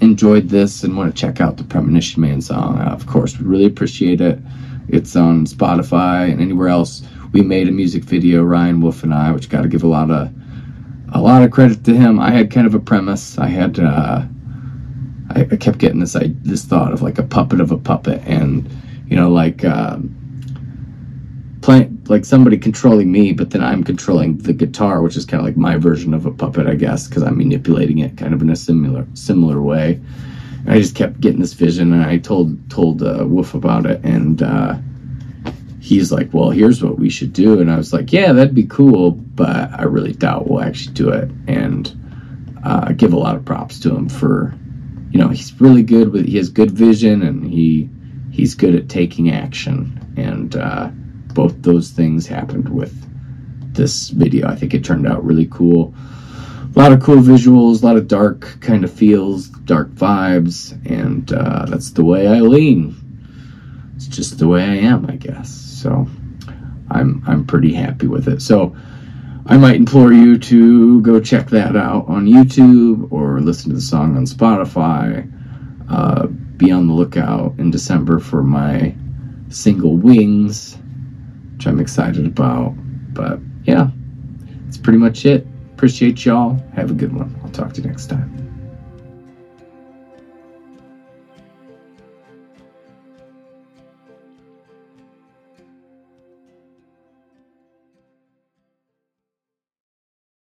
enjoyed 0.00 0.48
this 0.48 0.84
and 0.84 0.96
want 0.96 1.14
to 1.14 1.20
check 1.20 1.40
out 1.40 1.56
the 1.56 1.64
Premonition 1.64 2.22
Man 2.22 2.40
song, 2.40 2.78
uh, 2.78 2.90
of 2.90 3.06
course, 3.06 3.38
we 3.38 3.46
really 3.46 3.66
appreciate 3.66 4.20
it. 4.20 4.38
It's 4.88 5.16
on 5.16 5.46
Spotify 5.46 6.30
and 6.30 6.40
anywhere 6.40 6.68
else. 6.68 7.02
We 7.32 7.42
made 7.42 7.68
a 7.68 7.72
music 7.72 8.04
video, 8.04 8.42
Ryan 8.42 8.80
Wolf 8.80 9.02
and 9.02 9.12
I, 9.12 9.32
which 9.32 9.48
got 9.48 9.62
to 9.62 9.68
give 9.68 9.82
a 9.82 9.88
lot 9.88 10.10
of 10.10 10.32
a 11.12 11.20
lot 11.20 11.42
of 11.42 11.50
credit 11.50 11.84
to 11.84 11.96
him. 11.96 12.20
I 12.20 12.30
had 12.30 12.50
kind 12.50 12.66
of 12.66 12.74
a 12.74 12.80
premise. 12.80 13.38
I 13.38 13.46
had 13.48 13.78
uh, 13.78 14.22
I, 15.30 15.40
I 15.50 15.56
kept 15.56 15.78
getting 15.78 16.00
this 16.00 16.16
I, 16.16 16.32
this 16.42 16.64
thought 16.64 16.92
of 16.92 17.02
like 17.02 17.18
a 17.18 17.22
puppet 17.22 17.60
of 17.60 17.70
a 17.70 17.78
puppet, 17.78 18.22
and 18.24 18.68
you 19.08 19.16
know, 19.16 19.30
like 19.30 19.64
um, 19.64 20.14
playing 21.60 21.97
like 22.10 22.24
somebody 22.24 22.58
controlling 22.58 23.10
me, 23.10 23.32
but 23.32 23.50
then 23.50 23.62
I'm 23.62 23.84
controlling 23.84 24.38
the 24.38 24.52
guitar, 24.52 25.02
which 25.02 25.16
is 25.16 25.24
kind 25.24 25.40
of 25.40 25.46
like 25.46 25.56
my 25.56 25.76
version 25.76 26.14
of 26.14 26.26
a 26.26 26.30
puppet, 26.30 26.66
I 26.66 26.74
guess, 26.74 27.08
because 27.08 27.22
I'm 27.22 27.38
manipulating 27.38 27.98
it 27.98 28.16
kind 28.16 28.34
of 28.34 28.42
in 28.42 28.50
a 28.50 28.56
similar 28.56 29.06
similar 29.14 29.60
way. 29.60 30.00
And 30.60 30.70
I 30.70 30.78
just 30.78 30.94
kept 30.94 31.20
getting 31.20 31.40
this 31.40 31.54
vision, 31.54 31.92
and 31.92 32.04
I 32.04 32.18
told 32.18 32.70
told 32.70 33.02
uh, 33.02 33.24
Wolf 33.26 33.54
about 33.54 33.86
it, 33.86 34.00
and 34.04 34.42
uh, 34.42 34.76
he's 35.80 36.10
like, 36.12 36.32
"Well, 36.32 36.50
here's 36.50 36.82
what 36.82 36.98
we 36.98 37.10
should 37.10 37.32
do," 37.32 37.60
and 37.60 37.70
I 37.70 37.76
was 37.76 37.92
like, 37.92 38.12
"Yeah, 38.12 38.32
that'd 38.32 38.54
be 38.54 38.66
cool, 38.66 39.12
but 39.12 39.72
I 39.72 39.84
really 39.84 40.12
doubt 40.12 40.48
we'll 40.48 40.62
actually 40.62 40.94
do 40.94 41.10
it." 41.10 41.30
And 41.46 41.94
uh, 42.64 42.92
give 42.92 43.12
a 43.12 43.18
lot 43.18 43.36
of 43.36 43.44
props 43.44 43.80
to 43.80 43.94
him 43.94 44.08
for 44.08 44.54
you 45.10 45.18
know 45.18 45.28
he's 45.28 45.58
really 45.60 45.82
good 45.82 46.12
with 46.12 46.26
he 46.26 46.36
has 46.36 46.50
good 46.50 46.70
vision 46.70 47.22
and 47.22 47.44
he 47.44 47.88
he's 48.30 48.54
good 48.54 48.74
at 48.74 48.88
taking 48.88 49.30
action 49.30 50.14
and 50.16 50.56
uh, 50.56 50.90
both 51.38 51.62
those 51.62 51.90
things 51.90 52.26
happened 52.26 52.68
with 52.68 52.92
this 53.72 54.08
video. 54.08 54.48
I 54.48 54.56
think 54.56 54.74
it 54.74 54.84
turned 54.84 55.06
out 55.06 55.24
really 55.24 55.46
cool. 55.48 55.94
A 56.74 56.76
lot 56.76 56.90
of 56.90 57.00
cool 57.00 57.18
visuals 57.18 57.80
a 57.80 57.86
lot 57.86 57.96
of 57.96 58.08
dark 58.08 58.58
kind 58.60 58.82
of 58.82 58.92
feels 58.92 59.46
dark 59.48 59.88
vibes 59.90 60.72
and 60.84 61.32
uh, 61.32 61.64
that's 61.66 61.92
the 61.92 62.04
way 62.04 62.26
i 62.26 62.40
lean. 62.40 62.96
It's 63.94 64.08
just 64.08 64.40
the 64.40 64.48
way 64.48 64.64
i 64.64 64.74
am 64.92 65.06
i 65.06 65.14
guess. 65.14 65.48
So 65.80 66.08
i'm 66.90 67.22
i'm 67.28 67.46
pretty 67.46 67.72
happy 67.72 68.08
with 68.08 68.26
it. 68.26 68.42
So 68.42 68.76
I 69.46 69.56
might 69.58 69.76
implore 69.76 70.12
you 70.12 70.38
to 70.38 71.00
go 71.02 71.20
check 71.20 71.50
that 71.50 71.76
out 71.76 72.08
on 72.08 72.26
YouTube 72.26 73.12
or 73.12 73.40
listen 73.40 73.70
to 73.70 73.76
the 73.76 73.80
song 73.80 74.16
on 74.16 74.24
Spotify. 74.26 75.30
Uh, 75.88 76.26
be 76.26 76.72
on 76.72 76.88
the 76.88 76.94
lookout 76.94 77.54
in 77.58 77.70
December 77.70 78.18
for 78.18 78.42
my 78.42 78.92
single 79.50 79.96
Wings, 79.96 80.76
which 81.58 81.66
I'm 81.66 81.80
excited 81.80 82.24
about. 82.24 82.72
But 83.12 83.40
yeah, 83.64 83.90
that's 84.64 84.78
pretty 84.78 84.98
much 84.98 85.26
it. 85.26 85.44
Appreciate 85.74 86.24
y'all. 86.24 86.56
Have 86.74 86.92
a 86.92 86.94
good 86.94 87.12
one. 87.12 87.34
I'll 87.42 87.50
talk 87.50 87.72
to 87.74 87.82
you 87.82 87.88
next 87.88 88.06
time. 88.06 88.37